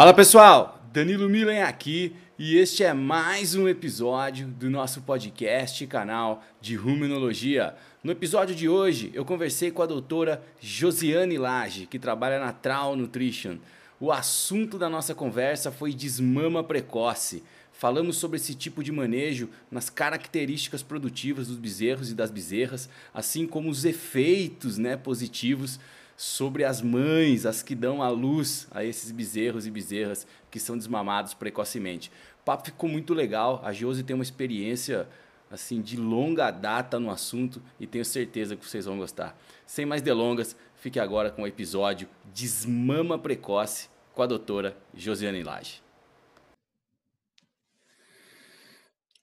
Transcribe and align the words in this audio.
Fala 0.00 0.14
pessoal, 0.14 0.82
Danilo 0.94 1.28
Milen 1.28 1.60
aqui 1.60 2.16
e 2.38 2.56
este 2.56 2.82
é 2.82 2.94
mais 2.94 3.54
um 3.54 3.68
episódio 3.68 4.46
do 4.46 4.70
nosso 4.70 5.02
podcast 5.02 5.84
e 5.84 5.86
canal 5.86 6.42
de 6.58 6.74
Ruminologia. 6.74 7.74
No 8.02 8.10
episódio 8.10 8.54
de 8.54 8.66
hoje 8.66 9.10
eu 9.12 9.26
conversei 9.26 9.70
com 9.70 9.82
a 9.82 9.86
doutora 9.86 10.42
Josiane 10.58 11.36
Lage, 11.36 11.84
que 11.84 11.98
trabalha 11.98 12.40
na 12.40 12.50
Trau 12.50 12.96
Nutrition. 12.96 13.58
O 14.00 14.10
assunto 14.10 14.78
da 14.78 14.88
nossa 14.88 15.14
conversa 15.14 15.70
foi 15.70 15.92
desmama 15.92 16.64
precoce. 16.64 17.42
Falamos 17.70 18.16
sobre 18.16 18.38
esse 18.38 18.54
tipo 18.54 18.82
de 18.82 18.90
manejo 18.90 19.50
nas 19.70 19.90
características 19.90 20.82
produtivas 20.82 21.48
dos 21.48 21.58
bezerros 21.58 22.10
e 22.10 22.14
das 22.14 22.30
bezerras, 22.30 22.88
assim 23.12 23.46
como 23.46 23.68
os 23.68 23.84
efeitos 23.84 24.78
né, 24.78 24.96
positivos 24.96 25.78
sobre 26.20 26.64
as 26.64 26.82
mães, 26.82 27.46
as 27.46 27.62
que 27.62 27.74
dão 27.74 28.02
a 28.02 28.10
luz 28.10 28.68
a 28.72 28.84
esses 28.84 29.10
bezerros 29.10 29.66
e 29.66 29.70
bezerras 29.70 30.26
que 30.50 30.60
são 30.60 30.76
desmamados 30.76 31.32
precocemente. 31.32 32.12
O 32.42 32.44
papo 32.44 32.66
ficou 32.66 32.90
muito 32.90 33.14
legal. 33.14 33.62
A 33.64 33.72
Josi 33.72 34.04
tem 34.04 34.12
uma 34.12 34.22
experiência 34.22 35.08
assim 35.50 35.80
de 35.80 35.96
longa 35.96 36.50
data 36.50 37.00
no 37.00 37.10
assunto 37.10 37.62
e 37.80 37.86
tenho 37.86 38.04
certeza 38.04 38.54
que 38.54 38.66
vocês 38.66 38.84
vão 38.84 38.98
gostar. 38.98 39.34
Sem 39.64 39.86
mais 39.86 40.02
delongas, 40.02 40.54
fique 40.74 41.00
agora 41.00 41.30
com 41.30 41.44
o 41.44 41.46
episódio 41.46 42.06
Desmama 42.34 43.18
Precoce 43.18 43.88
com 44.12 44.20
a 44.20 44.26
doutora 44.26 44.76
Josiane 44.92 45.42
Lage. 45.42 45.82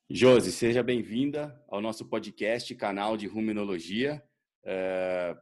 Josi, 0.10 0.52
seja 0.52 0.82
bem-vinda 0.82 1.64
ao 1.68 1.80
nosso 1.80 2.06
podcast, 2.06 2.74
canal 2.74 3.16
de 3.16 3.28
Ruminologia. 3.28 4.24
É 4.64 5.38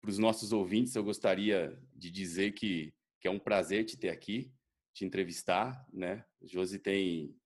para 0.00 0.10
os 0.10 0.18
nossos 0.18 0.52
ouvintes, 0.52 0.94
eu 0.94 1.04
gostaria 1.04 1.78
de 1.94 2.10
dizer 2.10 2.52
que, 2.52 2.92
que 3.20 3.28
é 3.28 3.30
um 3.30 3.38
prazer 3.38 3.84
te 3.84 3.96
ter 3.96 4.08
aqui, 4.08 4.50
te 4.94 5.04
entrevistar, 5.04 5.86
né? 5.92 6.24
Josi 6.42 6.78
tem, 6.78 7.36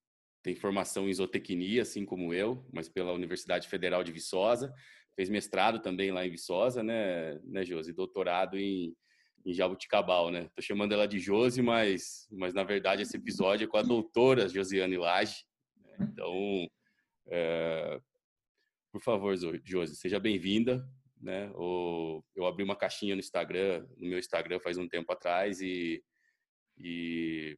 tem 0.43 0.55
formação 0.55 1.09
em 1.09 1.13
zootecnia, 1.13 1.83
assim 1.83 2.05
como 2.05 2.33
eu, 2.33 2.65
mas 2.73 2.89
pela 2.89 3.13
Universidade 3.13 3.69
Federal 3.69 4.05
de 4.05 4.13
Viçosa, 4.13 4.73
fez 5.17 5.29
mestrado 5.29 5.81
também 5.81 6.11
lá 6.11 6.25
em 6.25 6.31
Viçosa, 6.31 6.83
né, 6.83 7.39
né 7.45 7.65
Josi? 7.65 7.93
Doutorado 7.93 8.57
em, 8.57 8.95
em 9.45 9.53
Jabuticabal, 9.53 10.31
né? 10.31 10.49
Tô 10.55 10.63
chamando 10.63 10.93
ela 10.93 11.09
de 11.09 11.19
Josi, 11.19 11.61
mas, 11.61 12.29
mas 12.31 12.55
na 12.55 12.63
verdade 12.63 13.03
esse 13.03 13.17
episódio 13.17 13.65
é 13.65 13.69
com 13.69 13.77
a 13.77 13.83
doutora 13.83 14.49
Josiane 14.49 14.97
Lage. 14.97 15.45
Né? 15.77 16.09
Então, 16.13 16.69
é, 17.27 18.01
por 18.93 19.03
favor, 19.03 19.37
Josi, 19.65 19.97
seja 19.97 20.21
bem-vinda 20.21 20.89
né? 21.25 21.51
O, 21.55 22.23
eu 22.37 22.47
abri 22.47 22.63
uma 22.63 22.77
caixinha 22.77 23.15
no 23.15 23.21
Instagram, 23.21 23.87
no 23.97 24.09
meu 24.09 24.19
Instagram 24.19 24.61
faz 24.61 24.77
um 24.77 24.87
tempo 24.87 25.11
atrás 25.13 25.61
e, 25.61 26.03
e, 26.77 27.57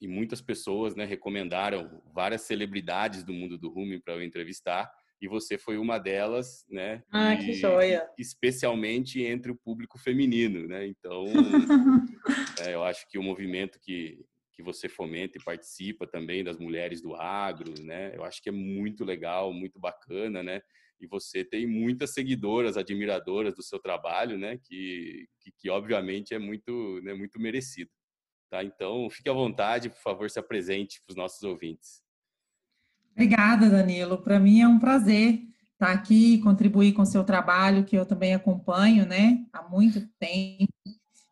e 0.00 0.08
muitas 0.08 0.42
pessoas, 0.42 0.96
né, 0.96 1.04
recomendaram 1.04 2.02
várias 2.12 2.42
celebridades 2.42 3.22
do 3.22 3.32
mundo 3.32 3.56
do 3.56 3.70
rumo 3.70 3.98
para 4.02 4.14
eu 4.14 4.22
entrevistar 4.22 4.90
e 5.22 5.28
você 5.28 5.56
foi 5.56 5.78
uma 5.78 5.98
delas, 5.98 6.66
né? 6.68 7.02
Ah, 7.10 7.34
e, 7.34 7.38
que 7.38 7.52
joia! 7.54 8.06
Especialmente 8.18 9.22
entre 9.22 9.50
o 9.50 9.56
público 9.56 9.96
feminino, 9.98 10.66
né? 10.66 10.86
Então, 10.86 11.24
é, 12.60 12.74
eu 12.74 12.82
acho 12.82 13.08
que 13.08 13.16
o 13.16 13.22
movimento 13.22 13.78
que 13.80 14.18
que 14.54 14.62
você 14.62 14.88
fomenta 14.88 15.36
e 15.36 15.42
participa 15.42 16.06
também 16.06 16.44
das 16.44 16.56
mulheres 16.58 17.02
do 17.02 17.16
agro, 17.16 17.74
né? 17.82 18.14
Eu 18.14 18.22
acho 18.22 18.40
que 18.40 18.48
é 18.48 18.52
muito 18.52 19.04
legal, 19.04 19.52
muito 19.52 19.80
bacana, 19.80 20.44
né? 20.44 20.62
E 21.04 21.06
você 21.06 21.44
tem 21.44 21.66
muitas 21.66 22.12
seguidoras, 22.12 22.76
admiradoras 22.76 23.54
do 23.54 23.62
seu 23.62 23.78
trabalho, 23.78 24.38
né? 24.38 24.58
Que, 24.64 25.26
que, 25.40 25.52
que 25.58 25.70
obviamente 25.70 26.34
é 26.34 26.38
muito, 26.38 27.00
né, 27.02 27.14
muito 27.14 27.38
merecido. 27.38 27.90
Tá? 28.50 28.64
Então, 28.64 29.08
fique 29.10 29.28
à 29.28 29.32
vontade, 29.32 29.90
por 29.90 30.00
favor, 30.00 30.30
se 30.30 30.38
apresente 30.38 31.00
para 31.04 31.12
os 31.12 31.16
nossos 31.16 31.42
ouvintes. 31.42 32.02
Obrigada, 33.12 33.70
Danilo. 33.70 34.20
Para 34.22 34.40
mim 34.40 34.60
é 34.60 34.68
um 34.68 34.78
prazer 34.78 35.40
estar 35.72 35.92
aqui, 35.92 36.38
contribuir 36.38 36.92
com 36.92 37.02
o 37.02 37.06
seu 37.06 37.22
trabalho, 37.24 37.84
que 37.84 37.96
eu 37.96 38.06
também 38.06 38.34
acompanho, 38.34 39.06
né, 39.06 39.44
há 39.52 39.62
muito 39.62 40.08
tempo, 40.18 40.72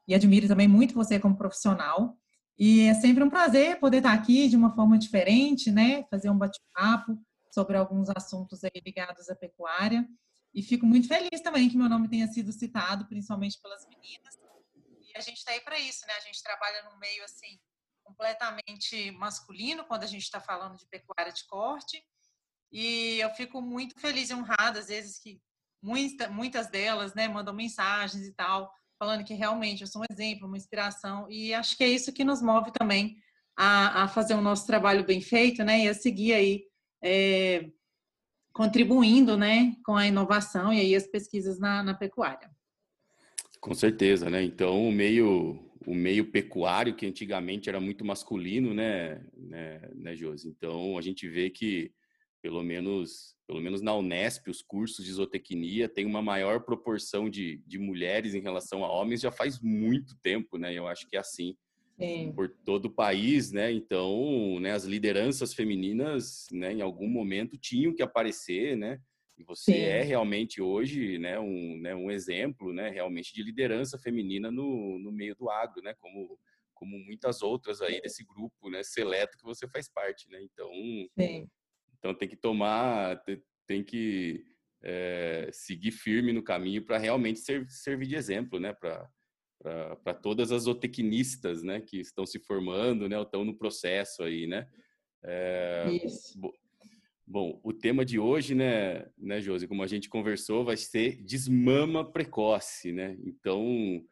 e 0.07 0.15
admiro 0.15 0.49
também 0.49 0.69
muito 0.69 0.95
você 0.95 1.19
como 1.19 1.37
profissional. 1.37 2.17
E 2.59 2.83
é 2.83 2.95
sempre 2.95 3.25
um 3.25 3.31
prazer 3.31 3.79
poder 3.81 3.99
estar 3.99 4.13
aqui 4.13 4.49
de 4.49 4.57
uma 4.57 4.75
forma 4.75 4.99
diferente, 4.99 5.71
né, 5.71 6.05
fazer 6.11 6.29
um 6.29 6.37
bate-papo 6.37 7.19
sobre 7.53 7.77
alguns 7.77 8.09
assuntos 8.09 8.65
aí 8.65 8.83
ligados 8.85 9.29
à 9.29 9.37
pecuária. 9.37 10.09
E 10.55 10.63
fico 10.63 10.87
muito 10.87 11.09
feliz 11.09 11.41
também 11.43 11.69
que 11.69 11.77
meu 11.77 11.89
nome 11.89 12.09
tenha 12.09 12.27
sido 12.27 12.53
citado, 12.53 13.07
principalmente 13.07 13.61
pelas 13.61 13.87
meninas. 13.87 14.35
E 15.03 15.17
a 15.17 15.21
gente 15.21 15.39
está 15.39 15.53
aí 15.53 15.61
para 15.61 15.79
isso, 15.79 16.07
né? 16.07 16.15
A 16.17 16.21
gente 16.21 16.43
trabalha 16.43 16.83
num 16.85 16.99
meio 16.99 17.25
assim 17.25 17.59
completamente 18.03 19.11
masculino 19.13 19.85
quando 19.85 20.03
a 20.05 20.07
gente 20.07 20.23
está 20.23 20.41
falando 20.41 20.77
de 20.77 20.87
pecuária 20.87 21.33
de 21.33 21.47
corte. 21.47 22.03
E 22.71 23.19
eu 23.21 23.31
fico 23.31 23.61
muito 23.61 23.99
feliz 24.01 24.31
e 24.31 24.35
honrada, 24.35 24.79
às 24.79 24.89
vezes, 24.89 25.19
que 25.19 25.41
muita, 25.83 26.29
muitas 26.29 26.69
delas 26.69 27.15
né, 27.15 27.29
mandam 27.29 27.55
mensagens 27.55 28.27
e 28.27 28.33
tal, 28.33 28.73
falando 28.99 29.25
que 29.25 29.35
realmente 29.35 29.83
eu 29.83 29.87
sou 29.87 30.03
um 30.03 30.07
exemplo, 30.11 30.47
uma 30.47 30.57
inspiração. 30.57 31.31
E 31.31 31.53
acho 31.53 31.77
que 31.77 31.85
é 31.85 31.89
isso 31.89 32.13
que 32.13 32.25
nos 32.25 32.41
move 32.41 32.73
também 32.73 33.17
a, 33.57 34.05
a 34.05 34.09
fazer 34.09 34.35
o 34.35 34.41
nosso 34.41 34.67
trabalho 34.67 35.05
bem 35.05 35.21
feito, 35.21 35.63
né? 35.63 35.81
E 35.81 35.89
a 35.89 35.95
seguir 35.95 36.33
aí 36.33 36.72
é, 37.03 37.71
contribuindo 38.53 39.37
né, 39.37 39.75
com 39.85 39.97
a 39.97 40.07
inovação 40.07 40.73
e 40.73 40.81
aí 40.81 40.95
as 40.95 41.07
pesquisas 41.07 41.59
na, 41.59 41.83
na 41.83 41.95
pecuária. 41.95 42.51
Com 43.61 43.75
certeza, 43.75 44.29
né? 44.29 44.43
Então, 44.43 44.89
o 44.89 44.93
meio, 44.93 45.71
o 45.87 45.95
meio 45.95 46.31
pecuário, 46.31 46.95
que 46.95 47.07
antigamente 47.07 47.69
era 47.69 47.81
muito 47.81 48.05
masculino, 48.05 48.75
né, 48.75 49.25
né, 49.37 49.89
né 49.95 50.17
Josi? 50.17 50.49
Então, 50.49 50.99
a 50.99 51.01
gente 51.01 51.29
vê 51.29 51.49
que, 51.49 51.93
pelo 52.43 52.63
menos, 52.63 53.37
pelo 53.47 53.61
menos 53.61 53.81
na 53.81 53.95
Unesp, 53.95 54.49
os 54.49 54.63
cursos 54.63 55.05
de 55.05 55.13
zootecnia 55.13 55.89
têm 55.89 56.05
uma 56.05 56.21
maior 56.21 56.65
proporção 56.65 57.31
de, 57.31 57.63
de 57.67 57.79
mulheres 57.79 58.35
em 58.35 58.41
relação 58.41 58.85
a 58.85 58.93
homens 58.93 59.21
já 59.21 59.31
faz 59.31 59.61
muito 59.61 60.17
tempo, 60.21 60.59
né? 60.59 60.75
Eu 60.75 60.89
acho 60.89 61.09
que 61.09 61.17
é 61.17 61.21
assim. 61.21 61.57
Sim. 61.99 62.33
por 62.35 62.49
todo 62.65 62.87
o 62.87 62.91
país, 62.95 63.53
né? 63.53 63.73
Então, 63.73 64.59
né, 64.61 64.73
as 64.73 64.85
lideranças 64.85 65.55
femininas, 65.55 66.47
né, 66.53 66.73
em 66.73 66.81
algum 66.83 67.09
momento 67.09 67.59
tinham 67.59 67.95
que 67.95 68.03
aparecer, 68.03 68.77
né? 68.77 69.01
E 69.39 69.45
você 69.45 69.73
Sim. 69.73 69.83
é 69.83 70.03
realmente 70.03 70.61
hoje, 70.63 71.19
né, 71.19 71.39
um, 71.39 71.79
né, 71.81 71.95
um 71.95 72.11
exemplo, 72.11 72.73
né, 72.73 72.91
realmente 72.91 73.35
de 73.35 73.43
liderança 73.43 73.99
feminina 73.99 74.51
no, 74.51 74.99
no 74.99 75.13
meio 75.13 75.35
do 75.37 75.51
agro, 75.51 75.83
né? 75.83 75.95
Como 75.99 76.39
como 76.75 76.99
muitas 76.99 77.43
outras 77.43 77.81
aí 77.81 78.01
desse 78.01 78.25
grupo, 78.25 78.69
né, 78.69 78.83
seleto 78.83 79.39
que 79.39 79.45
você 79.45 79.69
faz 79.69 79.89
parte, 79.89 80.29
né? 80.29 80.43
Então, 80.43 80.69
Sim. 81.19 81.49
então 81.99 82.15
tem 82.15 82.29
que 82.29 82.37
tomar, 82.37 83.23
tem 83.67 83.85
que 83.85 84.45
é, 84.83 85.49
seguir 85.53 85.93
firme 85.93 86.33
no 86.33 86.43
caminho 86.43 86.85
para 86.85 86.99
realmente 86.99 87.39
ser, 87.39 87.69
servir 87.71 88.07
de 88.09 88.17
exemplo, 88.17 88.59
né? 88.59 88.73
Para 88.73 89.09
para 89.63 90.15
todas 90.15 90.51
as 90.51 90.65
zootecnistas, 90.65 91.63
né, 91.63 91.81
que 91.81 92.01
estão 92.01 92.27
se 92.27 92.39
formando, 92.39 93.09
né, 93.09 93.17
ou 93.17 93.25
estão 93.25 93.45
no 93.45 93.57
processo 93.57 94.23
aí, 94.23 94.47
né? 94.47 94.69
É, 95.23 96.01
Isso. 96.05 96.39
Bom, 97.25 97.61
o 97.63 97.73
tema 97.73 98.05
de 98.05 98.19
hoje, 98.19 98.55
né, 98.55 99.07
né, 99.17 99.41
Josi, 99.41 99.69
como 99.69 99.83
a 99.83 99.87
gente 99.87 100.09
conversou, 100.09 100.65
vai 100.65 100.77
ser 100.77 101.23
desmama 101.23 102.05
precoce, 102.05 102.93
né? 102.93 103.17
Então, 103.25 104.05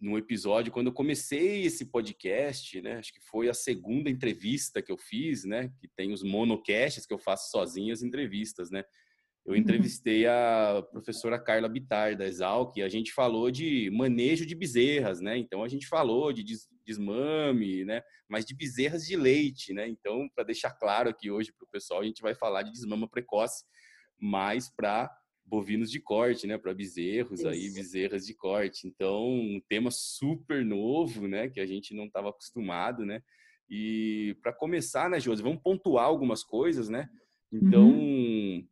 no 0.00 0.18
episódio, 0.18 0.72
quando 0.72 0.88
eu 0.88 0.92
comecei 0.92 1.64
esse 1.64 1.86
podcast, 1.86 2.80
né, 2.80 2.94
acho 2.94 3.12
que 3.12 3.20
foi 3.20 3.48
a 3.48 3.54
segunda 3.54 4.10
entrevista 4.10 4.82
que 4.82 4.90
eu 4.90 4.96
fiz, 4.96 5.44
né, 5.44 5.70
que 5.78 5.86
tem 5.86 6.12
os 6.12 6.22
monocasts 6.22 7.06
que 7.06 7.14
eu 7.14 7.18
faço 7.18 7.50
sozinho 7.50 7.92
as 7.92 8.02
entrevistas, 8.02 8.70
né? 8.70 8.82
Eu 9.44 9.56
entrevistei 9.56 10.26
a 10.26 10.84
professora 10.92 11.38
Carla 11.38 11.68
Bitar, 11.68 12.16
da 12.16 12.26
Exalc, 12.26 12.76
e 12.76 12.82
a 12.82 12.88
gente 12.88 13.12
falou 13.12 13.50
de 13.50 13.90
manejo 13.90 14.46
de 14.46 14.54
bezerras, 14.54 15.20
né? 15.20 15.36
Então, 15.36 15.64
a 15.64 15.68
gente 15.68 15.88
falou 15.88 16.32
de 16.32 16.44
desmame, 16.86 17.84
né? 17.84 18.02
Mas 18.28 18.44
de 18.44 18.54
bezerras 18.54 19.04
de 19.04 19.16
leite, 19.16 19.72
né? 19.72 19.88
Então, 19.88 20.28
para 20.34 20.44
deixar 20.44 20.70
claro 20.70 21.10
aqui 21.10 21.28
hoje 21.28 21.52
para 21.52 21.64
o 21.64 21.70
pessoal, 21.70 22.00
a 22.00 22.04
gente 22.04 22.22
vai 22.22 22.34
falar 22.34 22.62
de 22.62 22.70
desmama 22.70 23.08
precoce, 23.08 23.64
mais 24.16 24.70
para 24.70 25.10
bovinos 25.44 25.90
de 25.90 25.98
corte, 25.98 26.46
né? 26.46 26.56
Para 26.56 26.72
bezerros 26.72 27.40
Isso. 27.40 27.48
aí, 27.48 27.68
bezerras 27.72 28.24
de 28.24 28.34
corte. 28.34 28.86
Então, 28.86 29.28
um 29.28 29.60
tema 29.68 29.90
super 29.90 30.64
novo, 30.64 31.26
né? 31.26 31.48
Que 31.48 31.58
a 31.58 31.66
gente 31.66 31.92
não 31.94 32.04
estava 32.04 32.30
acostumado, 32.30 33.04
né? 33.04 33.20
E 33.68 34.36
para 34.40 34.52
começar, 34.52 35.10
né, 35.10 35.18
Josi, 35.18 35.42
vamos 35.42 35.62
pontuar 35.62 36.04
algumas 36.04 36.44
coisas, 36.44 36.88
né? 36.88 37.08
Então, 37.52 37.90
uhum 37.90 38.68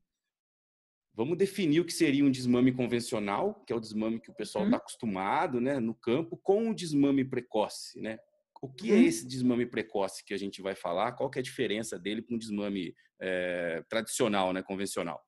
Vamos 1.14 1.36
definir 1.36 1.80
o 1.80 1.84
que 1.84 1.92
seria 1.92 2.24
um 2.24 2.30
desmame 2.30 2.72
convencional, 2.72 3.62
que 3.66 3.72
é 3.72 3.76
o 3.76 3.80
desmame 3.80 4.20
que 4.20 4.30
o 4.30 4.34
pessoal 4.34 4.64
está 4.64 4.76
uhum. 4.76 4.80
acostumado 4.80 5.60
né, 5.60 5.80
no 5.80 5.94
campo, 5.94 6.36
com 6.36 6.70
o 6.70 6.74
desmame 6.74 7.24
precoce. 7.24 8.00
Né? 8.00 8.18
O 8.62 8.68
que 8.68 8.90
é 8.92 8.94
uhum. 8.94 9.02
esse 9.02 9.26
desmame 9.26 9.66
precoce 9.66 10.24
que 10.24 10.34
a 10.34 10.38
gente 10.38 10.62
vai 10.62 10.74
falar? 10.74 11.12
Qual 11.12 11.28
que 11.28 11.38
é 11.38 11.40
a 11.40 11.44
diferença 11.44 11.98
dele 11.98 12.22
para 12.22 12.34
um 12.34 12.38
desmame 12.38 12.94
é, 13.20 13.82
tradicional, 13.88 14.52
né, 14.52 14.62
convencional? 14.62 15.20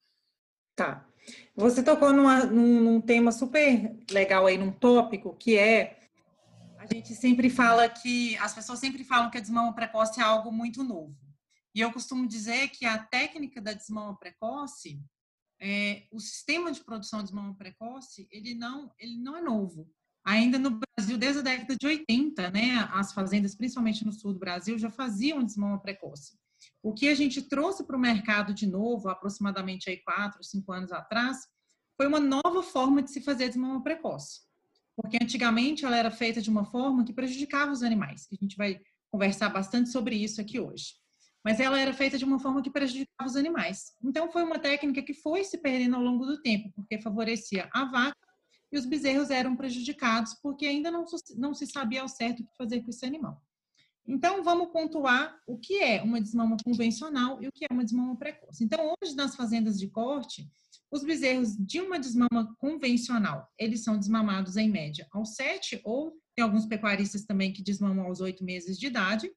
Tá. 0.77 1.07
Você 1.55 1.83
tocou 1.83 2.13
numa, 2.13 2.45
num, 2.45 2.81
num 2.81 3.01
tema 3.01 3.33
super 3.33 3.97
legal 4.11 4.47
aí, 4.47 4.59
num 4.59 4.73
tópico, 4.73 5.37
que 5.37 5.57
é 5.57 5.99
A 6.79 6.87
gente 6.87 7.15
sempre 7.15 7.49
fala 7.49 7.89
que 7.89 8.37
as 8.39 8.55
pessoas 8.55 8.79
sempre 8.79 9.05
falam 9.05 9.31
que 9.31 9.39
a 9.39 9.41
desmama 9.41 9.75
precoce 9.75 10.21
é 10.21 10.23
algo 10.23 10.51
muito 10.51 10.83
novo. 10.83 11.17
E 11.75 11.81
eu 11.81 11.93
costumo 11.93 12.27
dizer 12.27 12.69
que 12.69 12.85
a 12.85 12.99
técnica 12.99 13.61
da 13.61 13.73
desmama 13.73 14.19
precoce, 14.19 15.01
é, 15.63 16.07
o 16.11 16.19
sistema 16.19 16.73
de 16.73 16.85
produção 16.85 17.21
de 17.21 17.27
desmama 17.27 17.55
precoce, 17.55 18.27
ele 18.31 18.55
não, 18.55 18.93
ele 18.99 19.17
não 19.17 19.37
é 19.37 19.41
novo. 19.41 19.89
Ainda 20.25 20.59
no 20.59 20.79
Brasil, 20.79 21.17
desde 21.17 21.41
a 21.41 21.43
década 21.43 21.77
de 21.77 21.87
80, 21.87 22.51
né, 22.51 22.89
as 22.93 23.13
fazendas, 23.13 23.55
principalmente 23.55 24.05
no 24.05 24.13
sul 24.13 24.33
do 24.33 24.39
Brasil, 24.39 24.79
já 24.79 24.91
faziam 24.91 25.43
desmama 25.43 25.81
precoce. 25.81 26.37
O 26.83 26.93
que 26.93 27.09
a 27.09 27.15
gente 27.15 27.43
trouxe 27.43 27.85
para 27.85 27.97
o 27.97 28.01
mercado 28.01 28.53
de 28.53 28.67
novo, 28.67 29.09
aproximadamente 29.09 29.89
aí 29.89 29.97
quatro, 30.03 30.45
cinco 30.45 30.73
anos 30.73 30.93
atrás, 30.93 31.39
foi 31.97 32.07
uma 32.07 32.21
nova 32.21 32.63
forma 32.63 33.03
de 33.03 33.11
se 33.11 33.21
fazer 33.21 33.49
desmama 33.49 33.83
precoce 33.83 34.41
porque 34.97 35.19
antigamente 35.21 35.85
ela 35.85 35.97
era 35.97 36.11
feita 36.11 36.41
de 36.41 36.51
uma 36.51 36.65
forma 36.65 37.05
que 37.05 37.13
prejudicava 37.13 37.73
os 37.73 37.83
animais, 37.83 38.27
que 38.27 38.35
a 38.35 38.39
gente 38.41 38.57
vai 38.57 38.81
conversar 39.11 39.49
bastante 39.49 39.91
sobre 39.91 40.17
isso 40.17 40.41
aqui 40.41 40.61
hoje. 40.61 40.95
Mas 41.45 41.59
ela 41.59 41.81
era 41.81 41.93
feita 41.93 42.17
de 42.17 42.25
uma 42.25 42.39
forma 42.39 42.63
que 42.63 42.71
prejudicava 42.71 43.29
os 43.29 43.37
animais. 43.37 43.93
Então 44.03 44.31
foi 44.31 44.43
uma 44.43 44.59
técnica 44.59 45.03
que 45.03 45.15
foi 45.15 45.45
se 45.45 45.59
perdendo 45.59 45.97
ao 45.97 46.03
longo 46.03 46.25
do 46.25 46.41
tempo, 46.41 46.71
porque 46.75 47.01
favorecia 47.01 47.69
a 47.73 47.85
vaca 47.85 48.17
e 48.71 48.79
os 48.79 48.87
bezerros 48.87 49.31
eram 49.31 49.57
prejudicados 49.57 50.35
porque 50.43 50.67
ainda 50.67 50.91
não, 50.91 51.05
não 51.37 51.53
se 51.53 51.67
sabia 51.67 52.03
ao 52.03 52.09
certo 52.09 52.41
o 52.41 52.47
que 52.47 52.57
fazer 52.57 52.81
com 52.81 52.91
esse 52.91 53.05
animal. 53.05 53.43
Então, 54.07 54.43
vamos 54.43 54.73
pontuar 54.73 55.39
o 55.47 55.57
que 55.57 55.79
é 55.79 56.03
uma 56.03 56.21
desmama 56.21 56.57
convencional 56.65 57.41
e 57.41 57.47
o 57.47 57.53
que 57.53 57.65
é 57.65 57.73
uma 57.73 57.85
desmama 57.85 58.17
precoce. 58.17 58.65
Então, 58.65 58.93
hoje, 59.01 59.15
nas 59.15 59.37
fazendas 59.37 59.79
de 59.79 59.89
corte, 59.89 60.49
os 60.91 61.05
bezerros 61.05 61.57
de 61.57 61.81
uma 61.81 61.99
desmama 61.99 62.55
convencional, 62.59 63.49
eles 63.57 63.85
são 63.85 63.97
desmamados 63.97 64.57
em 64.57 64.69
média 64.69 65.07
aos 65.13 65.35
sete, 65.35 65.81
ou 65.85 66.13
tem 66.35 66.43
alguns 66.43 66.67
pecuaristas 66.67 67.25
também 67.25 67.53
que 67.53 67.63
desmamam 67.63 68.07
aos 68.07 68.21
oito 68.21 68.45
meses 68.45 68.77
de 68.77 68.87
idade. 68.87 69.31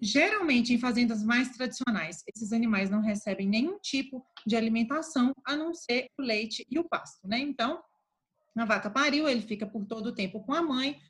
Geralmente, 0.00 0.72
em 0.72 0.78
fazendas 0.78 1.22
mais 1.24 1.50
tradicionais, 1.50 2.22
esses 2.26 2.52
animais 2.52 2.88
não 2.88 3.00
recebem 3.00 3.48
nenhum 3.48 3.78
tipo 3.78 4.24
de 4.46 4.56
alimentação, 4.56 5.34
a 5.44 5.56
não 5.56 5.74
ser 5.74 6.08
o 6.18 6.22
leite 6.22 6.64
e 6.70 6.78
o 6.78 6.84
pasto, 6.84 7.26
né? 7.26 7.38
Então, 7.38 7.82
a 8.56 8.64
vaca 8.64 8.90
pariu, 8.90 9.28
ele 9.28 9.42
fica 9.42 9.66
por 9.66 9.84
todo 9.86 10.06
o 10.06 10.14
tempo 10.14 10.40
com 10.40 10.52
a 10.52 10.62
mãe, 10.62 11.00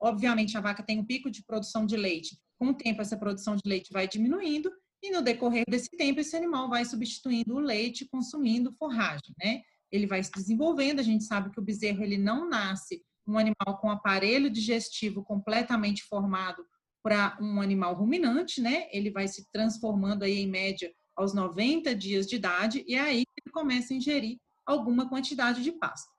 Obviamente, 0.00 0.56
a 0.56 0.60
vaca 0.60 0.82
tem 0.82 0.98
um 0.98 1.04
pico 1.04 1.30
de 1.30 1.42
produção 1.42 1.86
de 1.86 1.96
leite. 1.96 2.38
Com 2.58 2.68
o 2.68 2.74
tempo, 2.74 3.00
essa 3.00 3.16
produção 3.16 3.56
de 3.56 3.62
leite 3.64 3.92
vai 3.92 4.06
diminuindo 4.06 4.70
e 5.02 5.10
no 5.10 5.22
decorrer 5.22 5.64
desse 5.68 5.90
tempo, 5.90 6.20
esse 6.20 6.36
animal 6.36 6.68
vai 6.68 6.84
substituindo 6.84 7.54
o 7.54 7.60
leite, 7.60 8.06
consumindo 8.06 8.72
forragem, 8.72 9.34
né? 9.42 9.62
Ele 9.90 10.06
vai 10.06 10.22
se 10.22 10.30
desenvolvendo. 10.32 11.00
A 11.00 11.02
gente 11.02 11.24
sabe 11.24 11.50
que 11.50 11.60
o 11.60 11.62
bezerro 11.62 12.02
ele 12.02 12.18
não 12.18 12.48
nasce 12.48 13.02
um 13.26 13.38
animal 13.38 13.78
com 13.80 13.90
aparelho 13.90 14.50
digestivo 14.50 15.22
completamente 15.22 16.02
formado 16.04 16.64
para 17.06 17.38
um 17.40 17.60
animal 17.60 17.94
ruminante, 17.94 18.60
né? 18.60 18.88
Ele 18.90 19.12
vai 19.12 19.28
se 19.28 19.48
transformando 19.52 20.24
aí 20.24 20.40
em 20.40 20.50
média 20.50 20.92
aos 21.14 21.32
90 21.32 21.94
dias 21.94 22.26
de 22.26 22.34
idade 22.34 22.84
e 22.84 22.96
é 22.96 23.00
aí 23.00 23.18
ele 23.18 23.52
começa 23.52 23.94
a 23.94 23.96
ingerir 23.96 24.38
alguma 24.66 25.08
quantidade 25.08 25.62
de 25.62 25.70
pasto. 25.70 26.10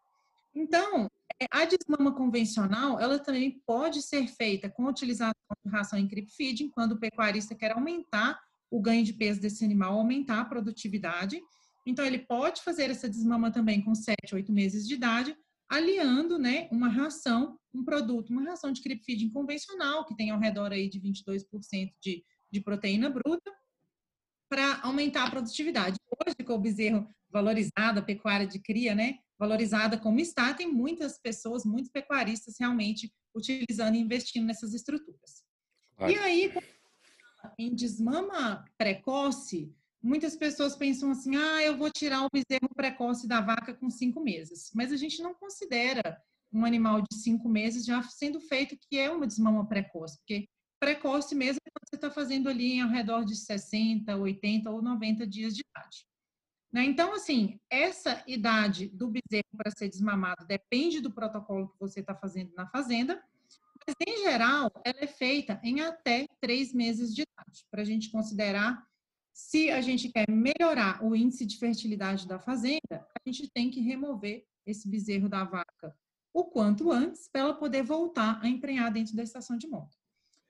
Então, 0.55 1.09
é, 1.41 1.45
a 1.51 1.65
desmama 1.65 2.15
convencional, 2.15 3.01
ela 3.01 3.19
também 3.19 3.61
pode 3.67 4.01
ser 4.01 4.27
feita 4.27 4.69
com 4.69 4.85
utilização 4.85 5.33
de 5.61 5.69
ração 5.69 5.99
em 5.99 6.07
creep 6.07 6.29
feeding, 6.29 6.69
quando 6.69 6.93
o 6.93 6.99
pecuarista 6.99 7.53
quer 7.53 7.73
aumentar 7.73 8.39
o 8.71 8.79
ganho 8.79 9.03
de 9.03 9.11
peso 9.11 9.41
desse 9.41 9.65
animal, 9.65 9.97
aumentar 9.97 10.39
a 10.39 10.45
produtividade. 10.45 11.41
Então, 11.85 12.05
ele 12.05 12.19
pode 12.19 12.63
fazer 12.63 12.89
essa 12.89 13.09
desmama 13.09 13.51
também 13.51 13.81
com 13.81 13.93
7, 13.93 14.15
8 14.33 14.53
meses 14.53 14.87
de 14.87 14.93
idade, 14.93 15.35
aliando, 15.69 16.39
né, 16.39 16.69
uma 16.71 16.87
ração, 16.87 17.59
um 17.77 17.83
produto, 17.83 18.29
uma 18.29 18.43
ração 18.43 18.71
de 18.71 18.81
creep 18.81 19.03
feeding 19.03 19.29
convencional, 19.29 20.05
que 20.05 20.15
tem 20.15 20.29
ao 20.31 20.39
redor 20.39 20.71
aí 20.71 20.89
de 20.89 20.99
22% 20.99 21.45
de, 22.01 22.23
de 22.51 22.61
proteína 22.61 23.09
bruta, 23.09 23.51
para 24.49 24.81
aumentar 24.81 25.25
a 25.25 25.29
produtividade. 25.29 25.97
Hoje, 26.25 26.35
com 26.45 26.53
o 26.53 26.59
bezerro 26.59 27.07
valorizado, 27.29 27.99
a 27.99 28.01
pecuária 28.01 28.47
de 28.47 28.59
cria, 28.59 28.95
né, 28.95 29.19
valorizada 29.37 29.97
como 29.97 30.19
está, 30.19 30.53
tem 30.53 30.71
muitas 30.71 31.19
pessoas, 31.19 31.65
muitos 31.65 31.91
pecuaristas 31.91 32.55
realmente 32.59 33.13
utilizando 33.35 33.95
e 33.95 33.99
investindo 33.99 34.45
nessas 34.45 34.73
estruturas. 34.73 35.43
E 35.99 36.15
aí, 36.15 36.53
em 37.57 37.73
desmama 37.73 38.63
precoce, 38.77 39.75
muitas 40.01 40.35
pessoas 40.35 40.75
pensam 40.75 41.11
assim: 41.11 41.35
ah, 41.35 41.63
eu 41.63 41.77
vou 41.77 41.91
tirar 41.91 42.23
o 42.23 42.29
bezerro 42.31 42.69
precoce 42.75 43.27
da 43.27 43.41
vaca 43.41 43.73
com 43.73 43.89
cinco 43.89 44.21
meses. 44.21 44.71
Mas 44.73 44.91
a 44.91 44.97
gente 44.97 45.21
não 45.21 45.33
considera 45.33 46.21
um 46.51 46.65
animal 46.65 47.01
de 47.01 47.17
cinco 47.17 47.49
meses 47.49 47.85
já 47.85 48.01
sendo 48.03 48.39
feito 48.39 48.77
que 48.89 48.97
é 48.97 49.09
uma 49.09 49.27
desmama 49.27 49.67
precoce, 49.67 50.17
porque 50.17 50.47
precoce 50.79 51.35
mesmo 51.35 51.59
é 51.65 51.71
você 51.87 51.95
está 51.95 52.11
fazendo 52.11 52.49
ali 52.49 52.79
ao 52.79 52.89
redor 52.89 53.23
de 53.23 53.35
60, 53.35 54.15
80 54.15 54.69
ou 54.69 54.81
90 54.81 55.25
dias 55.25 55.55
de 55.55 55.61
idade. 55.61 56.05
Né? 56.71 56.83
Então, 56.83 57.13
assim, 57.13 57.59
essa 57.69 58.23
idade 58.27 58.89
do 58.89 59.07
bezerro 59.07 59.55
para 59.55 59.71
ser 59.71 59.89
desmamado 59.89 60.45
depende 60.45 60.99
do 60.99 61.11
protocolo 61.11 61.69
que 61.69 61.79
você 61.79 62.01
está 62.01 62.13
fazendo 62.13 62.53
na 62.55 62.67
fazenda, 62.67 63.23
mas, 63.87 63.95
em 64.05 64.17
geral, 64.23 64.69
ela 64.83 64.99
é 64.99 65.07
feita 65.07 65.59
em 65.63 65.79
até 65.79 66.27
três 66.41 66.73
meses 66.73 67.15
de 67.15 67.21
idade, 67.21 67.65
para 67.71 67.81
a 67.81 67.85
gente 67.85 68.11
considerar 68.11 68.85
se 69.33 69.69
a 69.69 69.79
gente 69.81 70.09
quer 70.09 70.29
melhorar 70.29 71.01
o 71.03 71.15
índice 71.15 71.45
de 71.45 71.57
fertilidade 71.57 72.27
da 72.27 72.39
fazenda, 72.39 72.81
a 72.91 73.19
gente 73.29 73.47
tem 73.49 73.69
que 73.69 73.79
remover 73.79 74.43
esse 74.65 74.89
bezerro 74.89 75.29
da 75.29 75.43
vaca 75.43 75.95
o 76.37 76.43
quanto 76.43 76.91
antes, 76.91 77.27
para 77.27 77.41
ela 77.41 77.53
poder 77.55 77.81
voltar 77.81 78.39
a 78.43 78.47
emprenhar 78.47 78.93
dentro 78.93 79.15
da 79.15 79.23
estação 79.23 79.57
de 79.57 79.67
monta. 79.67 79.97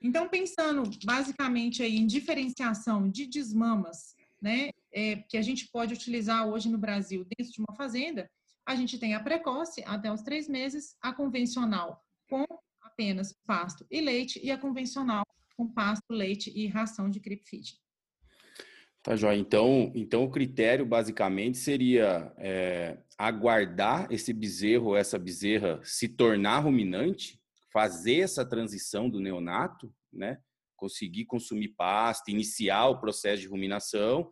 Então, 0.02 0.28
pensando 0.28 0.84
basicamente 1.06 1.82
aí 1.82 1.96
em 1.96 2.06
diferenciação 2.06 3.10
de 3.10 3.26
desmamas, 3.26 4.14
né, 4.42 4.72
é, 4.92 5.16
que 5.30 5.38
a 5.38 5.42
gente 5.42 5.70
pode 5.72 5.94
utilizar 5.94 6.46
hoje 6.46 6.68
no 6.68 6.78
Brasil 6.78 7.26
dentro 7.38 7.54
de 7.54 7.62
uma 7.62 7.74
fazenda, 7.74 8.30
a 8.66 8.76
gente 8.76 9.00
tem 9.00 9.16
a 9.16 9.24
precoce 9.24 9.82
até 9.86 10.12
os 10.12 10.22
três 10.22 10.50
meses, 10.50 10.94
a 11.02 11.14
convencional 11.14 12.04
com 12.30 12.46
apenas 12.82 13.34
pasto 13.46 13.88
e 13.90 14.02
leite 14.02 14.42
e 14.44 14.52
a 14.52 14.58
convencional 14.58 15.24
com 15.56 15.70
pasto, 15.70 16.04
leite 16.12 16.52
e 16.54 16.68
ração 16.68 17.10
de 17.10 17.22
creep 17.22 17.44
feed. 17.46 17.80
Tá, 19.08 19.16
Joia. 19.16 19.38
Então, 19.38 19.90
então 19.96 20.26
o 20.26 20.30
critério 20.30 20.86
basicamente 20.86 21.58
seria 21.58 22.30
é, 22.38 22.98
aguardar 23.18 24.06
esse 24.12 24.34
bezerro, 24.34 24.98
essa 24.98 25.18
bezerra 25.18 25.80
se 25.82 26.10
tornar 26.10 26.60
ruminante, 26.60 27.40
fazer 27.72 28.20
essa 28.20 28.46
transição 28.46 29.10
do 29.10 29.22
neonato, 29.22 29.90
né? 30.12 30.40
Conseguir 30.76 31.24
consumir 31.24 31.70
pasto, 31.70 32.30
iniciar 32.30 32.88
o 32.88 33.00
processo 33.00 33.42
de 33.42 33.48
ruminação 33.48 34.30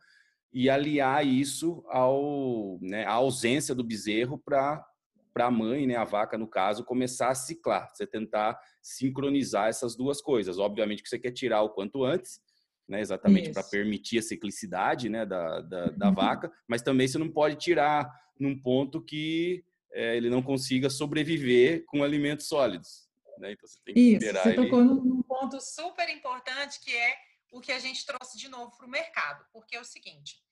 e 0.52 0.70
aliar 0.70 1.26
isso 1.26 1.82
ao, 1.88 2.78
né, 2.82 3.06
à 3.06 3.14
ausência 3.14 3.74
do 3.74 3.84
bezerro 3.84 4.38
para 4.38 4.86
para 5.34 5.48
a 5.48 5.52
mãe, 5.52 5.86
né, 5.86 5.98
a 5.98 6.06
vaca 6.06 6.38
no 6.38 6.48
caso, 6.48 6.86
começar 6.86 7.28
a 7.28 7.36
ciclar. 7.36 7.90
Você 7.94 8.08
tentar 8.08 8.58
sincronizar 8.82 9.68
essas 9.68 9.94
duas 9.94 10.22
coisas. 10.22 10.60
Obviamente 10.60 11.04
que 11.04 11.10
você 11.10 11.20
quer 11.20 11.32
tirar 11.32 11.62
o 11.62 11.72
quanto 11.72 12.06
antes, 12.06 12.40
né, 12.88 13.02
exatamente 13.02 13.52
para 13.52 13.64
permitir 13.64 14.20
a 14.20 14.22
ciclicidade 14.22 15.10
né, 15.10 15.26
da, 15.26 15.62
da, 15.62 15.86
da 15.88 16.10
uhum. 16.10 16.16
vaca, 16.16 16.52
mas 16.68 16.82
também 16.82 17.08
você 17.08 17.18
não 17.18 17.30
pode 17.30 17.56
tirar 17.56 18.10
num 18.40 18.58
ponto 18.58 19.02
que 19.02 19.64
é, 19.92 20.16
ele 20.16 20.30
não 20.30 20.42
consiga 20.42 20.90
sobreviver 20.90 21.86
com 21.86 22.04
alimentos 22.04 22.48
sólidos. 22.48 23.10
Né? 23.40 23.54
Então 23.54 23.68
você 23.68 23.80
tem 23.84 23.94
que 23.94 24.00
Isso, 24.00 24.20
liberar 24.20 24.44
você 24.44 24.50
ele... 24.50 24.64
tocou 24.64 24.84
num 24.84 25.22
ponto 25.24 25.60
super 25.60 26.10
importante 26.10 26.80
que 26.80 26.96
é 26.96 27.16
o 27.52 27.60
que 27.60 27.72
a 27.72 27.80
gente 27.80 28.06
trouxe 28.06 28.38
de 28.38 28.50
novo 28.50 28.76
para 28.78 28.86
o 28.86 28.90
mercado, 28.90 29.46
porque 29.52 29.76
é 29.76 29.82
o 29.82 29.86
seguinte: 29.86 30.44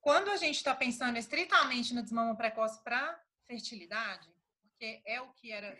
quando 0.00 0.30
a 0.30 0.36
gente 0.36 0.56
está 0.56 0.74
pensando 0.74 1.16
estritamente 1.16 1.94
no 1.94 2.02
desmama 2.02 2.36
precoce 2.36 2.82
para 2.82 3.20
fertilidade, 3.46 4.28
porque 4.62 5.02
é 5.06 5.20
o 5.20 5.32
que 5.32 5.52
era 5.52 5.78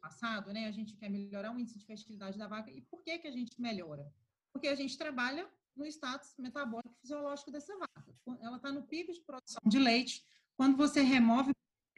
passado, 0.00 0.52
né? 0.52 0.66
A 0.66 0.70
gente 0.70 0.94
quer 0.96 1.08
melhorar 1.08 1.52
o 1.52 1.58
índice 1.58 1.78
de 1.78 1.84
fertilidade 1.84 2.38
da 2.38 2.46
vaca. 2.46 2.70
E 2.70 2.80
por 2.82 3.02
que 3.02 3.18
que 3.18 3.28
a 3.28 3.30
gente 3.30 3.60
melhora? 3.60 4.10
Porque 4.52 4.68
a 4.68 4.74
gente 4.74 4.96
trabalha 4.96 5.48
no 5.76 5.86
status 5.86 6.34
metabólico 6.38 6.94
fisiológico 7.00 7.50
dessa 7.50 7.76
vaca. 7.76 8.14
Ela 8.40 8.56
está 8.56 8.72
no 8.72 8.82
pico 8.82 9.12
de 9.12 9.20
produção 9.20 9.60
de 9.64 9.78
leite. 9.78 10.22
Quando 10.56 10.76
você 10.76 11.00
remove 11.02 11.52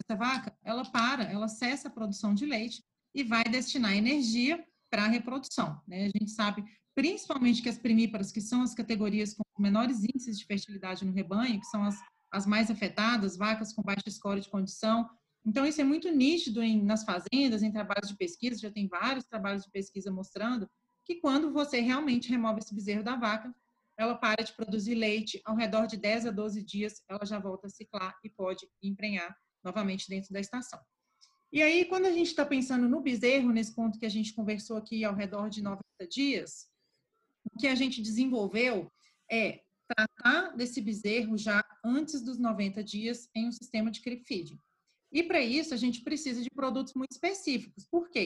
essa 0.05 0.17
vaca, 0.17 0.57
ela 0.63 0.85
para, 0.85 1.25
ela 1.25 1.49
cessa 1.49 1.89
a 1.89 1.91
produção 1.91 2.35
de 2.35 2.45
leite 2.45 2.85
e 3.15 3.25
vai 3.25 3.45
destinar 3.45 3.97
energia 3.97 4.65
para 4.91 5.05
a 5.05 5.09
reprodução. 5.09 5.81
Né? 5.87 6.07
A 6.07 6.19
gente 6.19 6.31
sabe 6.31 6.65
principalmente 6.95 7.63
que 7.63 7.69
as 7.69 7.79
primíparas, 7.79 8.33
que 8.33 8.41
são 8.41 8.63
as 8.63 8.75
categorias 8.75 9.35
com 9.35 9.43
menores 9.59 10.03
índices 10.03 10.39
de 10.39 10.45
fertilidade 10.45 11.05
no 11.05 11.13
rebanho, 11.13 11.61
que 11.61 11.67
são 11.67 11.85
as, 11.85 11.99
as 12.31 12.47
mais 12.47 12.71
afetadas, 12.71 13.37
vacas 13.37 13.73
com 13.73 13.83
baixa 13.83 14.11
score 14.11 14.41
de 14.41 14.51
condição. 14.51 15.09
Então, 15.47 15.65
isso 15.65 15.81
é 15.81 15.85
muito 15.85 16.11
nítido 16.11 16.63
em, 16.63 16.83
nas 16.83 17.05
fazendas, 17.05 17.63
em 17.63 17.73
trabalhos 17.73 18.09
de 18.11 18.17
pesquisa, 18.17 18.61
já 18.61 18.71
tem 18.71 18.87
vários 18.89 19.25
trabalhos 19.25 19.65
de 19.65 19.71
pesquisa 19.71 20.11
mostrando 20.11 20.69
que 21.11 21.17
quando 21.17 21.53
você 21.53 21.81
realmente 21.81 22.31
remove 22.31 22.61
esse 22.61 22.73
bezerro 22.73 23.03
da 23.03 23.17
vaca, 23.17 23.53
ela 23.99 24.15
para 24.15 24.45
de 24.45 24.53
produzir 24.53 24.95
leite, 24.95 25.41
ao 25.45 25.57
redor 25.57 25.87
de 25.87 25.97
10 25.97 26.27
a 26.27 26.31
12 26.31 26.63
dias, 26.63 27.03
ela 27.09 27.27
já 27.27 27.37
volta 27.41 27.67
a 27.67 27.71
ciclar 27.71 28.17
e 28.23 28.31
pode 28.31 28.65
emprenhar 28.81 29.37
novamente 29.65 30.09
dentro 30.09 30.33
da 30.33 30.39
estação. 30.39 30.79
E 31.53 31.65
aí, 31.65 31.85
quando 31.85 32.07
a 32.07 32.13
gente 32.13 32.29
está 32.29 32.47
pensando 32.47 32.89
no 32.89 33.01
bezerro, 33.01 33.51
nesse 33.51 33.75
ponto 33.75 33.99
que 33.99 34.07
a 34.07 34.09
gente 34.09 34.33
conversou 34.33 34.77
aqui 34.77 35.05
ao 35.05 35.13
redor 35.13 35.51
de 35.51 35.61
90 35.61 35.83
dias, 36.09 36.69
o 37.53 37.59
que 37.59 37.67
a 37.67 37.75
gente 37.75 38.01
desenvolveu 38.01 38.89
é 39.29 39.65
tratar 39.89 40.57
desse 40.57 40.81
bezerro 40.81 41.37
já 41.37 41.61
antes 41.85 42.23
dos 42.23 42.39
90 42.39 42.85
dias 42.85 43.29
em 43.35 43.49
um 43.49 43.53
sistema 43.53 43.91
de 43.91 44.01
creep 44.01 44.23
feeding. 44.25 44.61
E 45.11 45.25
para 45.25 45.43
isso, 45.43 45.75
a 45.75 45.77
gente 45.77 46.03
precisa 46.03 46.41
de 46.41 46.51
produtos 46.51 46.95
muito 46.95 47.11
específicos. 47.11 47.85
Por 47.91 48.09
quê? 48.11 48.25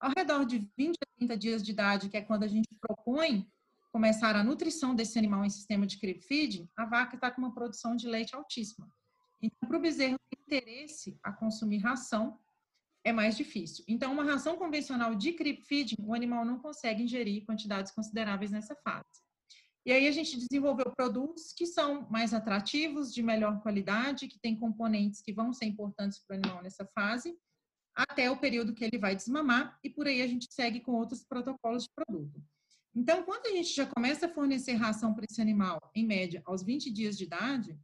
Ao 0.00 0.10
redor 0.16 0.44
de 0.44 0.68
20 0.76 0.96
a 1.00 1.05
30 1.16 1.36
dias 1.36 1.62
de 1.62 1.72
idade, 1.72 2.08
que 2.08 2.16
é 2.16 2.22
quando 2.22 2.44
a 2.44 2.48
gente 2.48 2.68
propõe 2.80 3.50
começar 3.92 4.36
a 4.36 4.44
nutrição 4.44 4.94
desse 4.94 5.18
animal 5.18 5.44
em 5.44 5.50
sistema 5.50 5.86
de 5.86 5.98
creep 5.98 6.22
feeding, 6.22 6.68
a 6.76 6.84
vaca 6.84 7.16
está 7.16 7.30
com 7.30 7.40
uma 7.40 7.54
produção 7.54 7.96
de 7.96 8.06
leite 8.06 8.34
altíssima. 8.34 8.88
Então, 9.40 9.68
para 9.68 9.78
o 9.78 9.80
bezerro 9.80 10.18
ter 10.30 10.38
interesse 10.40 11.18
a 11.22 11.32
consumir 11.32 11.78
ração, 11.78 12.38
é 13.04 13.12
mais 13.12 13.36
difícil. 13.36 13.84
Então, 13.86 14.12
uma 14.12 14.24
ração 14.24 14.56
convencional 14.56 15.14
de 15.14 15.32
creep 15.32 15.62
feeding, 15.62 15.96
o 16.00 16.12
animal 16.12 16.44
não 16.44 16.58
consegue 16.58 17.02
ingerir 17.02 17.44
quantidades 17.44 17.92
consideráveis 17.92 18.50
nessa 18.50 18.74
fase. 18.76 19.06
E 19.86 19.92
aí 19.92 20.08
a 20.08 20.12
gente 20.12 20.36
desenvolveu 20.36 20.92
produtos 20.96 21.52
que 21.52 21.64
são 21.64 22.08
mais 22.10 22.34
atrativos, 22.34 23.14
de 23.14 23.22
melhor 23.22 23.62
qualidade, 23.62 24.26
que 24.26 24.40
têm 24.40 24.58
componentes 24.58 25.22
que 25.22 25.32
vão 25.32 25.52
ser 25.52 25.66
importantes 25.66 26.18
para 26.18 26.34
o 26.34 26.38
animal 26.38 26.60
nessa 26.60 26.84
fase, 26.86 27.38
até 27.96 28.30
o 28.30 28.36
período 28.36 28.74
que 28.74 28.84
ele 28.84 28.98
vai 28.98 29.16
desmamar, 29.16 29.78
e 29.82 29.88
por 29.88 30.06
aí 30.06 30.20
a 30.20 30.26
gente 30.26 30.46
segue 30.50 30.80
com 30.80 30.92
outros 30.92 31.24
protocolos 31.24 31.84
de 31.84 31.90
produto. 31.94 32.42
Então, 32.94 33.22
quando 33.24 33.46
a 33.46 33.50
gente 33.50 33.74
já 33.74 33.86
começa 33.86 34.26
a 34.26 34.28
fornecer 34.28 34.72
ração 34.74 35.14
para 35.14 35.24
esse 35.28 35.40
animal, 35.40 35.80
em 35.94 36.06
média, 36.06 36.42
aos 36.44 36.62
20 36.62 36.90
dias 36.92 37.16
de 37.16 37.24
idade, 37.24 37.78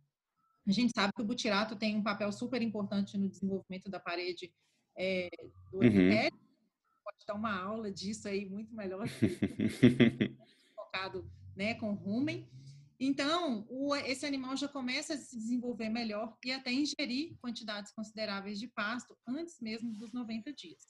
a 0.66 0.70
gente 0.70 0.92
sabe 0.94 1.12
que 1.14 1.22
o 1.22 1.24
butirato 1.24 1.74
tem 1.74 1.96
um 1.96 2.02
papel 2.02 2.30
super 2.30 2.62
importante 2.62 3.18
no 3.18 3.28
desenvolvimento 3.28 3.90
da 3.90 3.98
parede 3.98 4.52
é, 4.96 5.28
do 5.70 5.78
uhum. 5.78 6.30
Pode 7.04 7.26
dar 7.26 7.34
uma 7.34 7.60
aula 7.60 7.90
disso 7.90 8.28
aí 8.28 8.48
muito 8.48 8.74
melhor. 8.74 9.06
focado 10.76 11.30
né, 11.56 11.74
com 11.74 11.92
rumen. 11.92 12.48
Então, 13.04 13.66
o, 13.68 13.96
esse 13.96 14.24
animal 14.24 14.56
já 14.56 14.68
começa 14.68 15.14
a 15.14 15.16
se 15.16 15.36
desenvolver 15.36 15.88
melhor 15.88 16.38
e 16.44 16.52
até 16.52 16.70
ingerir 16.70 17.36
quantidades 17.40 17.90
consideráveis 17.90 18.60
de 18.60 18.68
pasto 18.68 19.18
antes 19.26 19.58
mesmo 19.60 19.92
dos 19.92 20.12
90 20.12 20.52
dias. 20.52 20.86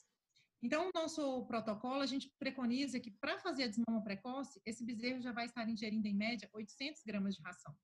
Então, 0.61 0.89
o 0.89 0.91
nosso 0.93 1.43
protocolo, 1.47 2.01
a 2.01 2.05
gente 2.05 2.31
preconiza 2.37 2.99
que 2.99 3.09
para 3.09 3.39
fazer 3.39 3.63
a 3.63 3.67
desmama 3.67 4.03
precoce, 4.03 4.61
esse 4.63 4.85
bezerro 4.85 5.23
já 5.23 5.31
vai 5.31 5.47
estar 5.47 5.67
ingerindo, 5.67 6.07
em 6.07 6.13
média, 6.13 6.47
800 6.53 7.01
gramas 7.03 7.33
de 7.35 7.41
ração. 7.41 7.75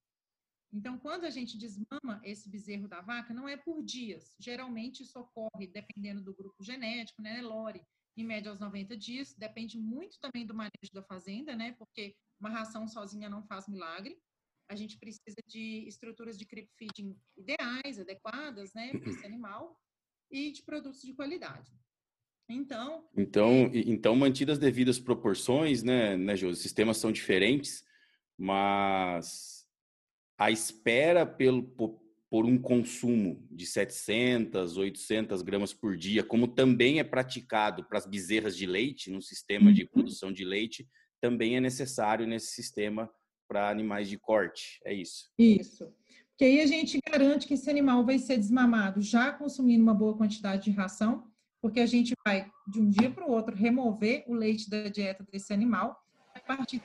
Então, 0.71 1.00
quando 1.00 1.25
a 1.25 1.31
gente 1.31 1.57
desmama 1.57 2.21
esse 2.24 2.48
bezerro 2.48 2.88
da 2.88 3.01
vaca, 3.01 3.33
não 3.33 3.50
é 3.50 3.57
por 3.57 3.83
dias. 3.83 4.36
Geralmente, 4.39 5.01
isso 5.01 5.19
ocorre 5.19 5.65
dependendo 5.65 6.21
do 6.21 6.36
grupo 6.36 6.63
genético, 6.63 7.19
né, 7.19 7.41
Lore? 7.41 7.81
Em 8.19 8.25
média 8.25 8.51
aos 8.51 8.59
90 8.59 8.97
dias. 8.97 9.33
Depende 9.33 9.77
muito 9.77 10.19
também 10.19 10.45
do 10.45 10.53
manejo 10.53 10.91
da 10.93 11.01
fazenda, 11.01 11.55
né? 11.55 11.73
Porque 11.79 12.13
uma 12.38 12.49
ração 12.49 12.85
sozinha 12.85 13.29
não 13.29 13.41
faz 13.43 13.65
milagre. 13.65 14.19
A 14.67 14.75
gente 14.75 14.97
precisa 14.97 15.38
de 15.47 15.88
estruturas 15.88 16.38
de 16.38 16.45
creep 16.45 16.67
feeding 16.77 17.17
ideais, 17.38 17.97
adequadas, 17.97 18.73
né, 18.73 18.91
para 18.91 19.09
esse 19.09 19.25
animal 19.25 19.79
e 20.29 20.51
de 20.51 20.61
produtos 20.63 21.01
de 21.01 21.13
qualidade. 21.13 21.71
Então, 22.49 23.07
então, 23.15 23.51
é... 23.73 23.79
então 23.88 24.15
mantidas 24.15 24.53
as 24.53 24.59
devidas 24.59 24.99
proporções, 24.99 25.81
né, 25.81 26.17
né, 26.17 26.35
Jô? 26.35 26.49
Os 26.49 26.59
sistemas 26.59 26.97
são 26.97 27.11
diferentes, 27.11 27.85
mas 28.38 29.65
a 30.38 30.51
espera 30.51 31.25
pelo 31.25 31.63
por, 32.29 32.45
um 32.45 32.57
consumo 32.57 33.45
de 33.51 33.65
700, 33.65 34.77
800 34.77 35.41
gramas 35.41 35.74
por 35.74 35.98
dia, 35.98 36.24
como 36.24 36.48
também 36.48 37.00
é 37.00 37.03
praticado 37.03 37.83
para 37.86 37.98
as 37.98 38.05
bezerras 38.05 38.55
de 38.55 38.65
leite, 38.65 39.09
no 39.09 39.21
sistema 39.21 39.74
de 39.74 39.83
uhum. 39.83 39.88
produção 39.88 40.31
de 40.31 40.45
leite, 40.45 40.88
também 41.21 41.57
é 41.57 41.59
necessário 41.59 42.27
nesse 42.27 42.53
sistema 42.53 43.09
para 43.48 43.69
animais 43.69 44.07
de 44.07 44.17
corte. 44.17 44.79
É 44.86 44.93
isso. 44.93 45.29
Isso. 45.38 45.91
Porque 46.29 46.45
aí 46.45 46.62
a 46.62 46.67
gente 46.67 47.00
garante 47.05 47.45
que 47.45 47.55
esse 47.55 47.69
animal 47.69 48.05
vai 48.05 48.17
ser 48.17 48.38
desmamado 48.38 49.01
já 49.01 49.33
consumindo 49.33 49.83
uma 49.83 49.93
boa 49.93 50.15
quantidade 50.15 50.63
de 50.63 50.71
ração, 50.71 51.27
porque 51.62 51.81
a 51.81 51.86
gente 51.86 52.13
vai, 52.25 52.50
de 52.71 52.79
um 52.79 52.89
dia 52.89 53.12
para 53.12 53.27
o 53.27 53.31
outro, 53.31 53.55
remover 53.55 54.24
o 54.27 54.33
leite 54.33 54.69
da 54.69 54.88
dieta 54.88 55.25
desse 55.29 55.51
animal, 55.51 55.98
a 56.33 56.39
partir 56.39 56.81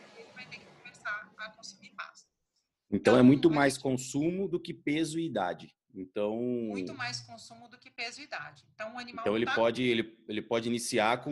Então, 2.95 3.19
é 3.19 3.23
muito 3.23 3.51
mais 3.51 3.77
consumo 3.77 4.49
do 4.49 4.61
que 4.61 4.73
peso 4.73 5.19
e 5.19 5.27
idade. 5.27 5.75
Então 5.97 6.37
muito 6.37 6.95
mais 6.95 7.21
consumo 7.21 7.69
do 7.69 7.79
que 7.79 7.89
peso 7.91 8.21
e 8.21 8.25
idade. 8.25 8.65
Então 8.75 8.95
o 8.95 8.99
animal 8.99 9.23
Então 9.23 9.37
ele 9.37 9.47
tá... 9.47 9.55
pode 9.55 9.83
ele, 9.83 10.19
ele 10.29 10.43
pode 10.43 10.69
iniciar 10.69 11.23
com, 11.23 11.31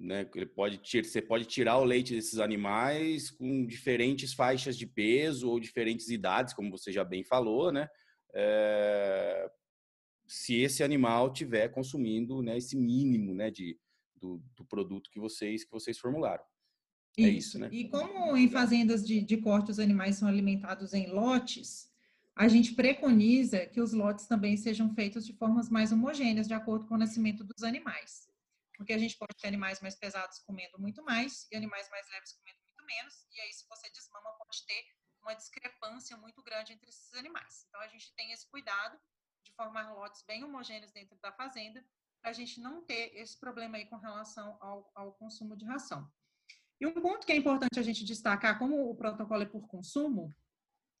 né, 0.00 0.28
ele 0.34 0.46
pode 0.46 0.78
você 1.02 1.22
pode 1.22 1.46
tirar 1.46 1.78
o 1.78 1.84
leite 1.84 2.14
desses 2.14 2.38
animais 2.38 3.30
com 3.30 3.66
diferentes 3.66 4.34
faixas 4.34 4.76
de 4.76 4.86
peso 4.86 5.48
ou 5.48 5.58
diferentes 5.58 6.08
idades, 6.10 6.52
como 6.52 6.70
você 6.70 6.92
já 6.92 7.02
bem 7.02 7.24
falou, 7.24 7.72
né? 7.72 7.88
É, 8.34 9.50
se 10.26 10.60
esse 10.60 10.82
animal 10.84 11.32
tiver 11.32 11.68
consumindo, 11.68 12.42
né, 12.42 12.58
esse 12.58 12.76
mínimo, 12.76 13.34
né, 13.34 13.50
de 13.50 13.78
do, 14.14 14.42
do 14.54 14.64
produto 14.66 15.08
que 15.10 15.18
vocês 15.18 15.64
que 15.64 15.70
vocês 15.70 15.98
formularam. 15.98 16.44
Isso. 17.18 17.26
É 17.26 17.30
isso, 17.30 17.58
né? 17.58 17.68
E 17.72 17.88
como 17.88 18.36
em 18.36 18.48
fazendas 18.48 19.06
de, 19.06 19.20
de 19.20 19.36
corte 19.38 19.70
os 19.70 19.78
animais 19.78 20.16
são 20.16 20.28
alimentados 20.28 20.94
em 20.94 21.08
lotes, 21.10 21.92
a 22.36 22.46
gente 22.46 22.74
preconiza 22.74 23.66
que 23.66 23.80
os 23.80 23.92
lotes 23.92 24.26
também 24.26 24.56
sejam 24.56 24.94
feitos 24.94 25.26
de 25.26 25.32
formas 25.32 25.68
mais 25.68 25.90
homogêneas, 25.90 26.46
de 26.46 26.54
acordo 26.54 26.86
com 26.86 26.94
o 26.94 26.98
nascimento 26.98 27.42
dos 27.42 27.64
animais. 27.64 28.28
Porque 28.76 28.92
a 28.92 28.98
gente 28.98 29.16
pode 29.16 29.34
ter 29.36 29.48
animais 29.48 29.80
mais 29.80 29.96
pesados 29.96 30.38
comendo 30.46 30.78
muito 30.78 31.02
mais 31.02 31.48
e 31.50 31.56
animais 31.56 31.90
mais 31.90 32.08
leves 32.10 32.32
comendo 32.32 32.58
muito 32.62 32.86
menos, 32.86 33.26
e 33.32 33.40
aí, 33.40 33.52
se 33.52 33.66
você 33.68 33.90
desmama, 33.90 34.30
pode 34.38 34.64
ter 34.64 34.84
uma 35.20 35.34
discrepância 35.34 36.16
muito 36.16 36.40
grande 36.44 36.72
entre 36.72 36.88
esses 36.88 37.12
animais. 37.14 37.66
Então, 37.68 37.80
a 37.80 37.88
gente 37.88 38.14
tem 38.14 38.30
esse 38.30 38.48
cuidado 38.48 38.96
de 39.42 39.52
formar 39.54 39.92
lotes 39.92 40.22
bem 40.22 40.44
homogêneos 40.44 40.92
dentro 40.92 41.18
da 41.20 41.32
fazenda, 41.32 41.84
para 42.20 42.30
a 42.30 42.32
gente 42.34 42.60
não 42.60 42.82
ter 42.82 43.16
esse 43.16 43.36
problema 43.36 43.78
aí 43.78 43.86
com 43.86 43.96
relação 43.96 44.56
ao, 44.60 44.90
ao 44.94 45.12
consumo 45.14 45.56
de 45.56 45.64
ração. 45.64 46.08
E 46.80 46.86
um 46.86 46.92
ponto 46.92 47.26
que 47.26 47.32
é 47.32 47.36
importante 47.36 47.78
a 47.78 47.82
gente 47.82 48.04
destacar, 48.04 48.58
como 48.58 48.90
o 48.90 48.94
protocolo 48.94 49.42
é 49.42 49.46
por 49.46 49.66
consumo, 49.66 50.34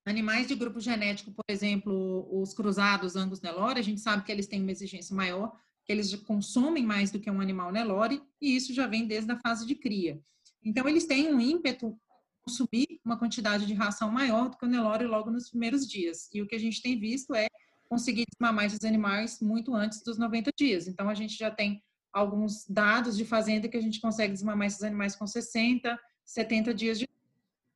Animais 0.08 0.46
de 0.46 0.54
grupo 0.54 0.80
genético, 0.80 1.30
por 1.30 1.44
exemplo, 1.50 2.26
os 2.32 2.54
cruzados 2.54 3.14
Angus 3.14 3.42
Nelore, 3.42 3.78
a 3.78 3.82
gente 3.82 4.00
sabe 4.00 4.24
que 4.24 4.32
eles 4.32 4.46
têm 4.46 4.62
uma 4.62 4.70
exigência 4.70 5.14
maior, 5.14 5.54
que 5.84 5.92
eles 5.92 6.14
consomem 6.14 6.82
mais 6.82 7.10
do 7.10 7.20
que 7.20 7.30
um 7.30 7.42
animal 7.42 7.70
Nelore, 7.70 8.22
e 8.40 8.56
isso 8.56 8.72
já 8.72 8.86
vem 8.86 9.06
desde 9.06 9.30
a 9.30 9.38
fase 9.38 9.66
de 9.66 9.74
cria. 9.74 10.18
Então, 10.64 10.88
eles 10.88 11.04
têm 11.04 11.30
um 11.30 11.38
ímpeto 11.38 11.94
consumir 12.40 12.86
uma 13.04 13.18
quantidade 13.18 13.66
de 13.66 13.74
ração 13.74 14.10
maior 14.10 14.48
do 14.48 14.56
que 14.56 14.64
o 14.64 14.68
Nelore 14.68 15.04
logo 15.04 15.30
nos 15.30 15.50
primeiros 15.50 15.86
dias. 15.86 16.30
E 16.32 16.40
o 16.40 16.46
que 16.46 16.54
a 16.54 16.60
gente 16.60 16.80
tem 16.80 16.98
visto 16.98 17.34
é 17.34 17.46
conseguir 17.86 18.24
desmamar 18.32 18.64
esses 18.64 18.84
animais 18.84 19.42
muito 19.42 19.74
antes 19.74 20.02
dos 20.02 20.16
90 20.16 20.50
dias. 20.56 20.88
Então, 20.88 21.10
a 21.10 21.14
gente 21.14 21.36
já 21.36 21.50
tem 21.50 21.82
alguns 22.12 22.66
dados 22.68 23.16
de 23.16 23.24
fazenda 23.24 23.68
que 23.68 23.76
a 23.76 23.80
gente 23.80 24.00
consegue 24.00 24.32
desmamar 24.32 24.66
esses 24.66 24.82
animais 24.82 25.14
com 25.14 25.26
60, 25.26 25.98
70 26.24 26.74
dias 26.74 26.98
de 26.98 27.08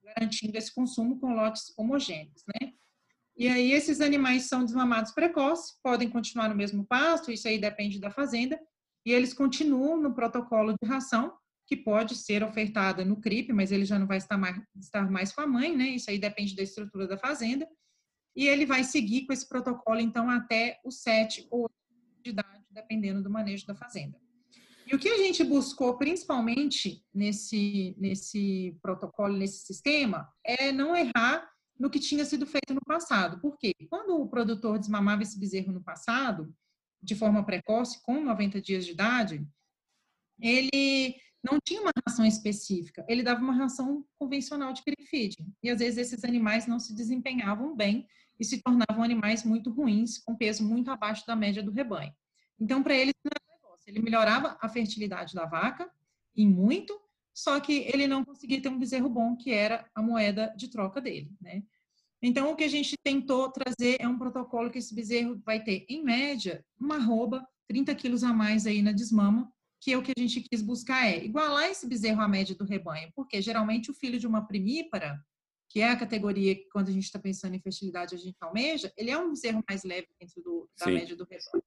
garantindo 0.04 0.56
esse 0.58 0.74
consumo 0.74 1.18
com 1.18 1.34
lotes 1.34 1.72
homogêneos, 1.76 2.44
né? 2.46 2.72
E 3.36 3.48
aí 3.48 3.72
esses 3.72 4.00
animais 4.00 4.44
são 4.44 4.64
desmamados 4.64 5.12
precoces, 5.12 5.78
podem 5.82 6.08
continuar 6.08 6.48
no 6.48 6.54
mesmo 6.54 6.84
pasto, 6.84 7.32
isso 7.32 7.48
aí 7.48 7.58
depende 7.58 7.98
da 7.98 8.10
fazenda, 8.10 8.60
e 9.06 9.12
eles 9.12 9.32
continuam 9.32 10.00
no 10.00 10.14
protocolo 10.14 10.74
de 10.80 10.88
ração, 10.88 11.32
que 11.66 11.76
pode 11.76 12.14
ser 12.14 12.42
ofertada 12.42 13.04
no 13.04 13.20
CRIP, 13.20 13.52
mas 13.52 13.72
ele 13.72 13.84
já 13.84 13.98
não 13.98 14.06
vai 14.06 14.18
estar 14.18 14.36
mais, 14.36 14.60
estar 14.78 15.10
mais 15.10 15.32
com 15.32 15.40
a 15.40 15.46
mãe, 15.46 15.74
né? 15.74 15.88
Isso 15.88 16.10
aí 16.10 16.18
depende 16.18 16.54
da 16.54 16.62
estrutura 16.62 17.06
da 17.06 17.16
fazenda. 17.16 17.66
E 18.36 18.46
ele 18.46 18.66
vai 18.66 18.84
seguir 18.84 19.26
com 19.26 19.32
esse 19.32 19.48
protocolo, 19.48 20.00
então, 20.00 20.28
até 20.28 20.80
os 20.84 21.02
7 21.02 21.46
ou 21.50 21.62
8 21.62 21.72
de 22.24 22.30
idade, 22.30 22.61
dependendo 22.72 23.22
do 23.22 23.30
manejo 23.30 23.66
da 23.66 23.74
fazenda. 23.74 24.18
E 24.86 24.94
o 24.94 24.98
que 24.98 25.08
a 25.08 25.16
gente 25.16 25.44
buscou, 25.44 25.96
principalmente 25.96 27.04
nesse, 27.14 27.94
nesse 27.98 28.76
protocolo, 28.82 29.36
nesse 29.36 29.64
sistema, 29.64 30.28
é 30.44 30.72
não 30.72 30.96
errar 30.96 31.48
no 31.78 31.90
que 31.90 32.00
tinha 32.00 32.24
sido 32.24 32.46
feito 32.46 32.74
no 32.74 32.80
passado. 32.86 33.40
Por 33.40 33.56
quê? 33.56 33.72
Quando 33.88 34.20
o 34.20 34.28
produtor 34.28 34.78
desmamava 34.78 35.22
esse 35.22 35.38
bezerro 35.38 35.72
no 35.72 35.82
passado, 35.82 36.54
de 37.02 37.14
forma 37.14 37.44
precoce, 37.44 38.00
com 38.02 38.20
90 38.20 38.60
dias 38.60 38.84
de 38.84 38.92
idade, 38.92 39.46
ele 40.40 41.16
não 41.42 41.58
tinha 41.64 41.80
uma 41.80 41.92
ração 42.06 42.24
específica, 42.24 43.04
ele 43.08 43.22
dava 43.22 43.40
uma 43.40 43.54
ração 43.54 44.04
convencional 44.16 44.72
de 44.72 44.82
feeding. 45.08 45.52
E 45.62 45.70
às 45.70 45.80
vezes 45.80 45.98
esses 45.98 46.24
animais 46.24 46.66
não 46.66 46.78
se 46.78 46.94
desempenhavam 46.94 47.74
bem 47.74 48.06
e 48.38 48.44
se 48.44 48.62
tornavam 48.62 49.02
animais 49.02 49.44
muito 49.44 49.70
ruins, 49.70 50.18
com 50.18 50.36
peso 50.36 50.64
muito 50.64 50.90
abaixo 50.90 51.26
da 51.26 51.34
média 51.34 51.62
do 51.62 51.72
rebanho. 51.72 52.12
Então, 52.58 52.82
para 52.82 52.94
eles, 52.94 53.14
ele 53.86 54.00
melhorava 54.00 54.56
a 54.60 54.68
fertilidade 54.68 55.34
da 55.34 55.46
vaca, 55.46 55.90
em 56.36 56.48
muito, 56.48 56.98
só 57.34 57.58
que 57.60 57.88
ele 57.92 58.06
não 58.06 58.24
conseguia 58.24 58.60
ter 58.60 58.68
um 58.68 58.78
bezerro 58.78 59.08
bom, 59.08 59.36
que 59.36 59.50
era 59.50 59.88
a 59.94 60.02
moeda 60.02 60.52
de 60.56 60.68
troca 60.68 61.00
dele, 61.00 61.30
né? 61.40 61.62
Então, 62.22 62.52
o 62.52 62.56
que 62.56 62.62
a 62.62 62.68
gente 62.68 62.94
tentou 63.02 63.50
trazer 63.50 63.96
é 63.98 64.06
um 64.06 64.16
protocolo 64.16 64.70
que 64.70 64.78
esse 64.78 64.94
bezerro 64.94 65.42
vai 65.44 65.62
ter, 65.62 65.84
em 65.88 66.04
média, 66.04 66.64
uma 66.78 66.94
arroba 66.96 67.44
30 67.66 67.94
quilos 67.96 68.22
a 68.22 68.32
mais 68.32 68.64
aí 68.66 68.80
na 68.80 68.92
desmama, 68.92 69.52
que 69.80 69.92
é 69.92 69.98
o 69.98 70.02
que 70.02 70.12
a 70.16 70.20
gente 70.20 70.40
quis 70.42 70.62
buscar 70.62 71.08
é 71.08 71.24
igualar 71.24 71.68
esse 71.68 71.88
bezerro 71.88 72.20
à 72.20 72.28
média 72.28 72.54
do 72.54 72.64
rebanho, 72.64 73.10
porque 73.16 73.42
geralmente 73.42 73.90
o 73.90 73.94
filho 73.94 74.20
de 74.20 74.28
uma 74.28 74.46
primípara, 74.46 75.20
que 75.68 75.80
é 75.80 75.90
a 75.90 75.96
categoria 75.96 76.54
que 76.54 76.68
quando 76.70 76.88
a 76.88 76.92
gente 76.92 77.04
está 77.04 77.18
pensando 77.18 77.56
em 77.56 77.60
fertilidade 77.60 78.14
a 78.14 78.18
gente 78.18 78.36
almeja, 78.40 78.92
ele 78.96 79.10
é 79.10 79.18
um 79.18 79.30
bezerro 79.30 79.64
mais 79.68 79.82
leve 79.82 80.06
dentro 80.20 80.40
do, 80.40 80.70
da 80.78 80.84
Sim. 80.84 80.92
média 80.92 81.16
do 81.16 81.24
rebanho. 81.24 81.64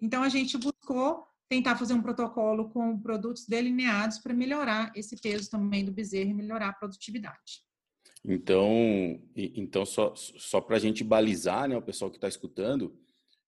Então 0.00 0.22
a 0.22 0.28
gente 0.28 0.58
buscou 0.58 1.26
tentar 1.48 1.76
fazer 1.76 1.94
um 1.94 2.02
protocolo 2.02 2.68
com 2.70 2.98
produtos 3.00 3.46
delineados 3.46 4.18
para 4.18 4.34
melhorar 4.34 4.92
esse 4.94 5.16
peso 5.16 5.50
também 5.50 5.84
do 5.84 5.92
bezerro 5.92 6.30
e 6.30 6.34
melhorar 6.34 6.68
a 6.68 6.72
produtividade. 6.72 7.64
Então, 8.24 9.20
então 9.36 9.86
só, 9.86 10.12
só 10.16 10.60
para 10.60 10.76
a 10.76 10.80
gente 10.80 11.04
balizar, 11.04 11.68
né, 11.68 11.76
o 11.76 11.82
pessoal 11.82 12.10
que 12.10 12.16
está 12.16 12.26
escutando, 12.26 12.98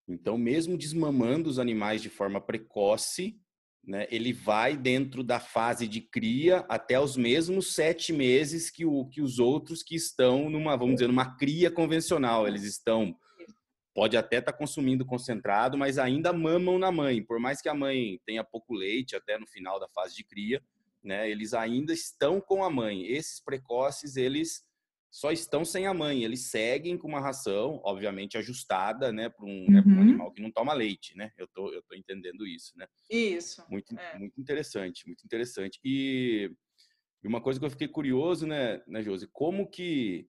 então 0.07 0.37
mesmo 0.37 0.77
desmamando 0.77 1.49
os 1.49 1.59
animais 1.59 2.03
de 2.03 2.11
forma 2.11 2.41
precoce, 2.41 3.41
né, 3.83 4.07
ele 4.11 4.33
vai 4.33 4.77
dentro 4.77 5.23
da 5.25 5.41
fase 5.41 5.89
de 5.89 6.01
cria 6.03 6.59
até 6.69 7.01
os 7.01 7.17
mesmos 7.17 7.73
sete 7.73 8.13
meses 8.13 8.69
que, 8.69 8.85
o, 8.85 9.07
que 9.07 9.23
os 9.23 9.39
outros 9.39 9.83
que 9.83 9.95
estão 9.95 10.51
numa, 10.51 10.77
vamos 10.77 10.97
dizer, 10.97 11.07
numa 11.07 11.37
cria 11.37 11.71
convencional. 11.71 12.47
Eles 12.47 12.65
estão 12.65 13.17
pode 13.97 14.15
até 14.15 14.41
estar 14.41 14.53
tá 14.53 14.59
consumindo 14.59 15.07
concentrado, 15.07 15.79
mas 15.79 15.97
ainda 15.97 16.31
mamam 16.31 16.79
na 16.79 16.93
mãe. 16.93 17.23
Por 17.23 17.41
mais 17.41 17.63
que 17.63 17.69
a 17.69 17.73
mãe 17.73 18.21
tenha 18.27 18.45
pouco 18.45 18.75
leite 18.75 19.17
até 19.17 19.39
no 19.39 19.47
final 19.47 19.81
da 19.81 19.89
fase 19.89 20.15
de 20.15 20.23
cria, 20.23 20.63
né, 21.03 21.31
eles 21.31 21.55
ainda 21.55 21.95
estão 21.95 22.39
com 22.39 22.63
a 22.63 22.69
mãe. 22.69 23.07
Esses 23.07 23.41
precoces, 23.41 24.17
eles 24.17 24.67
só 25.11 25.33
estão 25.33 25.65
sem 25.65 25.87
a 25.87 25.95
mãe. 25.95 26.25
Eles 26.25 26.51
seguem 26.51 26.99
com 26.99 27.09
uma 27.09 27.21
ração, 27.21 27.81
obviamente 27.83 28.37
ajustada, 28.37 29.11
né, 29.11 29.31
para 29.31 29.47
um, 29.47 29.65
uhum. 29.65 29.71
né, 29.71 29.83
um, 29.87 30.01
animal 30.03 30.31
que 30.31 30.43
não 30.43 30.51
toma 30.51 30.75
leite, 30.75 31.17
né? 31.17 31.33
Eu 31.39 31.49
tô, 31.49 31.73
eu 31.73 31.83
tô 31.83 31.95
entendendo 31.95 32.47
isso, 32.47 32.77
né? 32.77 32.87
Isso. 33.11 33.65
Muito, 33.71 33.99
é. 33.99 34.19
muito 34.19 34.39
interessante, 34.39 35.07
muito 35.07 35.25
interessante. 35.25 35.81
E, 35.83 36.53
e 37.25 37.27
uma 37.27 37.41
coisa 37.41 37.59
que 37.59 37.65
eu 37.65 37.71
fiquei 37.71 37.89
curioso, 37.89 38.47
né, 38.47 38.83
né, 38.87 39.03
Josi, 39.03 39.27
como 39.33 39.67
que 39.67 40.29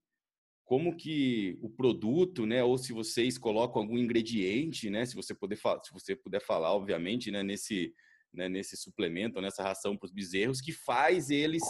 como 0.68 0.98
que 0.98 1.58
o 1.62 1.70
produto, 1.70 2.46
né, 2.46 2.62
ou 2.62 2.78
se 2.78 2.92
vocês 2.92 3.38
colocam 3.38 3.82
algum 3.82 3.98
ingrediente, 3.98 4.90
né, 4.90 5.06
se 5.06 5.16
você 5.16 5.34
puder 5.34 5.58
se 5.58 5.94
você 5.94 6.14
puder 6.14 6.42
falar, 6.42 6.74
obviamente, 6.74 7.32
né, 7.32 7.42
nesse 7.42 7.94
né, 8.34 8.50
nesse 8.50 8.76
suplemento, 8.76 9.40
nessa 9.40 9.64
ração 9.64 9.96
para 9.96 10.08
os 10.08 10.12
bezerros, 10.12 10.60
que 10.60 10.74
faz 10.74 11.30
eles 11.30 11.64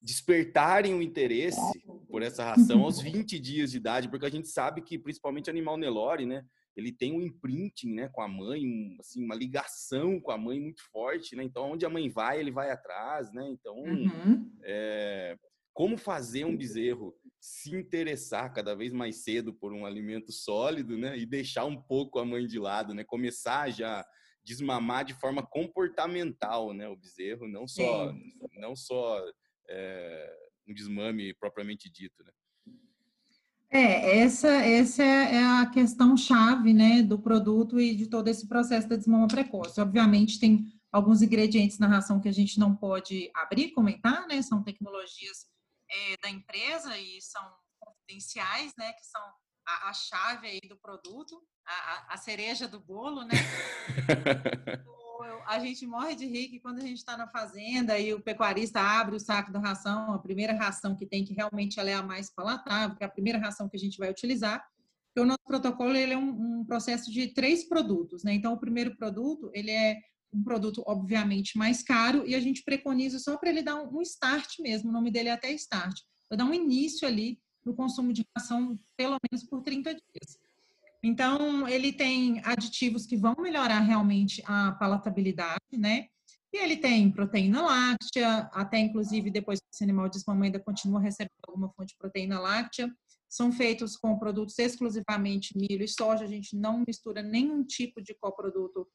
despertarem 0.00 0.94
o 0.94 1.02
interesse 1.02 1.60
por 2.08 2.22
essa 2.22 2.44
ração 2.44 2.84
aos 2.84 3.00
20 3.00 3.40
dias 3.40 3.72
de 3.72 3.78
idade, 3.78 4.08
porque 4.08 4.26
a 4.26 4.30
gente 4.30 4.46
sabe 4.46 4.82
que 4.82 4.96
principalmente 4.96 5.50
animal 5.50 5.76
Nelore, 5.76 6.24
né, 6.24 6.44
ele 6.76 6.92
tem 6.92 7.12
um 7.12 7.20
imprinting, 7.20 7.92
né, 7.92 8.08
com 8.08 8.22
a 8.22 8.28
mãe, 8.28 8.64
um, 8.64 8.96
assim, 9.00 9.24
uma 9.24 9.34
ligação 9.34 10.20
com 10.20 10.30
a 10.30 10.38
mãe 10.38 10.60
muito 10.60 10.80
forte, 10.92 11.34
né? 11.34 11.42
Então, 11.42 11.72
onde 11.72 11.84
a 11.84 11.90
mãe 11.90 12.08
vai, 12.08 12.38
ele 12.38 12.52
vai 12.52 12.70
atrás, 12.70 13.32
né? 13.32 13.46
Então, 13.50 13.76
uhum. 13.76 14.50
é, 14.62 15.36
como 15.74 15.96
fazer 15.96 16.44
um 16.44 16.56
bezerro 16.56 17.14
se 17.42 17.74
interessar 17.74 18.52
cada 18.54 18.72
vez 18.72 18.92
mais 18.92 19.24
cedo 19.24 19.52
por 19.52 19.72
um 19.72 19.84
alimento 19.84 20.30
sólido, 20.30 20.96
né? 20.96 21.18
E 21.18 21.26
deixar 21.26 21.64
um 21.64 21.76
pouco 21.76 22.20
a 22.20 22.24
mãe 22.24 22.46
de 22.46 22.56
lado, 22.56 22.94
né? 22.94 23.02
Começar 23.02 23.68
já 23.68 24.06
desmamar 24.44 25.04
de 25.04 25.14
forma 25.14 25.44
comportamental, 25.44 26.72
né? 26.72 26.88
O 26.88 26.94
bezerro, 26.94 27.48
não 27.48 27.66
só, 27.66 28.12
Sim. 28.12 28.32
não 28.60 28.76
só 28.76 29.20
é, 29.68 30.36
um 30.68 30.72
desmame 30.72 31.34
propriamente 31.34 31.90
dito, 31.90 32.22
né? 32.22 32.30
É, 33.68 34.18
essa, 34.20 34.48
essa 34.48 35.02
é 35.02 35.42
a 35.42 35.66
questão 35.66 36.16
chave, 36.16 36.72
né, 36.72 37.02
do 37.02 37.18
produto 37.18 37.80
e 37.80 37.96
de 37.96 38.06
todo 38.06 38.28
esse 38.28 38.46
processo 38.46 38.86
da 38.86 38.96
desmama 38.96 39.26
precoce. 39.26 39.80
Obviamente, 39.80 40.38
tem 40.38 40.66
alguns 40.92 41.22
ingredientes 41.22 41.78
na 41.78 41.88
ração 41.88 42.20
que 42.20 42.28
a 42.28 42.32
gente 42.32 42.60
não 42.60 42.76
pode 42.76 43.30
abrir, 43.34 43.72
comentar, 43.72 44.28
né, 44.28 44.42
são 44.42 44.62
tecnologias 44.62 45.50
é, 45.92 46.16
da 46.22 46.30
empresa 46.30 46.96
e 46.98 47.20
são 47.20 47.42
confidenciais, 47.78 48.72
né? 48.76 48.92
Que 48.92 49.04
são 49.04 49.20
a, 49.66 49.90
a 49.90 49.92
chave 49.92 50.46
aí 50.46 50.60
do 50.68 50.76
produto, 50.76 51.42
a, 51.66 52.14
a, 52.14 52.16
cereja 52.16 52.66
do 52.66 52.80
bolo, 52.80 53.24
né? 53.24 53.34
a 55.46 55.58
gente 55.58 55.86
morre 55.86 56.14
de 56.14 56.26
rir 56.26 56.48
que 56.48 56.60
quando 56.60 56.78
a 56.78 56.82
gente 56.82 56.98
está 56.98 57.16
na 57.16 57.28
fazenda 57.28 57.98
e 57.98 58.12
o 58.12 58.20
pecuarista 58.20 58.80
abre 58.80 59.16
o 59.16 59.20
saco 59.20 59.52
da 59.52 59.58
ração, 59.58 60.12
a 60.12 60.18
primeira 60.18 60.54
ração 60.54 60.96
que 60.96 61.06
tem, 61.06 61.24
que 61.24 61.34
realmente 61.34 61.78
ela 61.78 61.90
é 61.90 61.94
a 61.94 62.02
mais 62.02 62.30
palatável, 62.30 62.96
que 62.96 63.04
é 63.04 63.06
a 63.06 63.10
primeira 63.10 63.38
ração 63.38 63.68
que 63.68 63.76
a 63.76 63.80
gente 63.80 63.98
vai 63.98 64.10
utilizar, 64.10 64.64
porque 65.08 65.20
o 65.20 65.26
nosso 65.26 65.44
protocolo 65.44 65.94
ele 65.94 66.14
é 66.14 66.16
um, 66.16 66.60
um 66.60 66.64
processo 66.64 67.10
de 67.10 67.28
três 67.28 67.68
produtos, 67.68 68.24
né? 68.24 68.32
Então, 68.32 68.54
o 68.54 68.58
primeiro 68.58 68.96
produto, 68.96 69.50
ele 69.52 69.70
é 69.70 70.00
um 70.32 70.42
produto 70.42 70.82
obviamente 70.86 71.58
mais 71.58 71.82
caro 71.82 72.26
e 72.26 72.34
a 72.34 72.40
gente 72.40 72.62
preconiza 72.64 73.18
só 73.18 73.36
para 73.36 73.50
ele 73.50 73.62
dar 73.62 73.76
um 73.76 74.00
start 74.00 74.58
mesmo, 74.60 74.90
o 74.90 74.92
nome 74.92 75.10
dele 75.10 75.28
é 75.28 75.32
até 75.32 75.52
start, 75.52 76.00
para 76.28 76.38
dar 76.38 76.44
um 76.44 76.54
início 76.54 77.06
ali 77.06 77.38
no 77.64 77.74
consumo 77.74 78.12
de 78.12 78.24
ração 78.36 78.78
pelo 78.96 79.18
menos 79.30 79.44
por 79.46 79.62
30 79.62 79.92
dias. 79.94 80.38
Então, 81.04 81.66
ele 81.66 81.92
tem 81.92 82.40
aditivos 82.44 83.06
que 83.06 83.16
vão 83.16 83.34
melhorar 83.38 83.80
realmente 83.80 84.40
a 84.46 84.72
palatabilidade, 84.72 85.76
né? 85.76 86.06
E 86.52 86.58
ele 86.58 86.76
tem 86.76 87.10
proteína 87.10 87.62
láctea, 87.62 88.48
até 88.52 88.78
inclusive 88.78 89.30
depois 89.30 89.58
que 89.58 89.66
esse 89.72 89.82
animal 89.82 90.08
desmama 90.08 90.44
ainda 90.44 90.60
continua 90.60 91.00
recebendo 91.00 91.30
alguma 91.48 91.70
fonte 91.70 91.88
de 91.88 91.96
proteína 91.96 92.38
láctea. 92.38 92.92
São 93.28 93.50
feitos 93.50 93.96
com 93.96 94.18
produtos 94.18 94.58
exclusivamente 94.58 95.56
milho 95.56 95.82
e 95.82 95.88
soja, 95.88 96.24
a 96.24 96.28
gente 96.28 96.54
não 96.54 96.84
mistura 96.86 97.22
nenhum 97.22 97.64
tipo 97.64 98.00
de 98.00 98.14
coproduto 98.14 98.86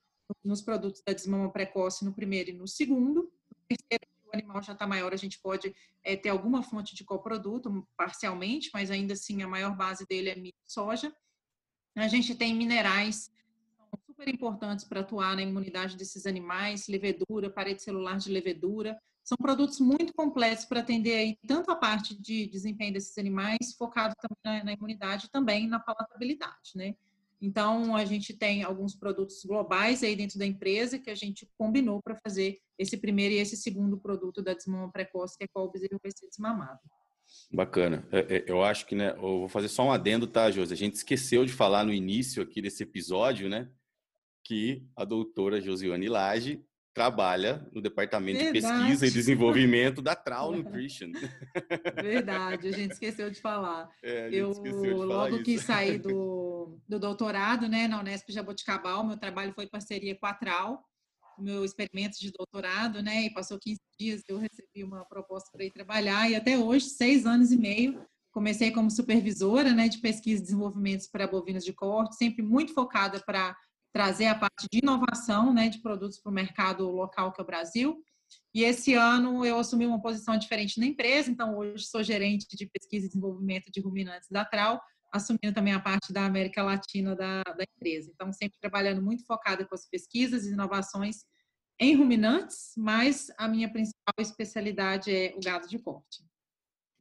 nos 0.43 0.61
produtos 0.61 1.01
da 1.05 1.13
desmama 1.13 1.51
precoce 1.51 2.05
no 2.05 2.13
primeiro 2.13 2.49
e 2.49 2.53
no 2.53 2.67
segundo. 2.67 3.23
No 3.23 3.57
terceiro, 3.67 4.07
o 4.25 4.35
animal 4.35 4.61
já 4.61 4.73
está 4.73 4.85
maior, 4.85 5.13
a 5.13 5.17
gente 5.17 5.39
pode 5.39 5.73
é, 6.03 6.15
ter 6.15 6.29
alguma 6.29 6.61
fonte 6.61 6.95
de 6.95 7.03
coproduto, 7.03 7.87
parcialmente, 7.95 8.69
mas 8.73 8.91
ainda 8.91 9.13
assim 9.13 9.41
a 9.41 9.47
maior 9.47 9.75
base 9.75 10.05
dele 10.05 10.29
é 10.29 10.35
milho 10.35 10.55
e 10.65 10.71
soja. 10.71 11.15
A 11.95 12.07
gente 12.07 12.35
tem 12.35 12.53
minerais 12.53 13.31
super 14.05 14.27
importantes 14.29 14.85
para 14.85 15.01
atuar 15.01 15.35
na 15.35 15.41
imunidade 15.41 15.95
desses 15.95 16.25
animais, 16.25 16.87
levedura, 16.87 17.49
parede 17.49 17.81
celular 17.81 18.17
de 18.17 18.31
levedura. 18.31 18.99
São 19.23 19.37
produtos 19.37 19.79
muito 19.79 20.13
completos 20.13 20.65
para 20.65 20.79
atender 20.79 21.15
aí 21.15 21.37
tanto 21.45 21.69
a 21.69 21.75
parte 21.75 22.15
de 22.15 22.47
desempenho 22.47 22.93
desses 22.93 23.17
animais, 23.17 23.73
focado 23.77 24.15
também 24.15 24.59
na, 24.59 24.65
na 24.65 24.73
imunidade, 24.73 25.29
também 25.29 25.67
na 25.67 25.79
palatabilidade, 25.79 26.71
né? 26.75 26.95
Então, 27.39 27.95
a 27.95 28.03
gente 28.03 28.33
tem 28.33 28.63
alguns 28.63 28.95
produtos 28.95 29.43
globais 29.45 30.03
aí 30.03 30.15
dentro 30.15 30.39
da 30.39 30.45
empresa 30.45 30.97
que 30.97 31.09
a 31.09 31.15
gente 31.15 31.47
combinou 31.57 32.01
para 32.01 32.15
fazer 32.15 32.59
esse 32.79 32.97
primeiro 32.97 33.35
e 33.35 33.37
esse 33.37 33.55
segundo 33.55 33.97
produto 33.97 34.41
da 34.41 34.53
desmama 34.53 34.91
precoce, 34.91 35.37
que 35.37 35.43
é 35.43 35.47
qual 35.47 35.65
o 35.65 35.71
bezerro 35.71 35.99
vai 36.01 36.11
ser 36.11 36.27
desmamado. 36.27 36.79
Bacana. 37.51 38.07
É, 38.11 38.37
é, 38.37 38.45
eu 38.47 38.63
acho 38.63 38.85
que, 38.85 38.95
né, 38.95 39.11
eu 39.11 39.39
vou 39.39 39.49
fazer 39.49 39.67
só 39.67 39.83
um 39.83 39.91
adendo, 39.91 40.25
tá, 40.27 40.49
Josi? 40.49 40.73
A 40.73 40.77
gente 40.77 40.95
esqueceu 40.95 41.45
de 41.45 41.53
falar 41.53 41.83
no 41.83 41.93
início 41.93 42.41
aqui 42.41 42.61
desse 42.61 42.83
episódio, 42.83 43.49
né, 43.49 43.69
que 44.43 44.87
a 44.95 45.03
doutora 45.03 45.61
Josiane 45.61 46.07
Lage 46.07 46.63
trabalha 46.97 47.63
no 47.71 47.79
departamento 47.79 48.39
Verdade. 48.39 48.59
de 48.59 48.81
pesquisa 48.81 49.05
e 49.05 49.11
desenvolvimento 49.11 50.01
da 50.01 50.15
Trau 50.15 50.51
Nutrition. 50.57 51.11
Verdade, 52.01 52.69
a 52.69 52.71
gente 52.71 52.93
esqueceu 52.93 53.29
de 53.29 53.39
falar. 53.39 53.87
É, 54.01 54.29
eu 54.31 54.51
de 54.51 54.71
logo 54.71 55.35
isso. 55.35 55.43
que 55.43 55.59
saí 55.59 55.99
do, 55.99 56.79
do 56.89 56.99
doutorado, 56.99 57.69
né, 57.69 57.87
na 57.87 57.99
Unesp 57.99 58.31
Jaboticabal, 58.31 59.05
meu 59.05 59.15
trabalho 59.15 59.53
foi 59.53 59.67
parceria 59.67 60.17
com 60.17 60.25
a 60.25 60.33
Trau, 60.33 60.83
meu 61.37 61.63
experimento 61.63 62.17
de 62.19 62.31
doutorado, 62.31 63.03
né, 63.03 63.25
e 63.25 63.29
passou 63.31 63.59
15 63.59 63.79
dias, 63.99 64.23
eu 64.27 64.39
recebi 64.39 64.83
uma 64.83 65.05
proposta 65.05 65.51
para 65.53 65.63
ir 65.63 65.71
trabalhar, 65.71 66.27
e 66.27 66.35
até 66.35 66.57
hoje, 66.57 66.85
seis 66.85 67.27
anos 67.27 67.51
e 67.51 67.57
meio, 67.57 68.03
comecei 68.31 68.71
como 68.71 68.89
supervisora, 68.89 69.71
né, 69.71 69.87
de 69.87 69.99
pesquisa 69.99 70.41
e 70.41 70.45
desenvolvimento 70.45 71.07
para 71.11 71.27
bovinos 71.27 71.63
de 71.63 71.73
corte, 71.73 72.15
sempre 72.15 72.41
muito 72.41 72.73
focada 72.73 73.19
para 73.19 73.55
trazer 73.93 74.27
a 74.27 74.35
parte 74.35 74.67
de 74.71 74.79
inovação 74.79 75.53
né, 75.53 75.69
de 75.69 75.81
produtos 75.81 76.19
para 76.19 76.31
o 76.31 76.33
mercado 76.35 76.89
local, 76.89 77.31
que 77.31 77.41
é 77.41 77.43
o 77.43 77.47
Brasil. 77.47 78.03
E 78.53 78.63
esse 78.63 78.93
ano 78.93 79.45
eu 79.45 79.57
assumi 79.59 79.85
uma 79.85 80.01
posição 80.01 80.37
diferente 80.37 80.79
na 80.79 80.85
empresa, 80.85 81.31
então 81.31 81.57
hoje 81.57 81.85
sou 81.85 82.03
gerente 82.03 82.47
de 82.55 82.65
pesquisa 82.67 83.05
e 83.05 83.09
desenvolvimento 83.09 83.71
de 83.71 83.79
ruminantes 83.79 84.27
da 84.29 84.43
Trau, 84.43 84.81
assumindo 85.11 85.53
também 85.53 85.73
a 85.73 85.79
parte 85.79 86.11
da 86.11 86.25
América 86.25 86.63
Latina 86.63 87.15
da, 87.15 87.43
da 87.43 87.63
empresa. 87.63 88.11
Então, 88.13 88.31
sempre 88.33 88.59
trabalhando 88.59 89.01
muito 89.01 89.25
focada 89.25 89.65
com 89.65 89.75
as 89.75 89.87
pesquisas 89.87 90.45
e 90.45 90.51
inovações 90.51 91.23
em 91.79 91.95
ruminantes, 91.95 92.73
mas 92.75 93.31
a 93.37 93.47
minha 93.47 93.71
principal 93.71 94.15
especialidade 94.19 95.13
é 95.13 95.33
o 95.35 95.39
gado 95.39 95.67
de 95.67 95.77
corte. 95.77 96.23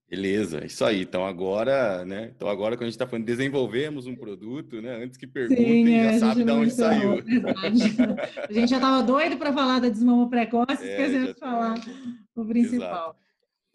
Beleza, 0.09 0.65
isso 0.65 0.85
aí. 0.85 1.03
Então 1.03 1.27
agora, 1.27 2.05
né? 2.05 2.31
Então 2.35 2.49
agora 2.49 2.77
quando 2.77 2.83
a 2.83 2.87
gente 2.87 2.95
está 2.95 3.07
falando 3.07 3.25
desenvolvemos 3.25 4.07
um 4.07 4.15
produto, 4.15 4.81
né? 4.81 5.03
Antes 5.03 5.17
que 5.17 5.27
perguntem, 5.27 5.85
Sim, 5.85 6.03
já 6.03 6.19
sabe 6.19 6.45
de 6.45 6.51
onde 6.51 6.71
saiu. 6.71 7.15
a 8.49 8.53
gente 8.53 8.71
já 8.71 8.77
estava 8.77 9.03
doido 9.03 9.37
para 9.37 9.53
falar 9.53 9.81
da 9.81 9.89
desmama 9.89 10.29
precoce, 10.31 10.85
é, 10.85 10.91
esquecemos 10.91 11.35
de 11.35 11.41
falar 11.41 11.75
o 12.37 12.45
principal. 12.45 13.17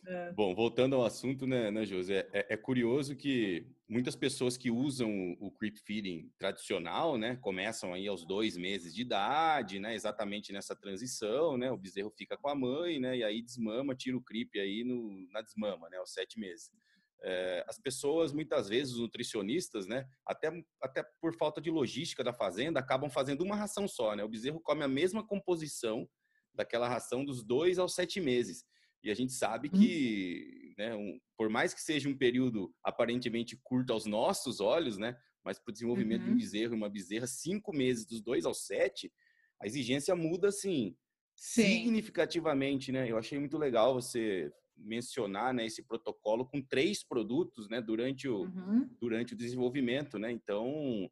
É. 0.08 0.32
Bom, 0.32 0.56
voltando 0.56 0.96
ao 0.96 1.06
assunto, 1.06 1.46
né, 1.46 1.70
né 1.70 1.86
José? 1.86 2.28
É, 2.32 2.54
é, 2.54 2.58
curioso 2.58 3.16
que 3.16 3.66
muitas 3.92 4.16
pessoas 4.16 4.56
que 4.56 4.72
usam 4.72 5.36
o 5.38 5.52
creep 5.52 5.78
feeding 5.86 6.32
tradicional, 6.40 7.18
né, 7.18 7.36
começam 7.36 7.94
aí 7.94 8.08
aos 8.08 8.26
dois 8.26 8.56
meses 8.56 8.96
de 8.96 9.02
idade, 9.02 9.80
né, 9.80 9.94
exatamente 9.94 10.54
nessa 10.54 10.74
transição, 10.74 11.58
né, 11.58 11.70
o 11.70 11.78
bezerro 11.78 12.10
fica 12.10 12.38
com 12.38 12.48
a 12.48 12.56
mãe, 12.56 13.02
né, 13.02 13.18
e 13.18 13.24
aí 13.24 13.42
desmama, 13.42 13.94
tira 13.94 14.16
o 14.16 14.22
creep 14.24 14.56
aí 14.56 14.86
no, 14.86 15.28
na 15.30 15.42
desmama, 15.42 15.90
né, 15.90 15.98
aos 15.98 16.14
sete 16.14 16.40
meses. 16.40 16.72
É, 17.22 17.66
as 17.68 17.78
pessoas, 17.78 18.32
muitas 18.32 18.70
vezes, 18.70 18.94
os 18.94 19.02
nutricionistas, 19.02 19.86
né, 19.86 20.08
até, 20.26 20.50
até 20.82 21.04
por 21.20 21.36
falta 21.36 21.60
de 21.60 21.70
logística 21.70 22.24
da 22.24 22.32
fazenda, 22.32 22.80
acabam 22.80 23.10
fazendo 23.10 23.44
uma 23.44 23.58
ração 23.58 23.90
só, 23.90 24.16
né, 24.16 24.24
o 24.24 24.30
bezerro 24.30 24.62
come 24.62 24.86
a 24.86 24.88
mesma 24.88 25.22
composição 25.22 26.10
daquela 26.54 26.88
ração 26.88 27.26
dos 27.26 27.44
dois 27.44 27.78
aos 27.78 27.94
sete 27.94 28.22
meses. 28.22 28.64
E 29.04 29.10
a 29.10 29.14
gente 29.14 29.34
sabe 29.34 29.70
uhum. 29.74 29.80
que, 29.80 30.74
né, 30.78 30.96
um, 30.96 31.20
por 31.38 31.50
mais 31.50 31.74
que 31.74 31.82
seja 31.82 32.08
um 32.08 32.18
período 32.18 32.74
aparentemente 32.84 33.60
curto 33.64 33.92
aos 33.94 34.06
nossos 34.06 34.60
olhos, 34.60 34.98
né, 34.98 35.18
mas 35.44 35.60
para 35.60 35.72
o 35.72 35.74
desenvolvimento 35.74 36.22
uhum. 36.22 36.26
de 36.26 36.32
um 36.32 36.34
uhum. 36.34 36.40
bezerro 36.40 36.74
e 36.74 36.78
uma 36.78 36.90
bezerra, 36.90 37.28
cinco 37.28 37.76
meses, 37.76 38.06
dos 38.06 38.22
dois 38.22 38.46
aos 38.46 38.66
sete, 38.66 39.12
a 39.62 39.68
exigência 39.68 40.16
muda, 40.16 40.50
assim, 40.50 40.96
Sim. 41.36 41.64
significativamente, 41.64 42.92
né? 42.92 43.10
Eu 43.10 43.18
achei 43.18 43.40
muito 43.40 43.58
legal 43.58 43.94
você 43.94 44.52
mencionar 44.76 45.54
né, 45.54 45.66
esse 45.66 45.84
protocolo 45.84 46.46
com 46.46 46.62
três 46.62 47.04
produtos 47.04 47.70
né, 47.70 47.82
durante, 47.82 48.28
o, 48.28 48.44
uhum. 48.44 48.90
durante 49.00 49.34
o 49.34 49.38
desenvolvimento, 49.38 50.18
né? 50.18 50.32
Então, 50.32 51.10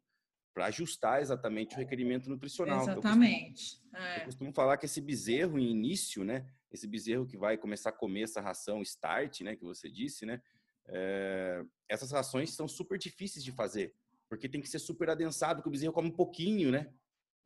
para 0.60 0.66
ajustar 0.66 1.22
exatamente 1.22 1.74
o 1.74 1.78
requerimento 1.78 2.28
nutricional. 2.28 2.82
Exatamente. 2.82 3.78
Eu 3.82 3.90
costumo, 3.90 3.96
é. 3.96 4.16
eu 4.18 4.24
costumo 4.26 4.52
falar 4.52 4.76
que 4.76 4.84
esse 4.84 5.00
bezerro, 5.00 5.58
em 5.58 5.70
início, 5.70 6.22
né? 6.22 6.46
esse 6.70 6.86
bezerro 6.86 7.26
que 7.26 7.38
vai 7.38 7.56
começar 7.56 7.88
a 7.88 7.92
comer 7.94 8.24
essa 8.24 8.42
ração 8.42 8.82
start, 8.82 9.40
né, 9.40 9.56
que 9.56 9.64
você 9.64 9.90
disse, 9.90 10.26
né, 10.26 10.40
é, 10.86 11.64
essas 11.88 12.12
rações 12.12 12.50
são 12.50 12.68
super 12.68 12.98
difíceis 12.98 13.42
de 13.42 13.50
fazer, 13.50 13.94
porque 14.28 14.50
tem 14.50 14.60
que 14.60 14.68
ser 14.68 14.78
super 14.78 15.08
adensado, 15.08 15.56
porque 15.56 15.70
o 15.70 15.72
bezerro 15.72 15.94
come 15.94 16.08
um 16.08 16.14
pouquinho, 16.14 16.70
né? 16.70 16.92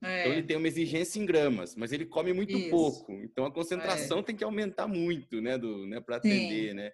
É. 0.03 0.21
Então 0.21 0.33
ele 0.33 0.43
tem 0.43 0.57
uma 0.57 0.67
exigência 0.67 1.21
em 1.21 1.25
gramas, 1.25 1.77
mas 1.77 1.93
ele 1.93 2.05
come 2.05 2.33
muito 2.33 2.59
Isso. 2.59 2.69
pouco. 2.69 3.13
Então 3.13 3.47
a 3.47 3.53
concentração 3.53 4.19
é. 4.19 4.23
tem 4.25 4.37
que 4.37 4.45
aumentar 4.45 4.89
muito, 4.89 5.41
né, 5.41 5.57
do, 5.57 5.87
né, 5.87 6.01
para 6.01 6.17
atender, 6.17 6.71
Sim. 6.71 6.75
né? 6.75 6.93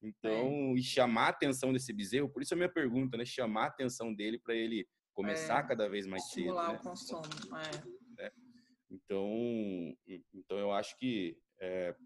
Então, 0.00 0.76
e 0.76 0.82
chamar 0.82 1.26
a 1.26 1.30
atenção 1.30 1.72
desse 1.72 1.92
bezerro, 1.92 2.28
por 2.28 2.40
isso 2.40 2.54
a 2.54 2.56
minha 2.56 2.72
pergunta, 2.72 3.16
né, 3.18 3.24
chamar 3.24 3.64
a 3.64 3.68
atenção 3.68 4.14
dele 4.14 4.38
para 4.38 4.54
ele 4.54 4.86
começar 5.16 5.64
é. 5.64 5.66
cada 5.66 5.88
vez 5.88 6.06
mais 6.06 6.22
Estimular 6.24 6.66
cedo, 6.66 6.72
né? 6.74 6.78
o 6.78 6.82
consumo. 6.82 7.22
É. 8.18 8.32
Então, 8.90 9.96
então 10.32 10.58
eu 10.58 10.70
acho 10.70 10.96
que 10.98 11.36
é, 11.60 11.96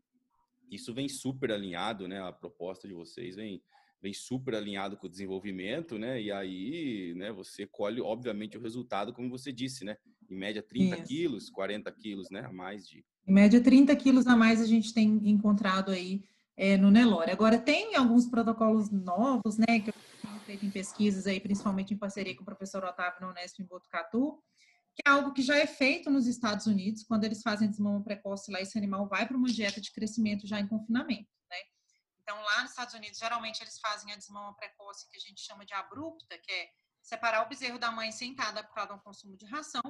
isso 0.71 0.95
vem 0.95 1.09
super 1.09 1.51
alinhado, 1.51 2.07
né? 2.07 2.23
A 2.23 2.33
proposta 2.33 2.87
de 2.87 2.95
vocês 2.95 3.35
vem, 3.35 3.61
vem 4.01 4.15
super 4.15 4.55
alinhado 4.55 4.97
com 4.97 5.09
o 5.09 5.11
desenvolvimento, 5.11 5.99
né? 5.99 6.23
E 6.23 6.31
aí, 6.31 7.13
né? 7.17 7.33
Você 7.33 7.67
colhe, 7.67 8.01
obviamente, 8.01 8.57
o 8.57 8.63
resultado, 8.63 9.13
como 9.13 9.29
você 9.29 9.53
disse, 9.53 9.85
né? 9.85 9.97
Em 10.31 10.37
média, 10.37 10.63
30 10.63 10.97
isso. 10.97 11.05
quilos, 11.05 11.51
40 11.51 11.91
quilos, 11.93 12.31
né? 12.31 12.41
A 12.47 12.53
mais 12.53 12.89
de... 12.89 13.05
Em 13.27 13.33
média, 13.33 13.61
30 13.61 13.95
quilos 13.97 14.27
a 14.29 14.37
mais 14.37 14.63
a 14.63 14.67
gente 14.67 14.95
tem 14.95 15.21
encontrado 15.29 15.91
aí 15.91 16.23
é, 16.57 16.77
no 16.77 16.91
Nelore. 16.91 17.33
Agora, 17.33 17.59
tem 17.59 17.97
alguns 17.97 18.27
protocolos 18.27 18.89
novos, 18.91 19.59
né? 19.59 19.81
Que 19.81 19.93
feito 20.51 20.67
em 20.67 20.71
pesquisas 20.71 21.27
aí, 21.29 21.39
principalmente 21.39 21.95
em 21.95 21.97
parceria 21.97 22.35
com 22.35 22.43
o 22.43 22.45
professor 22.45 22.85
Otávio 22.85 23.21
na 23.21 23.45
em 23.45 23.65
Botucatu, 23.65 24.43
que 24.97 25.03
é 25.07 25.11
algo 25.11 25.33
que 25.33 25.43
já 25.43 25.57
é 25.57 25.67
feito 25.67 26.11
nos 26.11 26.27
Estados 26.27 26.67
Unidos, 26.67 27.05
quando 27.05 27.23
eles 27.23 27.41
fazem 27.41 27.69
desmama 27.69 28.03
precoce 28.03 28.51
lá, 28.51 28.61
esse 28.61 28.77
animal 28.77 29.07
vai 29.07 29.27
para 29.27 29.37
uma 29.37 29.49
dieta 29.49 29.81
de 29.81 29.93
crescimento 29.93 30.49
já 30.49 30.59
em 30.59 30.67
confinamento, 30.67 31.31
né? 31.49 31.57
Então, 32.21 32.41
lá 32.43 32.63
nos 32.63 32.71
Estados 32.71 32.95
Unidos, 32.95 33.19
geralmente 33.19 33.63
eles 33.63 33.79
fazem 33.79 34.13
a 34.13 34.17
desmama 34.17 34.53
precoce, 34.55 35.09
que 35.09 35.17
a 35.17 35.21
gente 35.21 35.41
chama 35.41 35.65
de 35.65 35.73
abrupta, 35.73 36.37
que 36.39 36.51
é 36.51 36.69
separar 37.01 37.47
o 37.47 37.49
bezerro 37.49 37.79
da 37.79 37.93
mãe 37.93 38.11
sem 38.11 38.33
estar 38.33 38.49
adaptado 38.49 38.91
ao 38.91 39.01
consumo 39.01 39.37
de 39.37 39.47
ração. 39.47 39.83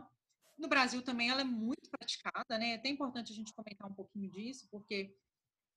No 0.59 0.68
Brasil 0.68 1.01
também 1.01 1.31
ela 1.31 1.40
é 1.40 1.44
muito 1.44 1.88
praticada, 1.90 2.59
né? 2.59 2.73
É 2.73 2.75
até 2.75 2.90
importante 2.90 3.33
a 3.33 3.35
gente 3.35 3.55
comentar 3.55 3.88
um 3.88 3.94
pouquinho 3.94 4.31
disso, 4.31 4.68
porque 4.70 5.16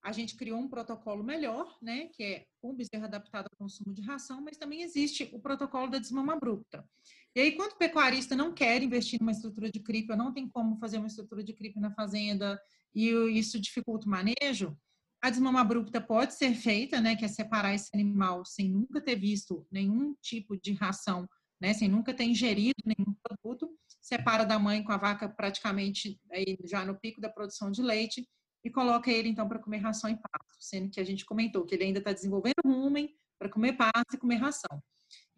a 0.04 0.12
gente 0.12 0.36
criou 0.36 0.58
um 0.58 0.68
protocolo 0.68 1.24
melhor, 1.24 1.78
né, 1.80 2.08
que 2.12 2.22
é 2.22 2.46
o 2.60 2.74
bezerro 2.74 3.06
adaptado 3.06 3.46
ao 3.50 3.56
consumo 3.56 3.94
de 3.94 4.02
ração, 4.02 4.42
mas 4.42 4.58
também 4.58 4.82
existe 4.82 5.30
o 5.32 5.40
protocolo 5.40 5.90
da 5.90 5.98
desmama 5.98 6.34
abrupta. 6.34 6.86
E 7.34 7.40
aí, 7.40 7.52
quando 7.52 7.72
o 7.72 7.78
pecuarista 7.78 8.36
não 8.36 8.52
quer 8.52 8.82
investir 8.82 9.18
numa 9.18 9.32
estrutura 9.32 9.70
de 9.70 9.80
CRIP, 9.80 10.14
não 10.14 10.30
tem 10.30 10.46
como 10.46 10.76
fazer 10.76 10.98
uma 10.98 11.06
estrutura 11.06 11.42
de 11.42 11.54
CRIP 11.54 11.80
na 11.80 11.90
fazenda 11.90 12.60
e 12.94 13.08
isso 13.36 13.58
dificulta 13.58 14.06
o 14.06 14.10
manejo, 14.10 14.76
a 15.22 15.30
desmama 15.30 15.62
abrupta 15.62 16.02
pode 16.02 16.34
ser 16.34 16.54
feita, 16.54 17.00
né, 17.00 17.16
que 17.16 17.24
é 17.24 17.28
separar 17.28 17.74
esse 17.74 17.88
animal 17.94 18.44
sem 18.44 18.68
nunca 18.68 19.00
ter 19.00 19.16
visto 19.16 19.66
nenhum 19.72 20.14
tipo 20.20 20.54
de 20.54 20.74
ração, 20.74 21.26
né, 21.58 21.72
sem 21.72 21.88
nunca 21.88 22.12
ter 22.12 22.24
ingerido 22.24 22.74
nenhum 22.84 23.16
produto, 23.22 23.74
separa 24.02 24.44
da 24.44 24.58
mãe 24.58 24.84
com 24.84 24.92
a 24.92 24.98
vaca 24.98 25.26
praticamente 25.30 26.20
aí 26.30 26.58
já 26.64 26.84
no 26.84 26.94
pico 26.94 27.22
da 27.22 27.30
produção 27.30 27.70
de 27.70 27.80
leite 27.80 28.28
e 28.64 28.70
coloca 28.70 29.10
ele 29.10 29.28
então 29.28 29.46
para 29.46 29.58
comer 29.58 29.78
ração 29.78 30.08
em 30.08 30.16
pasto, 30.16 30.56
sendo 30.58 30.90
que 30.90 30.98
a 30.98 31.04
gente 31.04 31.24
comentou 31.24 31.64
que 31.64 31.74
ele 31.74 31.84
ainda 31.84 31.98
está 31.98 32.12
desenvolvendo 32.12 32.54
rumen 32.64 33.14
para 33.38 33.48
comer 33.48 33.74
pasto 33.74 34.14
e 34.14 34.18
comer 34.18 34.36
ração. 34.36 34.82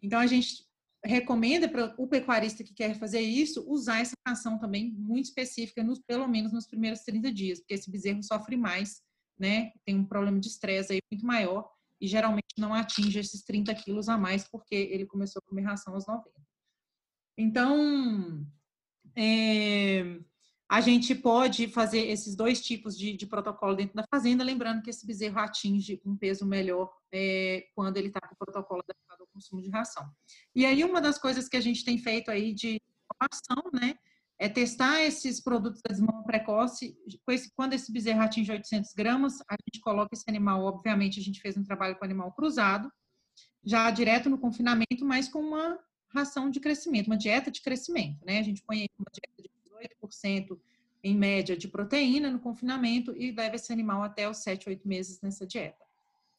Então 0.01 0.19
a 0.19 0.25
gente 0.25 0.65
recomenda 1.03 1.69
para 1.69 1.93
o 1.97 2.07
pecuarista 2.07 2.63
que 2.63 2.73
quer 2.73 2.97
fazer 2.97 3.19
isso 3.19 3.63
usar 3.69 3.99
essa 3.99 4.15
ração 4.27 4.57
também 4.57 4.91
muito 4.91 5.25
específica, 5.25 5.83
nos, 5.83 5.99
pelo 5.99 6.27
menos 6.27 6.51
nos 6.51 6.67
primeiros 6.67 7.01
30 7.01 7.31
dias, 7.31 7.59
porque 7.59 7.73
esse 7.73 7.91
bezerro 7.91 8.23
sofre 8.23 8.55
mais, 8.55 9.01
né? 9.37 9.71
Tem 9.85 9.95
um 9.95 10.05
problema 10.05 10.39
de 10.39 10.47
estresse 10.47 10.93
aí 10.93 10.99
muito 11.11 11.25
maior 11.25 11.69
e 11.99 12.07
geralmente 12.07 12.45
não 12.57 12.73
atinge 12.73 13.19
esses 13.19 13.43
30 13.43 13.73
quilos 13.75 14.09
a 14.09 14.17
mais 14.17 14.47
porque 14.47 14.75
ele 14.75 15.05
começou 15.05 15.41
a 15.43 15.49
comer 15.49 15.63
ração 15.63 15.93
aos 15.93 16.07
90. 16.07 16.29
Então, 17.37 18.45
é, 19.15 20.19
a 20.69 20.81
gente 20.81 21.15
pode 21.15 21.67
fazer 21.67 22.07
esses 22.07 22.35
dois 22.35 22.61
tipos 22.61 22.97
de, 22.97 23.15
de, 23.15 23.25
protocolo 23.25 23.75
dentro 23.75 23.95
da 23.95 24.05
fazenda, 24.09 24.43
lembrando 24.43 24.81
que 24.81 24.89
esse 24.89 25.07
bezerro 25.07 25.39
atinge 25.39 26.01
um 26.05 26.17
peso 26.17 26.45
melhor 26.45 26.93
é, 27.11 27.67
quando 27.73 27.95
ele 27.95 28.07
está 28.09 28.19
com 28.19 28.35
o 28.35 28.37
protocolo 28.37 28.81
adaptado 28.81 29.21
ao 29.21 29.27
consumo 29.27 29.61
de 29.61 29.69
ração. 29.69 30.05
E 30.53 30.65
aí, 30.65 30.83
uma 30.83 30.99
das 30.99 31.17
coisas 31.17 31.47
que 31.47 31.55
a 31.55 31.61
gente 31.61 31.85
tem 31.85 31.97
feito 31.97 32.29
aí 32.29 32.53
de 32.53 32.81
inovação, 32.81 33.71
né, 33.73 33.95
é 34.37 34.49
testar 34.49 35.01
esses 35.03 35.41
produtos 35.41 35.81
da 35.81 35.93
desmama 35.93 36.23
precoce. 36.23 36.97
Esse, 37.29 37.51
quando 37.55 37.73
esse 37.73 37.91
bezerro 37.91 38.21
atinge 38.21 38.51
800 38.51 38.93
gramas, 38.93 39.39
a 39.49 39.55
gente 39.67 39.81
coloca 39.81 40.13
esse 40.13 40.25
animal, 40.27 40.63
obviamente, 40.65 41.19
a 41.19 41.23
gente 41.23 41.39
fez 41.39 41.55
um 41.55 41.63
trabalho 41.63 41.95
com 41.97 42.03
animal 42.03 42.31
cruzado, 42.33 42.91
já 43.63 43.89
direto 43.89 44.29
no 44.29 44.37
confinamento, 44.37 45.05
mas 45.05 45.29
com 45.29 45.39
uma 45.39 45.79
ração 46.13 46.49
de 46.49 46.59
crescimento, 46.59 47.07
uma 47.07 47.17
dieta 47.17 47.49
de 47.49 47.61
crescimento, 47.61 48.23
né? 48.25 48.39
A 48.39 48.43
gente 48.43 48.61
põe 48.63 48.87
uma 48.97 49.07
dieta 49.11 49.41
de 49.41 49.56
18% 49.77 50.59
em 51.03 51.15
média 51.15 51.55
de 51.55 51.67
proteína 51.67 52.29
no 52.29 52.39
confinamento 52.39 53.15
e 53.15 53.31
leva 53.31 53.55
esse 53.55 53.71
animal 53.71 54.03
até 54.03 54.29
os 54.29 54.37
7, 54.37 54.69
8 54.69 54.87
meses 54.87 55.21
nessa 55.21 55.45
dieta. 55.45 55.85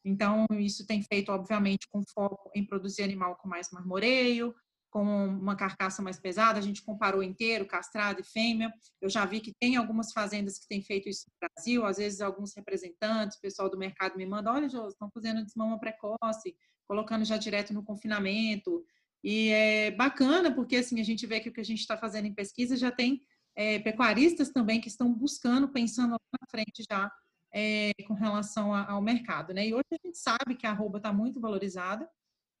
Então, 0.03 0.45
isso 0.51 0.85
tem 0.85 1.01
feito, 1.03 1.31
obviamente, 1.31 1.87
com 1.89 2.03
foco 2.13 2.49
em 2.55 2.65
produzir 2.65 3.03
animal 3.03 3.35
com 3.35 3.47
mais 3.47 3.69
marmoreio, 3.71 4.55
com 4.89 5.03
uma 5.03 5.55
carcaça 5.55 6.01
mais 6.01 6.19
pesada. 6.19 6.57
A 6.57 6.61
gente 6.61 6.83
comparou 6.83 7.21
inteiro, 7.21 7.65
castrado 7.65 8.21
e 8.21 8.23
fêmea. 8.23 8.73
Eu 9.01 9.09
já 9.09 9.25
vi 9.25 9.39
que 9.39 9.53
tem 9.59 9.75
algumas 9.75 10.11
fazendas 10.11 10.57
que 10.57 10.67
têm 10.67 10.81
feito 10.81 11.09
isso 11.09 11.25
no 11.27 11.47
Brasil. 11.47 11.85
Às 11.85 11.97
vezes, 11.97 12.21
alguns 12.21 12.55
representantes, 12.55 13.39
pessoal 13.39 13.69
do 13.69 13.77
mercado 13.77 14.17
me 14.17 14.25
manda: 14.25 14.51
olha, 14.51 14.69
Jô, 14.69 14.87
estão 14.87 15.09
fazendo 15.11 15.43
desmama 15.43 15.79
precoce, 15.79 16.55
colocando 16.87 17.25
já 17.25 17.37
direto 17.37 17.73
no 17.73 17.83
confinamento. 17.83 18.83
E 19.23 19.49
é 19.49 19.91
bacana, 19.91 20.53
porque 20.53 20.77
assim, 20.77 20.99
a 20.99 21.03
gente 21.03 21.25
vê 21.27 21.39
que 21.39 21.49
o 21.49 21.53
que 21.53 21.59
a 21.59 21.65
gente 21.65 21.79
está 21.79 21.97
fazendo 21.97 22.25
em 22.25 22.33
pesquisa 22.33 22.77
já 22.77 22.91
tem 22.91 23.21
é, 23.55 23.79
pecuaristas 23.79 24.49
também 24.49 24.79
que 24.79 24.87
estão 24.87 25.13
buscando, 25.13 25.67
pensando 25.69 26.11
lá 26.11 26.19
na 26.39 26.47
frente 26.49 26.83
já 26.89 27.11
é, 27.53 27.91
com 28.07 28.13
relação 28.13 28.73
a, 28.73 28.89
ao 28.91 29.01
mercado, 29.01 29.53
né? 29.53 29.67
E 29.67 29.73
hoje 29.73 29.87
a 29.91 30.07
gente 30.07 30.17
sabe 30.17 30.55
que 30.55 30.65
a 30.65 30.71
arroba 30.71 30.97
está 30.97 31.11
muito 31.11 31.39
valorizada 31.39 32.09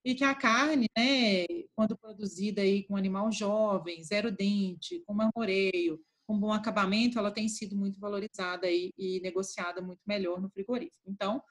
e 0.03 0.15
que 0.15 0.23
a 0.23 0.33
carne, 0.33 0.87
né, 0.97 1.45
quando 1.75 1.97
produzida 1.97 2.61
aí 2.61 2.83
com 2.83 2.95
animal 2.95 3.31
jovem, 3.31 4.03
zero 4.03 4.31
dente, 4.31 5.03
com 5.05 5.13
marmoreio, 5.13 5.99
com 6.27 6.39
bom 6.39 6.53
acabamento, 6.53 7.17
ela 7.19 7.31
tem 7.31 7.49
sido 7.49 7.75
muito 7.75 7.99
valorizada 7.99 8.67
aí 8.67 8.91
e 8.97 9.19
negociada 9.21 9.81
muito 9.81 10.01
melhor 10.05 10.39
no 10.41 10.49
frigorífico. 10.49 11.03
Então, 11.07 11.41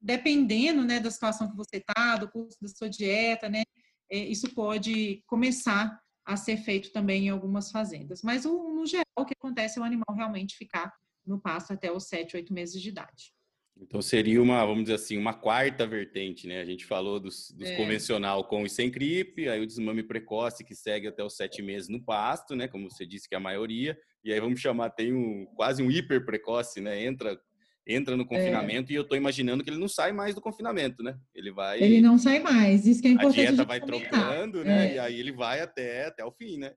dependendo, 0.00 0.84
né, 0.84 1.00
da 1.00 1.10
situação 1.10 1.48
que 1.50 1.56
você 1.56 1.76
está, 1.76 2.16
do 2.16 2.30
custo 2.30 2.58
da 2.60 2.68
sua 2.68 2.90
dieta, 2.90 3.48
né, 3.48 3.62
isso 4.10 4.54
pode 4.54 5.22
começar 5.26 5.98
a 6.26 6.36
ser 6.36 6.56
feito 6.56 6.90
também 6.92 7.26
em 7.26 7.30
algumas 7.30 7.70
fazendas. 7.70 8.22
Mas, 8.22 8.44
no 8.44 8.86
geral, 8.86 9.04
o 9.18 9.24
que 9.24 9.34
acontece 9.36 9.78
é 9.78 9.82
o 9.82 9.84
animal 9.84 10.14
realmente 10.14 10.56
ficar 10.56 10.92
no 11.26 11.40
pasto 11.40 11.72
até 11.72 11.92
os 11.92 12.04
7, 12.04 12.36
8 12.36 12.52
meses 12.52 12.80
de 12.80 12.88
idade. 12.88 13.32
Então 13.76 14.00
seria 14.00 14.40
uma, 14.40 14.64
vamos 14.64 14.84
dizer 14.84 14.94
assim, 14.94 15.18
uma 15.18 15.34
quarta 15.34 15.84
vertente, 15.86 16.46
né? 16.46 16.60
A 16.60 16.64
gente 16.64 16.84
falou 16.86 17.18
dos, 17.18 17.50
dos 17.50 17.68
é. 17.68 17.76
convencional 17.76 18.44
com 18.44 18.64
e 18.64 18.70
sem 18.70 18.88
gripe, 18.88 19.48
aí 19.48 19.60
o 19.60 19.66
desmame 19.66 20.02
precoce 20.02 20.64
que 20.64 20.76
segue 20.76 21.08
até 21.08 21.24
os 21.24 21.34
sete 21.34 21.60
meses 21.60 21.88
no 21.88 22.00
pasto, 22.00 22.54
né? 22.54 22.68
Como 22.68 22.88
você 22.88 23.04
disse 23.04 23.28
que 23.28 23.34
é 23.34 23.38
a 23.38 23.40
maioria, 23.40 23.98
e 24.24 24.32
aí 24.32 24.38
vamos 24.38 24.60
chamar, 24.60 24.90
tem 24.90 25.12
um 25.12 25.44
quase 25.56 25.82
um 25.82 25.90
hiper 25.90 26.24
precoce, 26.24 26.80
né? 26.80 27.04
Entra 27.04 27.38
entra 27.86 28.16
no 28.16 28.26
confinamento 28.26 28.90
é. 28.90 28.94
e 28.94 28.96
eu 28.96 29.02
estou 29.02 29.16
imaginando 29.16 29.62
que 29.62 29.70
ele 29.70 29.78
não 29.78 29.88
sai 29.88 30.12
mais 30.12 30.34
do 30.34 30.40
confinamento, 30.40 31.02
né? 31.02 31.18
Ele 31.34 31.52
vai. 31.52 31.82
Ele 31.82 32.00
não 32.00 32.16
sai 32.18 32.38
mais. 32.38 32.86
Isso 32.86 33.02
que 33.02 33.08
é 33.08 33.10
importante. 33.10 33.40
A 33.40 33.50
dieta 33.50 33.64
vai 33.64 33.80
trocando, 33.80 34.64
né? 34.64 34.90
É. 34.90 34.94
E 34.94 34.98
aí 34.98 35.20
ele 35.20 35.32
vai 35.32 35.60
até, 35.60 36.06
até 36.06 36.24
o 36.24 36.32
fim, 36.32 36.58
né? 36.58 36.74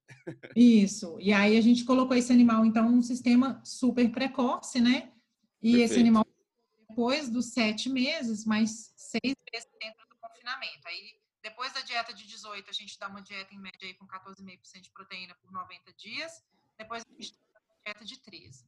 Isso. 0.55 1.17
E 1.19 1.31
aí 1.31 1.57
a 1.57 1.61
gente 1.61 1.85
colocou 1.85 2.15
esse 2.15 2.31
animal, 2.31 2.65
então, 2.65 2.89
num 2.89 3.01
sistema 3.01 3.61
super 3.63 4.09
precoce, 4.11 4.81
né? 4.81 5.11
E 5.61 5.71
Perfeito. 5.71 5.91
esse 5.91 5.99
animal, 5.99 6.25
depois 6.89 7.29
dos 7.29 7.53
sete 7.53 7.89
meses, 7.89 8.45
mais 8.45 8.93
seis 8.97 9.35
meses 9.51 9.67
dentro 9.79 10.05
do 10.09 10.17
confinamento. 10.19 10.87
Aí, 10.87 11.13
depois 11.41 11.71
da 11.71 11.81
dieta 11.81 12.13
de 12.13 12.27
18, 12.27 12.69
a 12.69 12.73
gente 12.73 12.99
dá 12.99 13.07
uma 13.07 13.21
dieta 13.21 13.53
em 13.53 13.59
média 13.59 13.79
aí 13.83 13.93
com 13.93 14.05
14,5% 14.05 14.81
de 14.81 14.91
proteína 14.91 15.33
por 15.41 15.51
90 15.51 15.93
dias. 15.93 16.43
Depois 16.77 17.03
a 17.03 17.21
gente 17.21 17.33
dá 17.53 17.59
uma 17.61 17.75
dieta 17.85 18.05
de 18.05 18.19
13. 18.19 18.65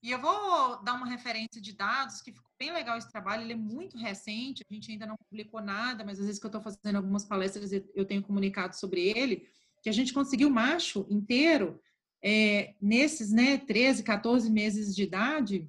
E 0.00 0.12
eu 0.12 0.20
vou 0.20 0.82
dar 0.82 0.94
uma 0.94 1.08
referência 1.08 1.60
de 1.60 1.72
dados, 1.72 2.20
que 2.22 2.32
ficou 2.32 2.50
bem 2.56 2.72
legal 2.72 2.96
esse 2.96 3.10
trabalho, 3.10 3.42
ele 3.42 3.54
é 3.54 3.56
muito 3.56 3.96
recente, 3.96 4.64
a 4.68 4.72
gente 4.72 4.92
ainda 4.92 5.06
não 5.06 5.16
publicou 5.16 5.60
nada, 5.60 6.04
mas 6.04 6.20
às 6.20 6.26
vezes 6.26 6.40
que 6.40 6.46
eu 6.46 6.48
estou 6.48 6.62
fazendo 6.62 6.96
algumas 6.96 7.24
palestras 7.24 7.72
eu 7.72 8.04
tenho 8.04 8.22
comunicado 8.22 8.76
sobre 8.76 9.08
ele, 9.08 9.48
que 9.82 9.88
a 9.88 9.92
gente 9.92 10.14
conseguiu 10.14 10.50
macho 10.50 11.04
inteiro, 11.10 11.80
é, 12.22 12.74
nesses 12.80 13.32
né, 13.32 13.58
13, 13.58 14.04
14 14.04 14.50
meses 14.50 14.94
de 14.94 15.02
idade, 15.02 15.68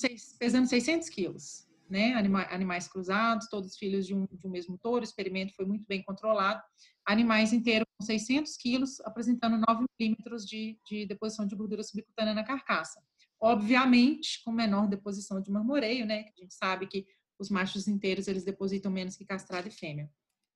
seis, 0.00 0.34
pesando 0.38 0.66
600 0.66 1.08
quilos, 1.10 1.68
né, 1.88 2.14
Anima, 2.14 2.46
animais 2.50 2.88
cruzados, 2.88 3.48
todos 3.48 3.76
filhos 3.76 4.06
de 4.06 4.14
um, 4.14 4.26
de 4.32 4.46
um 4.46 4.50
mesmo 4.50 4.78
touro, 4.78 5.02
o 5.02 5.04
experimento 5.04 5.54
foi 5.54 5.66
muito 5.66 5.84
bem 5.86 6.02
controlado, 6.02 6.62
animais 7.04 7.52
inteiros 7.52 7.86
com 7.98 8.06
600 8.06 8.56
quilos, 8.56 9.00
apresentando 9.00 9.62
9 9.68 9.84
milímetros 9.98 10.46
de, 10.46 10.78
de 10.86 11.04
deposição 11.04 11.46
de 11.46 11.54
gordura 11.54 11.82
subcutânea 11.82 12.32
na 12.32 12.42
carcaça 12.42 13.02
obviamente 13.44 14.42
com 14.42 14.50
menor 14.50 14.88
deposição 14.88 15.38
de 15.38 15.50
marmoreio, 15.50 16.06
né? 16.06 16.30
A 16.34 16.40
gente 16.40 16.54
sabe 16.54 16.86
que 16.86 17.06
os 17.38 17.50
machos 17.50 17.86
inteiros 17.86 18.26
eles 18.26 18.42
depositam 18.42 18.90
menos 18.90 19.16
que 19.16 19.24
castrado 19.24 19.68
e 19.68 19.70
fêmea. 19.70 20.10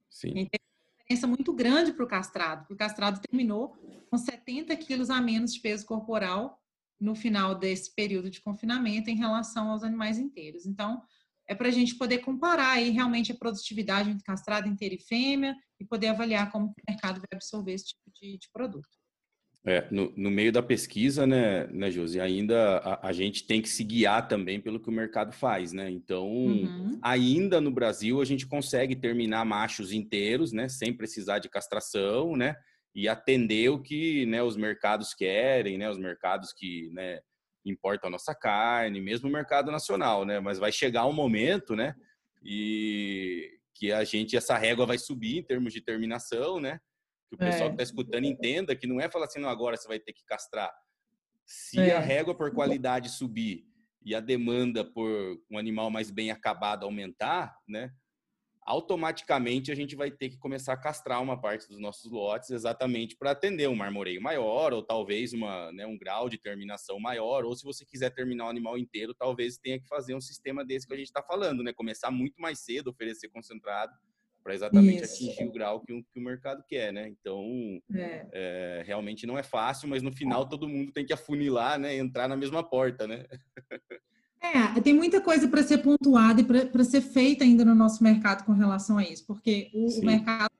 Sim. 0.09 0.31
Então, 0.31 0.59
tem 0.59 0.61
uma 0.87 0.97
diferença 0.97 1.27
muito 1.27 1.53
grande 1.53 1.93
para 1.93 2.05
o 2.05 2.09
castrado, 2.09 2.61
porque 2.61 2.73
o 2.73 2.77
castrado 2.79 3.21
terminou 3.21 3.77
com 4.11 4.17
70 4.17 4.75
quilos 4.79 5.11
a 5.11 5.21
menos 5.21 5.53
de 5.53 5.61
peso 5.61 5.85
corporal 5.85 6.59
no 6.99 7.15
final 7.15 7.55
desse 7.55 7.95
período 7.95 8.31
de 8.31 8.41
confinamento 8.41 9.11
em 9.11 9.17
relação 9.17 9.71
aos 9.71 9.83
animais 9.83 10.19
inteiros. 10.19 10.65
Então, 10.65 11.03
é 11.47 11.55
para 11.55 11.69
a 11.69 11.73
gente 11.73 11.95
poder 11.95 12.19
comparar 12.19 12.71
aí 12.71 12.89
realmente 12.89 13.33
a 13.33 13.37
produtividade 13.37 14.09
entre 14.09 14.25
castrado 14.25 14.67
inteiro 14.67 14.95
e 14.95 15.03
fêmea 15.03 15.55
e 15.79 15.85
poder 15.85 16.09
avaliar 16.09 16.51
como 16.51 16.69
o 16.69 16.75
mercado 16.89 17.21
vai 17.21 17.29
absorver 17.35 17.73
esse 17.73 17.89
tipo 17.89 18.11
de, 18.15 18.39
de 18.39 18.49
produto. 18.51 18.98
É, 19.69 19.87
no, 19.91 20.11
no, 20.17 20.31
meio 20.31 20.51
da 20.51 20.63
pesquisa, 20.63 21.27
né, 21.27 21.67
né 21.67 21.91
Josi, 21.91 22.19
ainda 22.19 22.79
a, 22.79 23.09
a, 23.09 23.13
gente 23.13 23.47
tem 23.47 23.61
que 23.61 23.69
se 23.69 23.85
guiar 23.85 24.27
também 24.27 24.59
pelo 24.59 24.81
que 24.81 24.89
o 24.89 24.93
mercado 24.93 25.31
faz, 25.31 25.75
né? 25.75 25.91
Então, 25.91 26.27
uhum. 26.27 26.99
ainda 27.03 27.61
no 27.61 27.71
Brasil, 27.71 28.19
a 28.19 28.25
gente 28.25 28.47
consegue 28.47 28.97
terminar 28.97 29.45
machos 29.45 29.93
inteiros, 29.93 30.53
né, 30.53 30.71
sem 30.71 30.91
precisar 30.91 31.39
de 31.39 31.51
castração, 31.51 32.35
né, 32.35 32.57
e 32.95 33.07
atender 33.11 33.69
o 33.69 33.79
que 33.79 34.25
né, 34.25 34.43
os 34.43 34.57
mercados 34.57 35.13
querem, 35.13 35.77
né, 35.77 35.91
os 35.91 35.99
mercados 35.99 36.51
que 36.55 36.89
né, 36.95 37.21
importam 37.63 38.09
a 38.09 38.13
nossa 38.13 38.35
carne, 38.35 39.03
mesmo 39.03 39.29
o 39.29 39.33
mercado 39.33 39.71
nacional, 39.71 40.25
né? 40.25 40.41
Mas 40.41 40.59
vai 40.59 40.73
chegar 40.73 41.05
um 41.05 41.13
momento, 41.13 41.77
né, 41.77 41.95
e 42.43 43.51
que 43.75 43.93
a 43.93 44.03
gente, 44.03 44.35
essa 44.35 44.57
régua 44.57 44.87
vai 44.87 44.97
subir 44.97 45.37
em 45.37 45.43
termos 45.43 45.75
de 45.75 45.83
terminação, 45.83 46.59
né? 46.59 46.81
Que 47.29 47.35
o 47.35 47.39
pessoal 47.39 47.65
é. 47.65 47.69
que 47.69 47.75
está 47.75 47.83
escutando 47.83 48.25
entenda 48.25 48.75
que 48.75 48.87
não 48.87 49.01
é 49.01 49.11
falar 49.11 49.27
assim, 49.27 49.41
não, 49.41 49.49
agora 49.49 49.77
você 49.77 49.87
vai 49.87 49.99
ter 49.99 50.13
que 50.13 50.25
castrar. 50.25 50.73
Se 51.45 51.81
é. 51.81 51.97
a 51.97 52.01
régua 52.01 52.35
por 52.35 52.53
qualidade 52.53 53.11
subir 53.11 53.65
e 54.05 54.15
a 54.15 54.21
demanda 54.21 54.85
por 54.85 55.39
um 55.51 55.59
animal 55.59 55.91
mais 55.91 56.11
bem 56.11 56.31
acabado 56.31 56.85
aumentar, 56.85 57.55
né? 57.67 57.93
Automaticamente 58.63 59.73
a 59.73 59.75
gente 59.75 59.97
vai 59.97 60.11
ter 60.11 60.29
que 60.29 60.37
começar 60.37 60.75
a 60.75 60.77
castrar 60.77 61.23
uma 61.23 61.41
parte 61.41 61.67
dos 61.67 61.79
nossos 61.79 62.11
lotes 62.13 62.51
exatamente 62.51 63.17
para 63.17 63.31
atender 63.31 63.67
um 63.67 63.75
marmoreio 63.75 64.21
maior 64.21 64.75
ou 64.75 64.83
talvez 64.83 65.33
uma, 65.33 65.73
né, 65.73 65.87
um 65.87 65.97
grau 65.97 66.29
de 66.29 66.37
terminação 66.37 67.01
maior 67.01 67.47
ou 67.47 67.57
se 67.57 67.65
você 67.65 67.87
quiser 67.87 68.11
terminar 68.11 68.45
o 68.45 68.51
animal 68.51 68.77
inteiro, 68.77 69.15
talvez 69.15 69.57
tenha 69.57 69.81
que 69.81 69.89
fazer 69.89 70.15
um 70.15 70.21
sistema 70.21 70.67
desse 70.67 70.87
que 70.87 70.93
a 70.93 70.99
gente 70.99 71.07
está 71.07 71.23
falando, 71.23 71.63
né? 71.63 71.73
Começar 71.73 72.11
muito 72.11 72.39
mais 72.39 72.59
cedo, 72.61 72.89
oferecer 72.89 73.31
concentrado 73.31 73.93
para 74.49 74.55
exatamente 74.55 75.05
Isso. 75.05 75.15
atingir 75.15 75.45
o 75.45 75.53
grau 75.53 75.81
que 75.81 75.93
o, 75.93 76.03
que 76.03 76.19
o, 76.19 76.23
mercado 76.23 76.65
quer, 76.67 76.91
né? 76.91 77.07
Então, 77.07 77.45
é. 77.95 78.27
É, 78.33 78.83
realmente 78.87 79.27
não 79.27 79.37
é 79.37 79.43
fácil, 79.43 79.87
mas 79.89 80.03
no 80.03 80.11
final 80.11 80.49
todo 80.49 80.67
mundo 80.67 80.91
tem 80.91 81.05
que 81.05 81.13
afunilar, 81.13 81.79
né? 81.79 81.95
Entrar 81.97 82.27
na 82.27 82.37
mesma 82.37 82.63
porta, 82.63 83.07
né? 83.07 83.27
É, 84.41 84.81
tem 84.81 84.95
muita 84.95 85.21
coisa 85.21 85.49
para 85.49 85.63
ser 85.63 85.79
pontuada 85.79 86.41
e 86.41 86.45
para 86.45 86.85
ser 86.85 87.03
feita 87.03 87.45
ainda 87.45 87.63
no 87.65 87.75
nosso 87.75 88.03
mercado 88.03 88.47
com 88.47 88.53
relação 88.53 88.97
a 88.97 89.03
isso, 89.03 89.27
porque 89.27 89.69
o, 89.75 90.01
mercado 90.03 90.51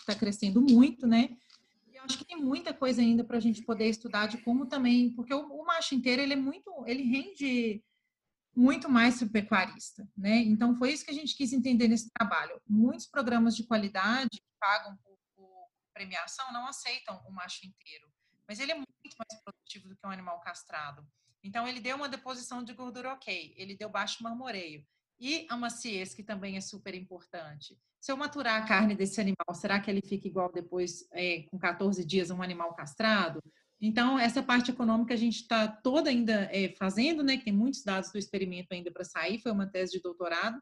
está 0.00 0.14
crescendo 0.14 0.60
muito, 0.60 1.06
né? 1.06 1.28
E 1.92 1.96
eu 1.96 2.02
acho 2.02 2.18
que 2.18 2.24
tem 2.24 2.42
muita 2.42 2.74
coisa 2.74 3.00
ainda 3.00 3.22
para 3.22 3.36
a 3.36 3.40
gente 3.40 3.62
poder 3.62 3.88
estudar 3.88 4.26
de 4.26 4.38
como 4.38 4.66
também, 4.66 5.10
porque 5.10 5.32
o, 5.32 5.40
o 5.40 5.64
macho 5.64 5.94
inteiro 5.94 6.22
ele 6.22 6.32
é 6.32 6.36
muito, 6.36 6.72
ele 6.86 7.02
rende 7.04 7.84
muito 8.56 8.88
mais 8.88 9.18
para 9.18 9.26
o 9.26 9.30
pecuarista, 9.30 10.08
né? 10.16 10.36
Então 10.38 10.74
foi 10.76 10.92
isso 10.92 11.04
que 11.04 11.10
a 11.10 11.14
gente 11.14 11.36
quis 11.36 11.52
entender 11.52 11.88
nesse 11.88 12.10
trabalho. 12.10 12.60
Muitos 12.66 13.06
programas 13.06 13.56
de 13.56 13.64
qualidade 13.64 14.30
que 14.30 14.42
pagam 14.60 14.96
por, 14.96 15.18
por 15.34 15.68
premiação 15.92 16.52
não 16.52 16.66
aceitam 16.66 17.22
o 17.26 17.32
macho 17.32 17.66
inteiro, 17.66 18.08
mas 18.48 18.60
ele 18.60 18.72
é 18.72 18.74
muito 18.74 19.16
mais 19.18 19.42
produtivo 19.42 19.88
do 19.88 19.96
que 19.96 20.06
um 20.06 20.10
animal 20.10 20.40
castrado. 20.40 21.06
Então 21.42 21.66
ele 21.68 21.80
deu 21.80 21.96
uma 21.96 22.08
deposição 22.08 22.62
de 22.62 22.72
gordura 22.72 23.12
ok, 23.12 23.54
ele 23.56 23.76
deu 23.76 23.88
baixo 23.88 24.22
marmoreio 24.22 24.86
e 25.18 25.46
a 25.50 25.56
maciez 25.56 26.14
que 26.14 26.22
também 26.22 26.56
é 26.56 26.60
super 26.60 26.94
importante. 26.94 27.78
Se 28.00 28.12
eu 28.12 28.16
maturar 28.16 28.62
a 28.62 28.66
carne 28.66 28.94
desse 28.94 29.20
animal, 29.20 29.54
será 29.54 29.80
que 29.80 29.90
ele 29.90 30.02
fica 30.02 30.28
igual 30.28 30.52
depois, 30.52 31.08
é, 31.12 31.42
com 31.50 31.58
14 31.58 32.04
dias, 32.04 32.30
um 32.30 32.42
animal 32.42 32.74
castrado? 32.74 33.40
Então, 33.80 34.18
essa 34.18 34.42
parte 34.42 34.70
econômica 34.70 35.14
a 35.14 35.16
gente 35.16 35.42
está 35.42 35.68
toda 35.68 36.08
ainda 36.08 36.48
é, 36.52 36.74
fazendo, 36.78 37.22
né? 37.22 37.36
Tem 37.36 37.52
muitos 37.52 37.82
dados 37.82 38.10
do 38.10 38.18
experimento 38.18 38.68
ainda 38.72 38.90
para 38.90 39.04
sair, 39.04 39.40
foi 39.40 39.52
uma 39.52 39.66
tese 39.66 39.92
de 39.92 40.02
doutorado. 40.02 40.58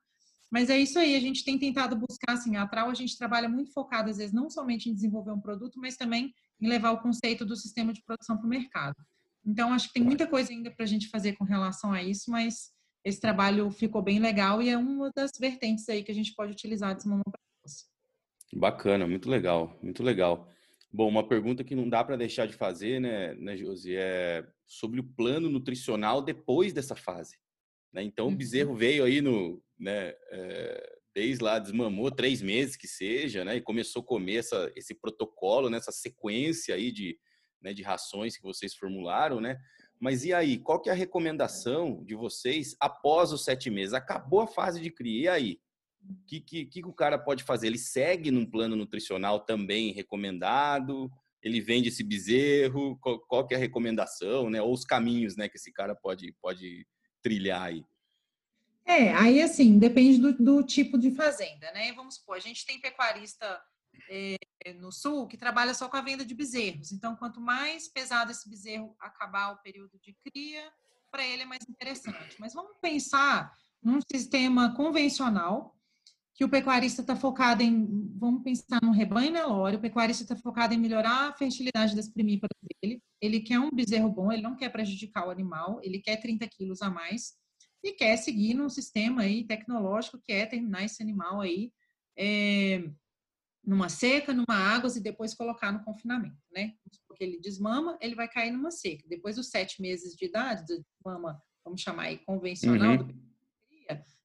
Mas 0.50 0.68
é 0.68 0.78
isso 0.78 0.98
aí, 0.98 1.14
a 1.14 1.20
gente 1.20 1.44
tem 1.44 1.58
tentado 1.58 1.96
buscar, 1.96 2.34
assim, 2.34 2.56
a 2.56 2.66
Trau 2.66 2.90
a 2.90 2.94
gente 2.94 3.16
trabalha 3.16 3.48
muito 3.48 3.72
focado, 3.72 4.10
às 4.10 4.18
vezes, 4.18 4.34
não 4.34 4.50
somente 4.50 4.90
em 4.90 4.94
desenvolver 4.94 5.30
um 5.30 5.40
produto, 5.40 5.80
mas 5.80 5.96
também 5.96 6.34
em 6.60 6.68
levar 6.68 6.90
o 6.90 7.00
conceito 7.00 7.44
do 7.46 7.56
sistema 7.56 7.92
de 7.92 8.02
produção 8.02 8.36
para 8.36 8.46
o 8.46 8.50
mercado. 8.50 8.96
Então, 9.44 9.72
acho 9.72 9.88
que 9.88 9.94
tem 9.94 10.04
muita 10.04 10.26
coisa 10.26 10.52
ainda 10.52 10.70
para 10.70 10.84
a 10.84 10.86
gente 10.86 11.08
fazer 11.08 11.34
com 11.36 11.44
relação 11.44 11.92
a 11.92 12.02
isso, 12.02 12.30
mas 12.30 12.70
esse 13.04 13.20
trabalho 13.20 13.70
ficou 13.70 14.02
bem 14.02 14.20
legal 14.20 14.62
e 14.62 14.68
é 14.68 14.76
uma 14.76 15.10
das 15.14 15.30
vertentes 15.40 15.88
aí 15.88 16.04
que 16.04 16.12
a 16.12 16.14
gente 16.14 16.34
pode 16.34 16.52
utilizar 16.52 16.94
desse 16.94 17.08
momento 17.08 17.32
Bacana, 18.54 19.06
muito 19.06 19.30
legal, 19.30 19.78
muito 19.82 20.02
legal. 20.02 20.46
Bom, 20.92 21.08
uma 21.08 21.26
pergunta 21.26 21.64
que 21.64 21.74
não 21.74 21.88
dá 21.88 22.04
para 22.04 22.16
deixar 22.16 22.46
de 22.46 22.52
fazer, 22.52 23.00
né, 23.00 23.34
né, 23.34 23.56
Josi, 23.56 23.96
é 23.96 24.46
sobre 24.66 25.00
o 25.00 25.04
plano 25.04 25.48
nutricional 25.48 26.20
depois 26.20 26.72
dessa 26.72 26.94
fase. 26.94 27.38
Né? 27.90 28.02
Então, 28.02 28.28
o 28.28 28.36
bezerro 28.36 28.72
uhum. 28.72 28.76
veio 28.76 29.04
aí 29.04 29.22
no, 29.22 29.62
né, 29.78 30.14
é, 30.30 30.98
desde 31.14 31.42
lá, 31.42 31.58
desmamou 31.58 32.10
três 32.10 32.42
meses 32.42 32.76
que 32.76 32.86
seja, 32.86 33.42
né, 33.42 33.56
e 33.56 33.62
começou 33.62 34.02
a 34.02 34.04
comer 34.04 34.36
essa, 34.36 34.70
esse 34.76 34.94
protocolo, 34.94 35.70
nessa 35.70 35.90
né, 35.90 35.96
sequência 35.96 36.74
aí 36.74 36.92
de, 36.92 37.18
né, 37.62 37.72
de 37.72 37.82
rações 37.82 38.36
que 38.36 38.42
vocês 38.42 38.74
formularam, 38.74 39.40
né? 39.40 39.58
Mas 39.98 40.24
e 40.24 40.34
aí, 40.34 40.58
qual 40.58 40.80
que 40.80 40.90
é 40.90 40.92
a 40.92 40.96
recomendação 40.96 42.02
de 42.04 42.16
vocês 42.16 42.74
após 42.80 43.30
os 43.30 43.44
sete 43.44 43.70
meses? 43.70 43.94
Acabou 43.94 44.40
a 44.40 44.48
fase 44.48 44.80
de 44.80 44.90
cria, 44.90 45.22
e 45.22 45.28
aí? 45.28 45.60
O 46.08 46.26
que, 46.26 46.40
que, 46.40 46.66
que 46.66 46.84
o 46.84 46.92
cara 46.92 47.18
pode 47.18 47.44
fazer? 47.44 47.68
Ele 47.68 47.78
segue 47.78 48.30
num 48.30 48.44
plano 48.44 48.74
nutricional 48.74 49.40
também 49.40 49.92
recomendado? 49.92 51.10
Ele 51.42 51.60
vende 51.60 51.88
esse 51.88 52.02
bezerro? 52.02 52.96
Qual, 52.98 53.20
qual 53.20 53.46
que 53.46 53.54
é 53.54 53.56
a 53.56 53.60
recomendação, 53.60 54.50
né? 54.50 54.60
Ou 54.60 54.72
os 54.72 54.84
caminhos, 54.84 55.36
né, 55.36 55.48
que 55.48 55.56
esse 55.56 55.72
cara 55.72 55.94
pode, 55.94 56.32
pode 56.40 56.86
trilhar 57.22 57.62
aí? 57.62 57.84
É, 58.84 59.12
aí 59.14 59.40
assim, 59.40 59.78
depende 59.78 60.18
do, 60.18 60.32
do 60.32 60.62
tipo 60.64 60.98
de 60.98 61.12
fazenda, 61.12 61.70
né? 61.72 61.92
Vamos 61.92 62.16
supor, 62.16 62.36
a 62.36 62.40
gente 62.40 62.66
tem 62.66 62.80
pecuarista 62.80 63.60
é, 64.08 64.36
no 64.74 64.90
sul 64.90 65.26
que 65.26 65.36
trabalha 65.36 65.74
só 65.74 65.88
com 65.88 65.96
a 65.96 66.02
venda 66.02 66.24
de 66.24 66.34
bezerros. 66.34 66.92
Então, 66.92 67.16
quanto 67.16 67.40
mais 67.40 67.88
pesado 67.88 68.32
esse 68.32 68.48
bezerro 68.48 68.96
acabar 69.00 69.52
o 69.52 69.62
período 69.62 69.98
de 70.00 70.14
cria, 70.24 70.72
para 71.10 71.24
ele 71.24 71.42
é 71.42 71.46
mais 71.46 71.62
interessante. 71.68 72.36
Mas 72.40 72.54
vamos 72.54 72.76
pensar 72.80 73.52
num 73.82 74.00
sistema 74.10 74.74
convencional 74.74 75.76
que 76.34 76.44
o 76.44 76.48
pecuarista 76.48 77.02
está 77.02 77.14
focado 77.14 77.62
em, 77.62 78.10
vamos 78.16 78.42
pensar 78.42 78.80
no 78.82 78.90
rebanho 78.90 79.32
Nelore, 79.32 79.76
o 79.76 79.80
pecuarista 79.80 80.22
está 80.22 80.36
focado 80.36 80.72
em 80.72 80.78
melhorar 80.78 81.28
a 81.28 81.32
fertilidade 81.34 81.94
das 81.94 82.08
primíparas 82.08 82.56
dele, 82.80 83.02
ele 83.20 83.40
quer 83.40 83.58
um 83.58 83.70
bezerro 83.70 84.08
bom, 84.08 84.32
ele 84.32 84.42
não 84.42 84.56
quer 84.56 84.70
prejudicar 84.70 85.26
o 85.26 85.30
animal, 85.30 85.80
ele 85.82 86.00
quer 86.00 86.16
30 86.16 86.46
quilos 86.48 86.80
a 86.80 86.90
mais 86.90 87.34
e 87.84 87.92
quer 87.92 88.16
seguir 88.16 88.54
num 88.54 88.68
sistema 88.68 89.22
aí 89.22 89.44
tecnológico 89.44 90.20
que 90.22 90.32
é 90.32 90.46
terminar 90.46 90.84
esse 90.84 91.02
animal 91.02 91.40
aí 91.40 91.72
é, 92.16 92.82
numa 93.64 93.88
seca, 93.88 94.32
numa 94.32 94.54
água 94.54 94.90
e 94.96 95.00
depois 95.00 95.34
colocar 95.34 95.72
no 95.72 95.84
confinamento, 95.84 96.36
né? 96.52 96.74
Porque 97.06 97.22
ele 97.22 97.40
desmama, 97.40 97.96
ele 98.00 98.14
vai 98.14 98.28
cair 98.28 98.50
numa 98.50 98.70
seca. 98.70 99.06
Depois 99.08 99.36
dos 99.36 99.50
sete 99.50 99.80
meses 99.80 100.14
de 100.14 100.24
idade, 100.24 100.64
desmama 100.66 101.40
vamos 101.64 101.80
chamar 101.80 102.04
aí 102.04 102.18
convencional, 102.18 102.98
uhum. 102.98 103.32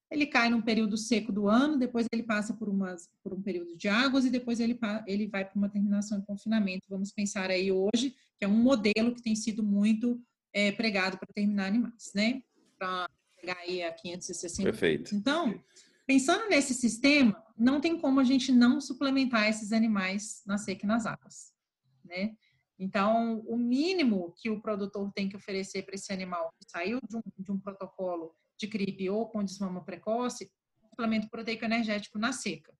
Ele 0.10 0.26
cai 0.26 0.50
num 0.50 0.62
período 0.62 0.98
seco 0.98 1.32
do 1.32 1.48
ano, 1.48 1.78
depois 1.78 2.08
ele 2.12 2.24
passa 2.24 2.54
por, 2.54 2.70
umas, 2.70 3.10
por 3.22 3.34
um 3.34 3.42
período 3.42 3.76
de 3.76 3.90
águas 3.90 4.26
e 4.26 4.30
depois 4.30 4.60
ele, 4.60 4.80
ele 5.06 5.28
vai 5.28 5.44
para 5.44 5.58
uma 5.58 5.70
terminação 5.70 6.18
em 6.18 6.22
confinamento. 6.22 6.88
Vamos 6.90 7.12
pensar 7.12 7.50
aí 7.50 7.72
hoje, 7.72 8.16
que 8.38 8.46
é 8.46 8.48
um 8.48 8.56
modelo 8.58 9.14
que 9.14 9.22
tem 9.22 9.36
sido 9.36 9.62
muito 9.62 10.22
é, 10.54 10.72
pregado 10.72 11.18
para 11.18 11.34
terminar 11.34 11.68
animais, 11.68 12.12
né? 12.16 12.42
Para 12.80 13.10
pegar 13.40 13.58
aí 13.58 13.84
a 13.84 13.92
560. 13.92 14.64
Perfeito. 14.64 15.14
Então, 15.14 15.62
pensando 16.06 16.48
nesse 16.48 16.74
sistema, 16.74 17.44
não 17.58 17.82
tem 17.82 18.00
como 18.00 18.22
a 18.22 18.24
gente 18.24 18.52
não 18.52 18.80
suplementar 18.80 19.50
esses 19.50 19.74
animais 19.74 20.42
na 20.46 20.58
seca 20.58 20.86
e 20.86 20.88
nas 20.88 21.06
águas, 21.06 21.52
né? 22.06 22.34
Então, 22.80 23.40
o 23.48 23.58
mínimo 23.58 24.34
que 24.38 24.50
o 24.50 24.62
produtor 24.62 25.12
tem 25.12 25.28
que 25.28 25.36
oferecer 25.36 25.84
para 25.84 25.96
esse 25.96 26.14
animal 26.14 26.54
que 26.60 26.70
saiu 26.70 27.00
de 27.10 27.18
um, 27.18 27.22
de 27.40 27.52
um 27.52 27.60
protocolo 27.60 28.34
de 28.58 28.68
gripe 28.68 29.10
ou 29.10 29.28
com 29.28 29.44
desmama 29.44 29.84
precoce, 29.84 30.52
suplemento 30.90 31.30
proteico 31.30 31.66
energético 31.66 32.18
na 32.18 32.32
seca. 32.32 32.74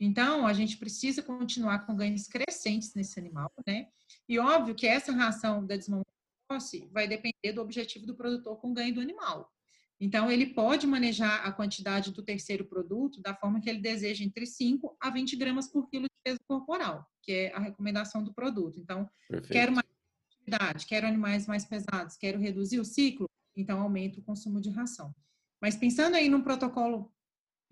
Então, 0.00 0.46
a 0.46 0.52
gente 0.52 0.76
precisa 0.76 1.22
continuar 1.22 1.80
com 1.80 1.96
ganhos 1.96 2.28
crescentes 2.28 2.94
nesse 2.94 3.18
animal, 3.18 3.52
né? 3.66 3.88
E 4.28 4.38
óbvio 4.38 4.74
que 4.74 4.86
essa 4.86 5.12
ração 5.12 5.66
da 5.66 5.76
desmama 5.76 6.04
precoce 6.46 6.88
vai 6.92 7.08
depender 7.08 7.52
do 7.52 7.60
objetivo 7.60 8.06
do 8.06 8.14
produtor 8.14 8.56
com 8.60 8.70
o 8.70 8.74
ganho 8.74 8.94
do 8.94 9.00
animal. 9.00 9.52
Então, 10.00 10.30
ele 10.30 10.46
pode 10.54 10.86
manejar 10.86 11.44
a 11.44 11.50
quantidade 11.50 12.12
do 12.12 12.22
terceiro 12.22 12.64
produto 12.64 13.20
da 13.20 13.34
forma 13.34 13.60
que 13.60 13.68
ele 13.68 13.80
deseja, 13.80 14.24
entre 14.24 14.46
5 14.46 14.96
a 15.00 15.10
20 15.10 15.34
gramas 15.34 15.66
por 15.66 15.88
quilo 15.88 16.04
de 16.04 16.14
peso 16.22 16.38
corporal, 16.46 17.04
que 17.20 17.32
é 17.32 17.52
a 17.52 17.58
recomendação 17.58 18.22
do 18.22 18.32
produto. 18.32 18.78
Então, 18.78 19.10
Perfeito. 19.28 19.52
quero 19.52 19.72
mais 19.72 19.88
atividade, 20.30 20.86
quero 20.86 21.06
animais 21.08 21.48
mais 21.48 21.64
pesados, 21.64 22.16
quero 22.16 22.38
reduzir 22.38 22.78
o 22.78 22.84
ciclo, 22.84 23.28
então 23.60 23.80
aumenta 23.80 24.20
o 24.20 24.22
consumo 24.22 24.60
de 24.60 24.70
ração. 24.70 25.14
Mas 25.60 25.76
pensando 25.76 26.14
aí 26.14 26.28
num 26.28 26.42
protocolo 26.42 27.12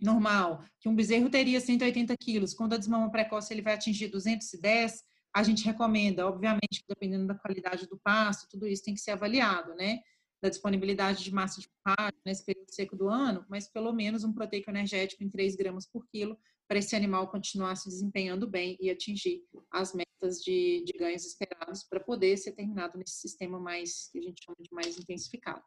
normal, 0.01 0.65
que 0.81 0.89
um 0.89 0.95
bezerro 0.95 1.31
teria 1.31 1.61
180 1.61 2.15
quilos, 2.17 2.53
quando 2.53 2.75
a 2.75 2.77
desmama 2.77 3.11
precoce 3.11 3.55
ele 3.55 3.63
vai 3.63 3.75
atingir 3.75 4.09
210, 4.09 5.03
a 5.35 5.43
gente 5.43 5.65
recomenda, 5.65 6.27
obviamente, 6.27 6.85
dependendo 6.89 7.27
da 7.27 7.35
qualidade 7.35 7.87
do 7.87 7.99
pasto, 7.99 8.49
tudo 8.49 8.67
isso 8.67 8.83
tem 8.83 8.95
que 8.95 9.01
ser 9.01 9.13
avaliado, 9.13 9.75
né? 9.75 10.01
da 10.43 10.49
disponibilidade 10.49 11.25
de 11.25 11.33
massa 11.33 11.61
de 11.61 11.69
forragem 11.69 12.21
nesse 12.25 12.45
período 12.45 12.73
seco 12.73 12.97
do 12.97 13.09
ano, 13.09 13.45
mas 13.49 13.69
pelo 13.69 13.93
menos 13.93 14.25
um 14.25 14.33
proteico 14.33 14.71
energético 14.71 15.25
em 15.25 15.31
3 15.31 15.57
gramas 15.57 15.87
por 15.87 16.07
quilo 16.07 16.39
para 16.69 16.79
esse 16.79 16.97
animal 16.97 17.29
continuar 17.31 17.77
se 17.77 17.89
desempenhando 17.89 18.47
bem 18.47 18.77
e 18.81 18.91
atingir 18.91 19.43
as 19.71 19.95
metas 19.95 20.43
de, 20.43 20.83
de 20.85 20.93
ganhos 20.99 21.25
esperados 21.25 21.85
para 21.85 22.01
poder 22.01 22.37
ser 22.37 22.53
terminado 22.53 22.99
nesse 22.99 23.15
sistema 23.15 23.59
mais, 23.59 24.09
que 24.11 24.19
a 24.19 24.23
gente 24.23 24.45
chama 24.45 24.57
de 24.61 24.73
mais 24.73 24.99
intensificado. 24.99 25.63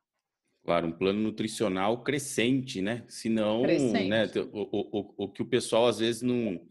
Claro, 0.64 0.88
um 0.88 0.92
plano 0.92 1.20
nutricional 1.20 2.04
crescente, 2.04 2.82
né? 2.82 3.04
Senão, 3.08 3.64
crescente. 3.64 4.08
né, 4.10 4.30
o, 4.52 4.70
o, 4.72 5.26
o 5.26 5.32
que 5.32 5.42
o 5.42 5.46
pessoal 5.46 5.88
às 5.88 6.00
vezes 6.00 6.22
não, 6.22 6.62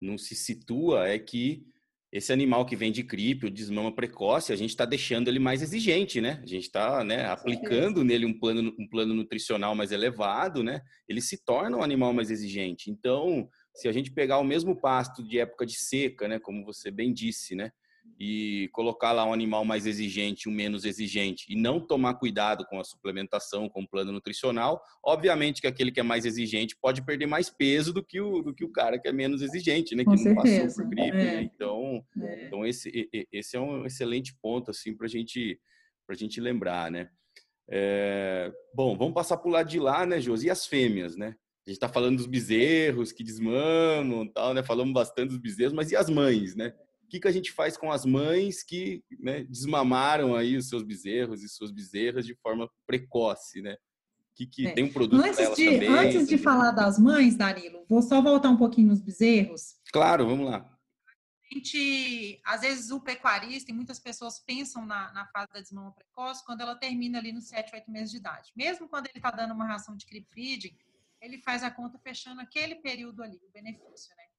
não 0.00 0.18
se 0.18 0.34
situa 0.34 1.08
é 1.08 1.18
que 1.18 1.64
esse 2.12 2.32
animal 2.32 2.66
que 2.66 2.74
vem 2.74 2.90
de 2.90 3.02
gripe 3.02 3.46
ou 3.46 3.52
desmama 3.52 3.94
precoce, 3.94 4.52
a 4.52 4.56
gente 4.56 4.70
está 4.70 4.84
deixando 4.84 5.28
ele 5.28 5.38
mais 5.38 5.62
exigente, 5.62 6.20
né? 6.20 6.40
A 6.42 6.46
gente 6.46 6.64
está 6.64 7.04
né, 7.04 7.26
aplicando 7.26 8.02
nele 8.02 8.26
um 8.26 8.36
plano, 8.36 8.74
um 8.78 8.88
plano 8.88 9.14
nutricional 9.14 9.76
mais 9.76 9.92
elevado, 9.92 10.62
né? 10.62 10.82
Ele 11.08 11.20
se 11.20 11.44
torna 11.44 11.76
um 11.76 11.82
animal 11.82 12.12
mais 12.12 12.30
exigente. 12.30 12.90
Então, 12.90 13.48
se 13.74 13.86
a 13.86 13.92
gente 13.92 14.10
pegar 14.10 14.38
o 14.38 14.44
mesmo 14.44 14.74
pasto 14.74 15.22
de 15.22 15.38
época 15.38 15.64
de 15.64 15.76
seca, 15.78 16.26
né, 16.26 16.40
como 16.40 16.64
você 16.64 16.90
bem 16.90 17.12
disse, 17.12 17.54
né, 17.54 17.70
e 18.18 18.68
colocar 18.72 19.12
lá 19.12 19.24
um 19.24 19.32
animal 19.32 19.64
mais 19.64 19.86
exigente, 19.86 20.46
um 20.46 20.52
menos 20.52 20.84
exigente, 20.84 21.46
e 21.48 21.56
não 21.56 21.80
tomar 21.80 22.14
cuidado 22.14 22.66
com 22.66 22.78
a 22.78 22.84
suplementação, 22.84 23.66
com 23.66 23.82
o 23.82 23.88
plano 23.88 24.12
nutricional, 24.12 24.82
obviamente 25.02 25.62
que 25.62 25.66
aquele 25.66 25.90
que 25.90 26.00
é 26.00 26.02
mais 26.02 26.26
exigente 26.26 26.76
pode 26.80 27.02
perder 27.02 27.24
mais 27.24 27.48
peso 27.48 27.94
do 27.94 28.04
que 28.04 28.20
o, 28.20 28.42
do 28.42 28.54
que 28.54 28.62
o 28.62 28.70
cara 28.70 28.98
que 28.98 29.08
é 29.08 29.12
menos 29.12 29.40
exigente, 29.40 29.94
né? 29.94 30.04
Com 30.04 30.12
que 30.12 30.18
certeza. 30.18 30.58
não 30.58 30.66
passou 30.66 30.84
por 30.84 30.90
gripe. 30.90 31.16
É. 31.16 31.24
Né? 31.24 31.42
Então, 31.42 32.04
é. 32.20 32.46
então 32.46 32.66
esse, 32.66 33.08
esse 33.32 33.56
é 33.56 33.60
um 33.60 33.86
excelente 33.86 34.36
ponto 34.42 34.70
assim 34.70 34.94
para 34.94 35.08
gente, 35.08 35.58
a 36.08 36.14
gente 36.14 36.40
lembrar, 36.40 36.90
né? 36.90 37.08
É, 37.72 38.52
bom, 38.74 38.96
vamos 38.98 39.14
passar 39.14 39.36
para 39.36 39.48
o 39.48 39.52
lado 39.52 39.68
de 39.68 39.78
lá, 39.78 40.04
né, 40.04 40.20
Josi? 40.20 40.48
E 40.48 40.50
as 40.50 40.66
fêmeas, 40.66 41.16
né? 41.16 41.36
A 41.66 41.70
gente 41.70 41.76
está 41.76 41.88
falando 41.88 42.16
dos 42.16 42.26
bezerros 42.26 43.12
que 43.12 43.22
desmamam, 43.22 44.26
tal, 44.26 44.52
né? 44.52 44.62
Falamos 44.62 44.92
bastante 44.92 45.28
dos 45.28 45.38
bezerros, 45.38 45.72
mas 45.72 45.90
e 45.92 45.96
as 45.96 46.10
mães, 46.10 46.56
né? 46.56 46.74
Que, 47.10 47.18
que 47.18 47.28
a 47.28 47.32
gente 47.32 47.50
faz 47.50 47.76
com 47.76 47.90
as 47.90 48.04
mães 48.04 48.62
que 48.62 49.02
né, 49.18 49.42
desmamaram 49.44 50.36
aí 50.36 50.56
os 50.56 50.68
seus 50.68 50.82
bezerros 50.84 51.42
e 51.42 51.48
suas 51.48 51.72
bezerras 51.72 52.24
de 52.24 52.34
forma 52.36 52.70
precoce, 52.86 53.60
né? 53.60 53.76
Que, 54.34 54.46
que 54.46 54.66
é. 54.68 54.72
tem 54.72 54.84
um 54.84 54.92
produto 54.92 55.22
antes 55.22 55.54
de, 55.56 55.64
também, 55.64 55.88
Antes 55.88 56.28
de 56.28 56.38
falar 56.38 56.70
das 56.70 56.98
mães, 56.98 57.36
Danilo, 57.36 57.84
vou 57.88 58.00
só 58.00 58.22
voltar 58.22 58.48
um 58.48 58.56
pouquinho 58.56 58.88
nos 58.88 59.00
bezerros. 59.00 59.74
Claro, 59.92 60.24
vamos 60.24 60.48
lá. 60.48 60.58
A 61.44 61.54
gente, 61.54 62.40
às 62.44 62.60
vezes 62.60 62.92
o 62.92 63.00
pecuarista 63.00 63.72
e 63.72 63.74
muitas 63.74 63.98
pessoas 63.98 64.38
pensam 64.38 64.86
na, 64.86 65.12
na 65.12 65.26
fase 65.26 65.52
da 65.52 65.60
desmama 65.60 65.92
precoce 65.92 66.44
quando 66.46 66.60
ela 66.60 66.76
termina 66.76 67.18
ali 67.18 67.32
nos 67.32 67.48
7, 67.48 67.74
8 67.74 67.90
meses 67.90 68.12
de 68.12 68.18
idade. 68.18 68.52
Mesmo 68.54 68.88
quando 68.88 69.06
ele 69.06 69.18
está 69.18 69.32
dando 69.32 69.52
uma 69.52 69.66
ração 69.66 69.96
de 69.96 70.06
creep 70.06 70.26
feeding, 70.32 70.78
ele 71.20 71.38
faz 71.38 71.64
a 71.64 71.70
conta 71.70 71.98
fechando 71.98 72.40
aquele 72.40 72.76
período 72.76 73.22
ali, 73.22 73.36
o 73.36 73.52
benefício, 73.52 74.14
né? 74.16 74.29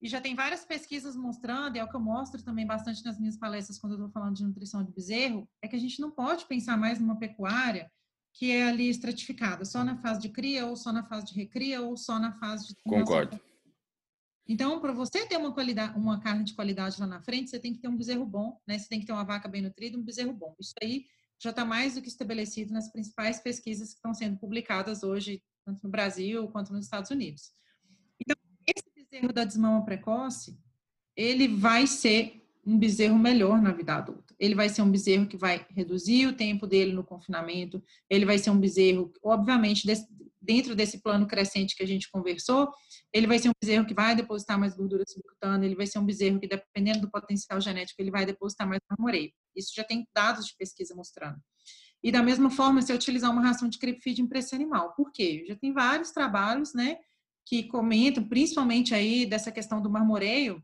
E 0.00 0.08
já 0.08 0.20
tem 0.20 0.34
várias 0.34 0.64
pesquisas 0.64 1.16
mostrando, 1.16 1.76
e 1.76 1.78
é 1.78 1.84
o 1.84 1.88
que 1.88 1.96
eu 1.96 2.00
mostro 2.00 2.42
também 2.42 2.66
bastante 2.66 3.04
nas 3.04 3.18
minhas 3.18 3.36
palestras 3.36 3.78
quando 3.78 3.92
eu 3.92 3.98
estou 3.98 4.10
falando 4.10 4.36
de 4.36 4.44
nutrição 4.44 4.84
de 4.84 4.92
bezerro, 4.92 5.48
é 5.62 5.68
que 5.68 5.76
a 5.76 5.78
gente 5.78 6.00
não 6.00 6.10
pode 6.10 6.44
pensar 6.46 6.76
mais 6.76 7.00
numa 7.00 7.18
pecuária 7.18 7.90
que 8.34 8.52
é 8.52 8.68
ali 8.68 8.90
estratificada, 8.90 9.64
só 9.64 9.82
na 9.82 9.96
fase 9.96 10.20
de 10.20 10.28
cria, 10.28 10.66
ou 10.66 10.76
só 10.76 10.92
na 10.92 11.02
fase 11.02 11.26
de 11.26 11.34
recria, 11.34 11.80
ou 11.80 11.96
só 11.96 12.18
na 12.18 12.32
fase 12.38 12.68
de... 12.68 12.74
Concordo. 12.82 13.40
Então, 14.46 14.78
para 14.78 14.92
você 14.92 15.26
ter 15.26 15.38
uma, 15.38 15.54
uma 15.96 16.20
carne 16.20 16.44
de 16.44 16.54
qualidade 16.54 17.00
lá 17.00 17.06
na 17.06 17.22
frente, 17.22 17.48
você 17.48 17.58
tem 17.58 17.72
que 17.72 17.80
ter 17.80 17.88
um 17.88 17.96
bezerro 17.96 18.26
bom, 18.26 18.60
né? 18.68 18.78
Você 18.78 18.88
tem 18.88 19.00
que 19.00 19.06
ter 19.06 19.12
uma 19.12 19.24
vaca 19.24 19.48
bem 19.48 19.62
nutrida, 19.62 19.98
um 19.98 20.04
bezerro 20.04 20.34
bom. 20.34 20.54
Isso 20.60 20.74
aí 20.82 21.06
já 21.42 21.50
está 21.50 21.64
mais 21.64 21.94
do 21.94 22.02
que 22.02 22.08
estabelecido 22.08 22.74
nas 22.74 22.92
principais 22.92 23.40
pesquisas 23.40 23.88
que 23.88 23.96
estão 23.96 24.12
sendo 24.12 24.38
publicadas 24.38 25.02
hoje, 25.02 25.42
tanto 25.64 25.82
no 25.82 25.90
Brasil 25.90 26.46
quanto 26.48 26.72
nos 26.74 26.84
Estados 26.84 27.10
Unidos 27.10 27.56
bezerro 29.16 29.32
da 29.32 29.44
desmama 29.44 29.84
precoce, 29.84 30.58
ele 31.16 31.48
vai 31.48 31.86
ser 31.86 32.42
um 32.64 32.78
bezerro 32.78 33.18
melhor 33.18 33.62
na 33.62 33.72
vida 33.72 33.94
adulta. 33.94 34.34
Ele 34.38 34.54
vai 34.54 34.68
ser 34.68 34.82
um 34.82 34.90
bezerro 34.90 35.26
que 35.26 35.36
vai 35.36 35.64
reduzir 35.70 36.26
o 36.26 36.34
tempo 36.34 36.66
dele 36.66 36.92
no 36.92 37.04
confinamento, 37.04 37.82
ele 38.10 38.26
vai 38.26 38.38
ser 38.38 38.50
um 38.50 38.58
bezerro, 38.58 39.12
obviamente, 39.22 39.86
dentro 40.42 40.74
desse 40.74 41.00
plano 41.00 41.26
crescente 41.26 41.74
que 41.74 41.82
a 41.82 41.86
gente 41.86 42.10
conversou, 42.10 42.70
ele 43.12 43.26
vai 43.26 43.38
ser 43.38 43.48
um 43.48 43.52
bezerro 43.60 43.86
que 43.86 43.94
vai 43.94 44.14
depositar 44.14 44.58
mais 44.58 44.76
gordura 44.76 45.04
subcutânea, 45.06 45.66
ele 45.66 45.76
vai 45.76 45.86
ser 45.86 45.98
um 45.98 46.04
bezerro 46.04 46.38
que, 46.38 46.48
dependendo 46.48 47.00
do 47.00 47.10
potencial 47.10 47.60
genético, 47.60 48.02
ele 48.02 48.10
vai 48.10 48.26
depositar 48.26 48.68
mais 48.68 48.80
marmoreio. 48.90 49.32
Isso 49.54 49.72
já 49.74 49.84
tem 49.84 50.06
dados 50.14 50.46
de 50.46 50.54
pesquisa 50.58 50.94
mostrando. 50.94 51.38
E 52.02 52.12
da 52.12 52.22
mesma 52.22 52.50
forma, 52.50 52.82
se 52.82 52.92
eu 52.92 52.96
utilizar 52.96 53.30
uma 53.30 53.42
ração 53.42 53.68
de 53.68 53.78
creep 53.78 54.00
feeding 54.02 54.26
para 54.26 54.38
esse 54.38 54.54
animal. 54.54 54.92
Por 54.94 55.10
quê? 55.10 55.44
Já 55.48 55.56
tem 55.56 55.72
vários 55.72 56.10
trabalhos, 56.10 56.74
né, 56.74 56.98
que 57.46 57.62
comentam, 57.62 58.24
principalmente 58.24 58.92
aí 58.92 59.24
dessa 59.24 59.52
questão 59.52 59.80
do 59.80 59.88
marmoreio, 59.88 60.62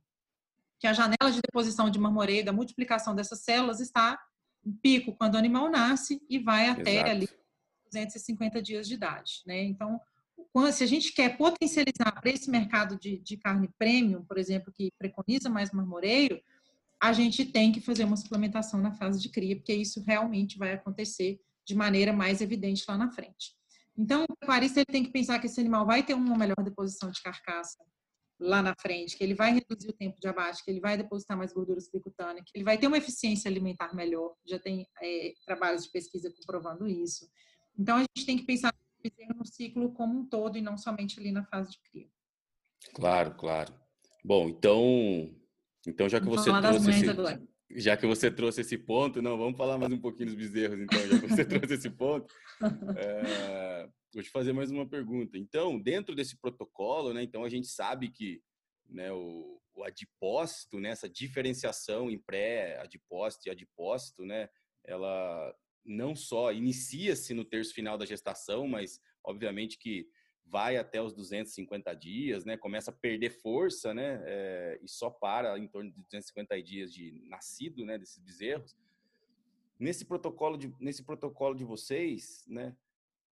que 0.81 0.87
a 0.89 0.93
janela 0.93 1.31
de 1.31 1.41
deposição 1.41 1.89
de 1.89 1.99
marmoreio, 1.99 2.45
da 2.45 2.53
multiplicação 2.53 3.15
dessas 3.15 3.45
células, 3.45 3.81
está 3.81 4.21
em 4.67 4.73
pico 4.73 5.15
quando 5.15 5.35
o 5.35 5.39
animal 5.39 5.71
nasce 5.71 6.21
e 6.29 6.41
vai 6.41 6.69
até 6.69 6.95
Exato. 6.95 7.11
ali 7.11 7.29
250 7.85 8.61
dias 8.61 8.89
de 8.89 8.95
idade, 8.95 9.43
né? 9.47 9.63
Então, 9.63 10.01
se 10.73 10.83
a 10.83 10.87
gente 10.87 11.13
quer 11.13 11.37
potencializar 11.37 12.13
para 12.21 12.31
esse 12.31 12.51
mercado 12.51 12.99
de, 12.99 13.19
de 13.19 13.37
carne 13.37 13.71
premium, 13.79 14.25
por 14.25 14.37
exemplo, 14.37 14.73
que 14.73 14.91
preconiza 14.99 15.49
mais 15.49 15.71
marmoreio, 15.71 16.43
a 17.01 17.13
gente 17.13 17.45
tem 17.45 17.71
que 17.71 17.81
fazer 17.81 18.05
uma 18.05 18.17
suplementação 18.17 18.81
na 18.81 18.93
fase 18.93 19.21
de 19.21 19.29
cria, 19.29 19.55
porque 19.55 19.75
isso 19.75 20.03
realmente 20.03 20.59
vai 20.59 20.73
acontecer 20.73 21.41
de 21.65 21.77
maneira 21.77 22.13
mais 22.13 22.41
evidente 22.41 22.85
lá 22.89 22.99
na 22.99 23.11
frente. 23.11 23.55
Então, 23.97 24.25
o 24.29 24.37
pecuarista 24.37 24.81
ele 24.81 24.87
tem 24.87 25.05
que 25.05 25.11
pensar 25.11 25.39
que 25.39 25.47
esse 25.47 25.61
animal 25.61 25.87
vai 25.87 26.03
ter 26.03 26.15
uma 26.15 26.37
melhor 26.37 26.57
deposição 26.63 27.11
de 27.11 27.21
carcaça 27.21 27.79
lá 28.41 28.63
na 28.63 28.75
frente, 28.81 29.17
que 29.17 29.23
ele 29.23 29.35
vai 29.35 29.53
reduzir 29.53 29.89
o 29.89 29.93
tempo 29.93 30.19
de 30.19 30.27
abate, 30.27 30.65
que 30.65 30.71
ele 30.71 30.81
vai 30.81 30.97
depositar 30.97 31.37
mais 31.37 31.53
gordura 31.53 31.81
subcutânea, 31.81 32.43
que 32.45 32.53
ele 32.55 32.65
vai 32.65 32.79
ter 32.79 32.87
uma 32.87 32.99
eficiência 32.99 33.49
alimentar 33.51 33.95
melhor. 33.95 34.35
Já 34.47 34.59
tem 34.59 34.87
é, 35.01 35.33
trabalhos 35.47 35.85
de 35.85 35.91
pesquisa 35.91 36.33
comprovando 36.33 36.89
isso. 36.89 37.29
Então, 37.79 37.97
a 37.97 38.01
gente 38.01 38.27
tem 38.27 38.37
que 38.37 38.45
pensar 38.45 38.75
no 39.37 39.47
ciclo 39.47 39.93
como 39.93 40.21
um 40.21 40.27
todo 40.27 40.57
e 40.57 40.63
não 40.63 40.77
somente 40.77 41.19
ali 41.21 41.31
na 41.31 41.45
fase 41.45 41.71
de 41.71 41.79
cria. 41.91 42.09
Claro, 42.95 43.35
claro. 43.35 43.73
Bom, 44.25 44.49
então, 44.49 45.35
então 45.87 46.09
já 46.09 46.19
que 46.19 46.27
Vamos 46.27 46.43
você 46.43 46.51
trouxe 46.51 46.91
esse, 46.91 47.11
agora 47.11 47.43
já 47.75 47.97
que 47.97 48.07
você 48.07 48.31
trouxe 48.31 48.61
esse 48.61 48.77
ponto, 48.77 49.23
não, 49.23 49.37
vamos 49.39 49.57
falar 49.57 49.79
mais 49.79 49.93
um 49.93 49.99
pouquinho 49.99 50.27
dos 50.27 50.35
bezerros, 50.35 50.81
então, 50.81 50.99
já 51.09 51.21
que 51.21 51.27
você 51.27 51.45
trouxe 51.45 51.75
esse 51.75 51.91
ponto. 51.91 52.33
É, 52.97 53.89
vou 54.13 54.23
te 54.23 54.31
fazer 54.31 54.53
mais 54.53 54.71
uma 54.71 54.89
pergunta. 54.89 55.39
Então, 55.39 55.79
dentro 55.81 56.15
desse 56.15 56.39
protocolo, 56.39 57.13
né, 57.13 57.23
então 57.23 57.45
a 57.45 57.49
gente 57.49 57.67
sabe 57.69 58.11
que 58.11 58.43
né, 58.89 59.13
o, 59.13 59.61
o 59.75 59.85
adipócito, 59.85 60.79
né, 60.79 60.91
essa 60.91 61.09
diferenciação 61.09 62.11
em 62.11 62.19
pré-adipócito 62.19 63.49
e 63.49 63.51
adipócito, 63.51 64.25
né, 64.25 64.49
ela, 64.85 65.55
não 65.85 66.15
só 66.15 66.53
inicia-se 66.53 67.35
no 67.35 67.45
terço 67.45 67.75
final 67.75 67.97
da 67.97 68.07
gestação, 68.07 68.67
mas 68.67 69.01
obviamente 69.25 69.79
que 69.79 70.07
vai 70.47 70.77
até 70.77 71.01
os 71.01 71.13
250 71.15 71.95
dias, 71.95 72.45
né? 72.45 72.57
Começa 72.57 72.91
a 72.91 72.95
perder 72.95 73.31
força, 73.31 73.95
né? 73.95 74.23
É, 74.25 74.79
e 74.83 74.89
só 74.89 75.11
para 75.11 75.59
em 75.59 75.67
torno 75.67 75.91
de 75.91 75.97
250 76.03 76.63
dias 76.63 76.93
de 76.93 77.23
nascido, 77.27 77.85
né? 77.85 77.99
Desses 77.99 78.19
bezerros. 78.19 78.77
Nesse 79.79 80.05
protocolo 80.05 80.57
de, 80.57 80.73
nesse 80.79 81.03
protocolo 81.03 81.55
de 81.55 81.65
vocês, 81.65 82.45
né? 82.47 82.77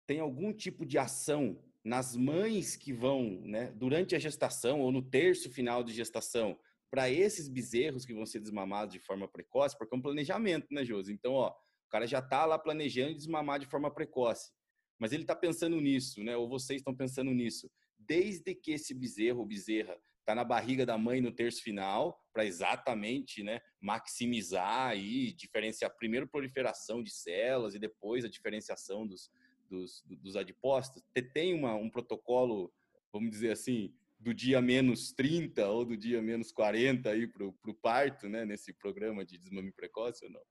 Tem 0.06 0.20
algum 0.20 0.54
tipo 0.54 0.86
de 0.86 0.98
ação 0.98 1.58
nas 1.84 2.16
mães 2.16 2.76
que 2.76 2.92
vão, 2.92 3.42
né? 3.46 3.72
Durante 3.76 4.16
a 4.16 4.20
gestação 4.20 4.82
ou 4.82 4.92
no 4.92 5.02
terço 5.02 5.50
final 5.50 5.84
de 5.84 5.94
gestação, 5.94 6.60
para 6.90 7.10
esses 7.10 7.48
bezerros 7.48 8.06
que 8.06 8.14
vão 8.14 8.26
ser 8.26 8.40
desmamados 8.40 8.94
de 8.94 9.00
forma 9.00 9.28
precoce, 9.28 9.78
porque 9.78 9.94
é 9.94 9.98
um 9.98 10.02
planejamento, 10.02 10.68
né, 10.72 10.86
Josi? 10.86 11.12
Então, 11.12 11.34
ó, 11.34 11.50
o 11.50 11.90
cara 11.90 12.08
já 12.08 12.20
está 12.20 12.46
lá 12.46 12.58
planejando 12.58 13.16
desmamar 13.16 13.60
de 13.60 13.66
forma 13.66 13.92
precoce 13.92 14.52
mas 15.00 15.12
ele 15.12 15.24
está 15.24 15.36
pensando 15.36 15.80
nisso, 15.80 16.24
né? 16.24 16.36
Ou 16.36 16.48
vocês 16.48 16.80
estão 16.80 16.96
pensando 16.96 17.32
nisso, 17.32 17.70
desde 17.98 18.54
que 18.56 18.72
esse 18.72 18.94
bezerro 18.94 19.40
ou 19.40 19.46
bezerra 19.46 19.98
está 20.20 20.34
na 20.34 20.44
barriga 20.44 20.86
da 20.86 20.98
mãe 20.98 21.22
no 21.22 21.32
terço 21.32 21.62
final, 21.62 22.20
para 22.34 22.46
exatamente, 22.46 23.44
né, 23.44 23.62
maximizar 23.80 24.98
e 24.98 25.32
diferenciar 25.32 25.96
primeiro 25.96 26.28
proliferação 26.28 27.04
de 27.04 27.12
células 27.12 27.76
e 27.76 27.80
depois 27.80 28.26
a 28.26 28.30
diferenciação 28.30 29.06
dos, 29.06 29.30
dos, 29.70 30.04
dos 30.08 30.36
adipócitos. 30.36 31.04
Tem 31.32 31.54
uma, 31.54 31.76
um 31.76 31.90
protocolo, 31.92 32.74
vamos 33.14 33.30
dizer 33.30 33.52
assim, 33.52 33.94
do 34.20 34.34
dia 34.34 34.60
menos 34.62 35.14
30 35.14 35.68
ou 35.70 35.86
do 35.86 35.96
dia 35.96 36.22
menos 36.24 36.52
40 36.52 37.12
aí 37.12 37.28
para 37.28 37.46
o 37.46 37.76
parto, 37.76 38.28
né, 38.28 38.46
nesse 38.46 38.74
programa 38.74 39.24
de 39.24 39.38
desmame 39.38 39.72
precoce 39.72 40.26
ou 40.26 40.32
não? 40.32 40.42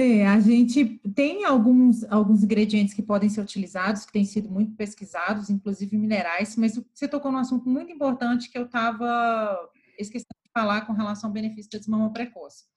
É, 0.00 0.24
a 0.28 0.38
gente 0.38 1.00
tem 1.12 1.44
alguns, 1.44 2.04
alguns 2.04 2.44
ingredientes 2.44 2.94
que 2.94 3.02
podem 3.02 3.28
ser 3.28 3.40
utilizados, 3.40 4.06
que 4.06 4.12
têm 4.12 4.24
sido 4.24 4.48
muito 4.48 4.76
pesquisados, 4.76 5.50
inclusive 5.50 5.96
minerais, 5.96 6.54
mas 6.54 6.76
você 6.94 7.08
tocou 7.08 7.32
num 7.32 7.38
assunto 7.38 7.68
muito 7.68 7.90
importante 7.90 8.48
que 8.48 8.56
eu 8.56 8.66
estava 8.66 9.58
esquecendo 9.98 10.38
de 10.44 10.52
falar 10.52 10.86
com 10.86 10.92
relação 10.92 11.28
ao 11.28 11.34
benefício 11.34 11.72
da 11.72 11.78
desmama 11.78 12.12
precoce. 12.12 12.68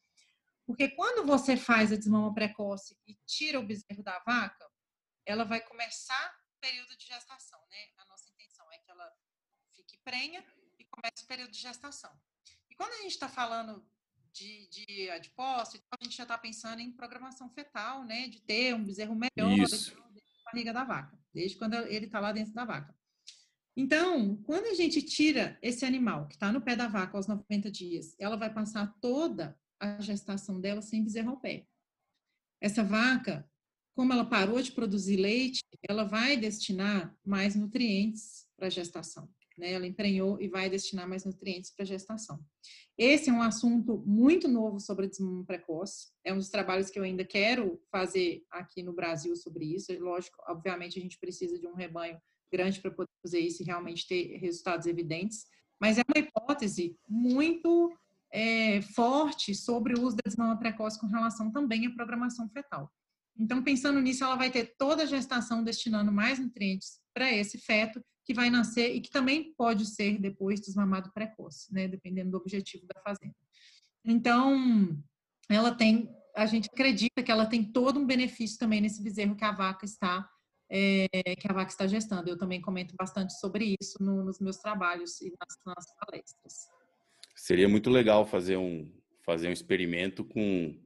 Porque 0.65 0.89
quando 0.89 1.23
você 1.23 1.55
faz 1.55 1.91
a 1.91 1.95
desmama 1.95 2.33
precoce 2.33 2.97
e 3.05 3.15
tira 3.27 3.59
o 3.59 3.67
bezerro 3.67 4.01
da 4.01 4.17
vaca, 4.25 4.67
ela 5.23 5.43
vai 5.43 5.61
começar 5.61 6.35
o 6.57 6.59
período 6.59 6.97
de 6.97 7.05
gestação, 7.05 7.59
né? 7.69 7.77
A 7.99 8.05
nossa 8.05 8.27
intenção 8.31 8.65
é 8.71 8.79
que 8.79 8.89
ela 8.89 9.07
fique 9.75 9.95
prenha 10.03 10.43
e 10.79 10.85
comece 10.85 11.23
o 11.23 11.27
período 11.27 11.51
de 11.51 11.59
gestação. 11.59 12.09
E 12.67 12.75
quando 12.75 12.93
a 12.93 13.03
gente 13.03 13.11
está 13.11 13.29
falando 13.29 13.85
de, 14.33 14.67
de 14.69 15.09
adipócito, 15.09 15.77
então 15.77 15.97
a 15.99 16.03
gente 16.03 16.17
já 16.17 16.23
está 16.23 16.37
pensando 16.37 16.79
em 16.79 16.91
programação 16.91 17.49
fetal, 17.49 18.03
né? 18.05 18.27
De 18.27 18.41
ter 18.41 18.73
um 18.73 18.83
bezerro 18.83 19.15
melhor 19.15 19.55
dentro 19.55 19.95
da 19.95 20.51
barriga 20.51 20.73
da 20.73 20.83
vaca, 20.83 21.17
desde 21.33 21.57
quando 21.57 21.75
ele 21.75 22.05
está 22.05 22.19
lá 22.19 22.31
dentro 22.31 22.53
da 22.53 22.65
vaca. 22.65 22.95
Então, 23.75 24.35
quando 24.43 24.65
a 24.65 24.73
gente 24.73 25.01
tira 25.01 25.57
esse 25.61 25.85
animal 25.85 26.27
que 26.27 26.35
está 26.35 26.51
no 26.51 26.61
pé 26.61 26.75
da 26.75 26.87
vaca 26.87 27.17
aos 27.17 27.27
90 27.27 27.71
dias, 27.71 28.15
ela 28.19 28.35
vai 28.35 28.53
passar 28.53 28.93
toda 28.99 29.57
a 29.79 29.99
gestação 30.01 30.59
dela 30.59 30.81
sem 30.81 31.03
bezerro 31.03 31.31
ao 31.31 31.39
pé. 31.39 31.65
Essa 32.59 32.83
vaca, 32.83 33.49
como 33.95 34.11
ela 34.13 34.25
parou 34.25 34.61
de 34.61 34.71
produzir 34.71 35.17
leite, 35.17 35.61
ela 35.87 36.03
vai 36.03 36.37
destinar 36.37 37.15
mais 37.25 37.55
nutrientes 37.55 38.47
para 38.57 38.67
a 38.67 38.69
gestação 38.69 39.29
né? 39.57 39.71
Ela 39.73 39.87
emprenhou 39.87 40.41
e 40.41 40.47
vai 40.47 40.69
destinar 40.69 41.07
mais 41.07 41.25
nutrientes 41.25 41.71
para 41.71 41.83
a 41.83 41.87
gestação. 41.87 42.39
Esse 42.97 43.29
é 43.29 43.33
um 43.33 43.41
assunto 43.41 44.03
muito 44.05 44.47
novo 44.47 44.79
sobre 44.79 45.07
desmame 45.07 45.45
precoce. 45.45 46.11
É 46.23 46.33
um 46.33 46.37
dos 46.37 46.49
trabalhos 46.49 46.89
que 46.89 46.99
eu 46.99 47.03
ainda 47.03 47.25
quero 47.25 47.81
fazer 47.91 48.43
aqui 48.51 48.83
no 48.83 48.93
Brasil 48.93 49.35
sobre 49.35 49.65
isso. 49.75 49.91
Lógico, 49.99 50.37
obviamente 50.47 50.99
a 50.99 51.01
gente 51.01 51.19
precisa 51.19 51.57
de 51.57 51.67
um 51.67 51.73
rebanho 51.73 52.19
grande 52.51 52.79
para 52.81 52.91
poder 52.91 53.09
fazer 53.23 53.39
isso 53.39 53.63
e 53.63 53.65
realmente 53.65 54.07
ter 54.07 54.37
resultados 54.37 54.85
evidentes. 54.85 55.45
Mas 55.79 55.97
é 55.97 56.01
uma 56.07 56.23
hipótese 56.23 56.95
muito 57.07 57.91
é, 58.31 58.81
forte 58.81 59.55
sobre 59.55 59.93
o 59.93 60.03
uso 60.03 60.17
da 60.17 60.23
desmama 60.25 60.57
precoce 60.57 60.99
com 60.99 61.07
relação 61.07 61.51
também 61.51 61.87
à 61.87 61.91
programação 61.91 62.47
fetal. 62.49 62.91
Então, 63.37 63.63
pensando 63.63 63.99
nisso, 63.99 64.23
ela 64.23 64.35
vai 64.35 64.51
ter 64.51 64.75
toda 64.77 65.03
a 65.03 65.07
gestação 65.07 65.63
destinando 65.63 66.11
mais 66.11 66.37
nutrientes 66.37 66.99
para 67.13 67.31
esse 67.31 67.57
feto 67.57 68.01
que 68.31 68.33
vai 68.33 68.49
nascer 68.49 68.95
e 68.95 69.01
que 69.01 69.11
também 69.11 69.53
pode 69.57 69.85
ser 69.85 70.17
depois 70.17 70.61
desmamado 70.61 71.11
precoce, 71.11 71.73
né, 71.73 71.87
dependendo 71.87 72.31
do 72.31 72.37
objetivo 72.37 72.85
da 72.87 73.01
fazenda. 73.01 73.35
Então, 74.05 74.97
ela 75.49 75.75
tem, 75.75 76.09
a 76.35 76.45
gente 76.45 76.69
acredita 76.71 77.21
que 77.21 77.31
ela 77.31 77.45
tem 77.45 77.63
todo 77.63 77.99
um 77.99 78.05
benefício 78.05 78.57
também 78.57 78.79
nesse 78.79 79.03
bezerro 79.03 79.35
que 79.35 79.43
a 79.43 79.51
vaca 79.51 79.85
está 79.85 80.27
é, 80.73 81.35
que 81.35 81.51
a 81.51 81.53
vaca 81.53 81.69
está 81.69 81.85
gestando. 81.85 82.29
Eu 82.29 82.37
também 82.37 82.61
comento 82.61 82.95
bastante 82.97 83.37
sobre 83.37 83.75
isso 83.81 84.01
no, 84.01 84.23
nos 84.23 84.39
meus 84.39 84.57
trabalhos 84.57 85.19
e 85.19 85.29
nas, 85.31 85.59
nas 85.65 85.85
palestras. 85.97 86.69
Seria 87.35 87.67
muito 87.67 87.89
legal 87.89 88.25
fazer 88.25 88.55
um 88.55 88.89
fazer 89.25 89.49
um 89.49 89.51
experimento 89.51 90.23
com 90.23 90.79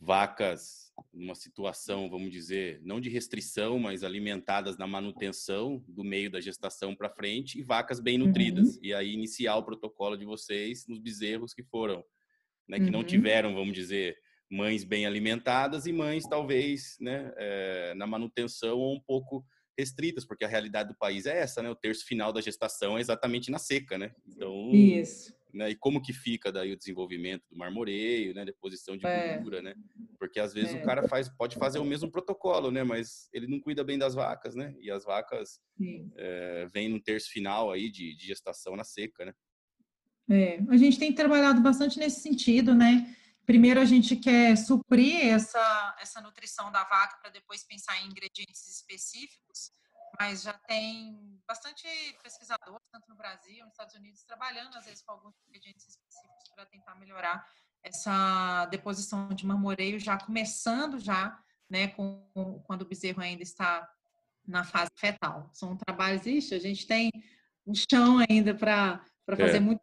vacas 0.00 0.92
numa 1.12 1.34
situação, 1.34 2.08
vamos 2.08 2.30
dizer, 2.30 2.80
não 2.82 3.00
de 3.00 3.08
restrição, 3.08 3.78
mas 3.78 4.04
alimentadas 4.04 4.76
na 4.76 4.86
manutenção 4.86 5.82
do 5.88 6.04
meio 6.04 6.30
da 6.30 6.40
gestação 6.40 6.94
para 6.94 7.10
frente 7.10 7.58
e 7.58 7.62
vacas 7.62 8.00
bem 8.00 8.18
nutridas. 8.18 8.76
Uhum. 8.76 8.80
E 8.82 8.94
aí 8.94 9.12
iniciar 9.12 9.56
o 9.56 9.64
protocolo 9.64 10.16
de 10.16 10.24
vocês 10.24 10.86
nos 10.86 10.98
bezerros 10.98 11.52
que 11.52 11.62
foram, 11.64 12.04
né, 12.68 12.78
que 12.78 12.86
uhum. 12.86 12.90
não 12.90 13.04
tiveram, 13.04 13.54
vamos 13.54 13.74
dizer, 13.74 14.16
mães 14.50 14.84
bem 14.84 15.06
alimentadas 15.06 15.86
e 15.86 15.92
mães 15.92 16.24
talvez, 16.26 16.96
né, 17.00 17.32
é, 17.36 17.94
na 17.94 18.06
manutenção 18.06 18.78
ou 18.78 18.94
um 18.94 19.00
pouco 19.00 19.44
restritas, 19.78 20.24
porque 20.24 20.44
a 20.44 20.48
realidade 20.48 20.88
do 20.88 20.98
país 20.98 21.24
é 21.24 21.38
essa, 21.38 21.62
né? 21.62 21.70
O 21.70 21.76
terço 21.76 22.04
final 22.04 22.32
da 22.32 22.40
gestação 22.40 22.98
é 22.98 23.00
exatamente 23.00 23.48
na 23.48 23.58
seca, 23.58 23.96
né? 23.96 24.12
Então, 24.26 24.72
Isso. 24.72 25.32
Né? 25.52 25.70
E 25.70 25.76
como 25.76 26.02
que 26.02 26.12
fica 26.12 26.52
daí 26.52 26.72
o 26.72 26.76
desenvolvimento 26.76 27.44
do 27.50 27.56
marmoreio, 27.56 28.34
né? 28.34 28.44
Deposição 28.44 28.96
de 28.96 29.06
é. 29.06 29.34
gordura, 29.34 29.62
né? 29.62 29.74
Porque 30.18 30.38
às 30.38 30.52
vezes 30.52 30.74
é. 30.74 30.78
o 30.78 30.84
cara 30.84 31.08
faz, 31.08 31.28
pode 31.28 31.56
fazer 31.56 31.78
o 31.78 31.84
mesmo 31.84 32.10
protocolo, 32.10 32.70
né? 32.70 32.84
Mas 32.84 33.28
ele 33.32 33.46
não 33.46 33.60
cuida 33.60 33.82
bem 33.82 33.98
das 33.98 34.14
vacas, 34.14 34.54
né? 34.54 34.74
E 34.80 34.90
as 34.90 35.04
vacas 35.04 35.60
é, 36.16 36.66
vêm 36.72 36.88
no 36.88 37.00
terço 37.00 37.30
final 37.30 37.70
aí 37.70 37.90
de, 37.90 38.14
de 38.14 38.26
gestação 38.26 38.76
na 38.76 38.84
seca, 38.84 39.24
né? 39.24 39.32
É, 40.30 40.60
a 40.68 40.76
gente 40.76 40.98
tem 40.98 41.14
trabalhado 41.14 41.60
bastante 41.62 41.98
nesse 41.98 42.20
sentido, 42.20 42.74
né? 42.74 43.14
Primeiro 43.46 43.80
a 43.80 43.84
gente 43.86 44.14
quer 44.14 44.56
suprir 44.58 45.26
essa, 45.26 45.96
essa 46.02 46.20
nutrição 46.20 46.70
da 46.70 46.84
vaca 46.84 47.16
para 47.22 47.30
depois 47.30 47.64
pensar 47.64 47.98
em 48.02 48.06
ingredientes 48.06 48.68
específicos 48.68 49.70
mas 50.18 50.42
já 50.42 50.52
tem 50.52 51.16
bastante 51.46 51.86
pesquisadores, 52.22 52.86
tanto 52.90 53.08
no 53.08 53.16
Brasil, 53.16 53.64
nos 53.64 53.72
Estados 53.72 53.94
Unidos, 53.94 54.22
trabalhando 54.24 54.76
às 54.76 54.84
vezes 54.84 55.02
com 55.02 55.12
alguns 55.12 55.34
ingredientes 55.48 55.86
específicos 55.86 56.48
para 56.54 56.66
tentar 56.66 56.94
melhorar 56.96 57.46
essa 57.82 58.66
deposição 58.66 59.28
de 59.28 59.46
marmoreio, 59.46 60.00
já 60.00 60.18
começando 60.18 60.98
já, 60.98 61.38
né, 61.70 61.88
com, 61.88 62.62
quando 62.66 62.82
o 62.82 62.88
bezerro 62.88 63.20
ainda 63.20 63.42
está 63.42 63.88
na 64.46 64.64
fase 64.64 64.90
fetal. 64.96 65.50
São 65.52 65.76
trabalhos, 65.76 66.26
ixi, 66.26 66.54
a 66.54 66.58
gente 66.58 66.86
tem 66.86 67.10
um 67.66 67.74
chão 67.74 68.18
ainda 68.28 68.54
para 68.54 69.04
fazer 69.36 69.58
é. 69.58 69.60
muito 69.60 69.80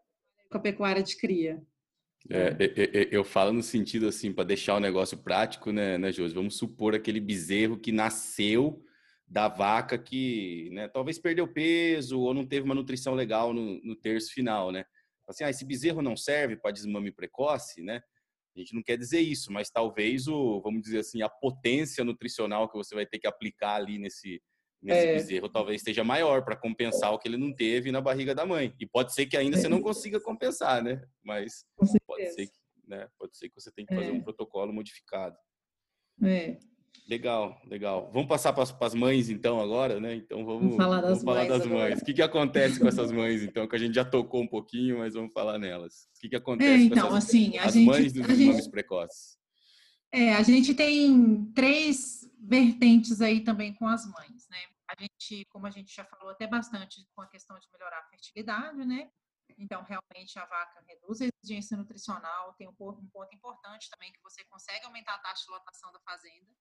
com 0.52 0.58
a 0.58 0.62
pecuária 0.62 1.02
de 1.02 1.16
cria. 1.16 1.64
É, 2.30 2.58
eu, 2.76 3.04
eu 3.20 3.24
falo 3.24 3.54
no 3.54 3.62
sentido 3.62 4.08
assim, 4.08 4.34
para 4.34 4.44
deixar 4.44 4.76
o 4.76 4.80
negócio 4.80 5.18
prático, 5.18 5.72
né, 5.72 5.98
né, 5.98 6.12
Josi? 6.12 6.34
Vamos 6.34 6.58
supor 6.58 6.96
aquele 6.96 7.20
bezerro 7.20 7.80
que 7.80 7.92
nasceu 7.92 8.84
da 9.28 9.48
vaca 9.48 9.98
que 9.98 10.70
né, 10.72 10.88
talvez 10.88 11.18
perdeu 11.20 11.48
peso 11.48 12.20
ou 12.20 12.34
não 12.34 12.46
teve 12.46 12.66
uma 12.66 12.76
nutrição 12.76 13.14
legal 13.14 13.54
no, 13.54 13.82
no 13.84 13.96
terço 13.96 14.32
final, 14.34 14.72
né? 14.72 14.86
Assim, 15.28 15.44
ah, 15.44 15.50
esse 15.50 15.66
bezerro 15.66 16.02
não 16.02 16.16
serve 16.16 16.56
para 16.56 16.72
desmame 16.72 17.12
precoce, 17.12 17.82
né? 17.82 18.02
A 18.56 18.60
gente 18.60 18.74
não 18.74 18.84
quer 18.84 18.98
dizer 18.98 19.20
isso, 19.20 19.52
mas 19.52 19.70
talvez 19.70 20.28
o, 20.28 20.62
vamos 20.62 20.82
dizer 20.82 21.00
assim, 21.00 21.22
a 21.22 21.30
potência 21.30 22.04
nutricional 22.04 22.70
que 22.70 22.78
você 22.78 22.96
vai 22.96 23.06
ter 23.06 23.20
que 23.20 23.28
aplicar 23.28 23.76
ali 23.76 23.98
nesse, 23.98 24.42
nesse 24.82 25.08
é. 25.08 25.14
bezerro 25.14 25.50
talvez 25.50 25.82
esteja 25.82 26.04
maior 26.04 26.46
para 26.46 26.56
compensar 26.56 27.12
o 27.12 27.20
que 27.20 27.28
ele 27.28 27.38
não 27.38 27.54
teve 27.54 27.92
na 27.92 28.00
barriga 28.00 28.34
da 28.34 28.46
mãe. 28.46 28.74
E 28.80 28.86
pode 28.86 29.14
ser 29.14 29.26
que 29.26 29.36
ainda 29.36 29.58
você 29.58 29.68
não 29.68 29.82
consiga 29.82 30.22
compensar, 30.22 30.82
né? 30.82 31.04
Mas 31.24 31.66
pode 31.76 32.32
ser 32.34 32.48
que, 32.48 32.54
né? 32.88 33.10
Pode 33.18 33.36
ser 33.36 33.50
que 33.50 33.60
você 33.60 33.72
tenha 33.72 33.88
que 33.88 33.96
fazer 33.96 34.10
é. 34.10 34.14
um 34.14 34.22
protocolo 34.22 34.72
modificado. 34.72 35.36
É. 36.24 36.58
Legal, 37.08 37.62
legal. 37.66 38.10
Vamos 38.12 38.28
passar 38.28 38.54
para 38.54 38.64
as 38.64 38.94
mães 38.94 39.30
então 39.30 39.60
agora, 39.60 40.00
né? 40.00 40.16
Então 40.16 40.46
vamos, 40.46 40.62
vamos 40.62 40.78
falar 40.78 41.02
das, 41.02 41.10
vamos 41.10 41.24
falar 41.24 41.40
mães, 41.40 41.50
das 41.50 41.66
mães. 41.66 42.02
O 42.02 42.06
que, 42.06 42.14
que 42.14 42.22
acontece 42.22 42.80
com 42.80 42.88
essas 42.88 43.12
mães 43.12 43.44
então? 43.44 43.68
Que 43.68 43.76
a 43.76 43.80
gente 43.80 43.94
já 43.94 44.04
tocou 44.04 44.42
um 44.42 44.48
pouquinho, 44.48 45.00
mas 45.00 45.14
vamos 45.14 45.32
falar 45.34 45.60
nelas. 45.60 46.08
O 46.16 46.20
que, 46.22 46.30
que 46.30 46.36
acontece 46.36 46.84
é, 46.84 46.86
então, 46.86 47.10
com 47.10 47.18
essas, 47.18 47.30
assim, 47.30 47.58
as 47.58 47.74
gente, 47.74 47.86
mães 47.86 48.14
dos 48.14 48.28
desmames 48.28 48.68
precoces? 48.68 49.38
É, 50.12 50.34
a 50.34 50.44
gente 50.44 50.74
tem 50.74 51.52
três 51.54 52.30
vertentes 52.40 53.22
aí 53.22 53.42
também 53.42 53.74
com 53.74 53.88
as 53.88 54.06
mães, 54.06 54.48
né? 54.50 54.58
A 54.88 55.02
gente, 55.02 55.46
como 55.50 55.68
a 55.68 55.72
gente 55.72 55.94
já 55.94 56.06
falou 56.06 56.30
até 56.30 56.48
bastante 56.48 57.06
com 57.16 57.22
a 57.22 57.28
questão 57.28 57.58
de 57.60 57.68
melhorar 57.72 58.00
a 58.00 58.10
fertilidade, 58.10 58.86
né? 58.86 59.10
Então, 59.58 59.84
realmente, 59.84 60.38
a 60.38 60.46
vaca 60.46 60.84
reduz 60.88 61.22
a 61.22 61.28
exigência 61.28 61.78
nutricional. 61.78 62.54
Tem 62.54 62.68
um 62.68 62.74
ponto, 62.74 63.02
um 63.02 63.08
ponto 63.10 63.34
importante 63.34 63.90
também 63.90 64.12
que 64.12 64.22
você 64.22 64.44
consegue 64.46 64.86
aumentar 64.86 65.16
a 65.16 65.20
taxa 65.20 65.46
de 65.46 65.52
lotação 65.52 65.92
da 65.92 66.00
fazenda. 66.00 66.52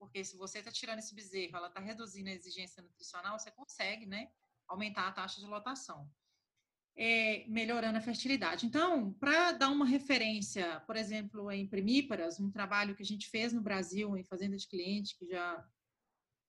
Porque 0.00 0.24
se 0.24 0.36
você 0.36 0.60
está 0.60 0.72
tirando 0.72 0.98
esse 0.98 1.14
bezerro, 1.14 1.56
ela 1.56 1.68
está 1.68 1.78
reduzindo 1.78 2.30
a 2.30 2.32
exigência 2.32 2.82
nutricional, 2.82 3.38
você 3.38 3.50
consegue, 3.50 4.06
né, 4.06 4.30
aumentar 4.66 5.06
a 5.06 5.12
taxa 5.12 5.40
de 5.40 5.46
lotação. 5.46 6.10
É, 6.96 7.46
melhorando 7.48 7.98
a 7.98 8.00
fertilidade. 8.00 8.66
Então, 8.66 9.12
para 9.14 9.52
dar 9.52 9.68
uma 9.68 9.86
referência, 9.86 10.80
por 10.86 10.96
exemplo, 10.96 11.50
em 11.52 11.66
primíparas, 11.68 12.40
um 12.40 12.50
trabalho 12.50 12.96
que 12.96 13.02
a 13.02 13.06
gente 13.06 13.28
fez 13.28 13.52
no 13.52 13.62
Brasil, 13.62 14.16
em 14.16 14.24
fazenda 14.24 14.56
de 14.56 14.66
cliente, 14.66 15.16
que 15.16 15.26
já 15.26 15.64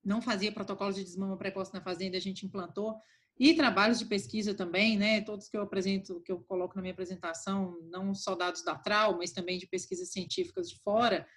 não 0.04 0.22
fazia 0.22 0.52
protocolo 0.52 0.94
de 0.94 1.04
desmama 1.04 1.38
precoce 1.38 1.74
na 1.74 1.82
fazenda, 1.82 2.18
a 2.18 2.22
gente 2.22 2.46
implantou, 2.46 3.00
e 3.40 3.54
trabalhos 3.56 4.00
de 4.00 4.06
pesquisa 4.06 4.54
também, 4.54 4.98
né, 4.98 5.22
todos 5.22 5.48
que 5.48 5.58
eu 5.58 5.62
apresento, 5.62 6.22
que 6.22 6.32
eu 6.32 6.40
coloco 6.42 6.76
na 6.76 6.82
minha 6.82 6.94
apresentação, 6.94 7.80
não 7.84 8.14
só 8.14 8.36
dados 8.36 8.64
da 8.64 8.76
TRAL, 8.76 9.18
mas 9.18 9.32
também 9.32 9.58
de 9.58 9.68
pesquisas 9.68 10.12
científicas 10.12 10.70
de 10.70 10.80
fora, 10.80 11.28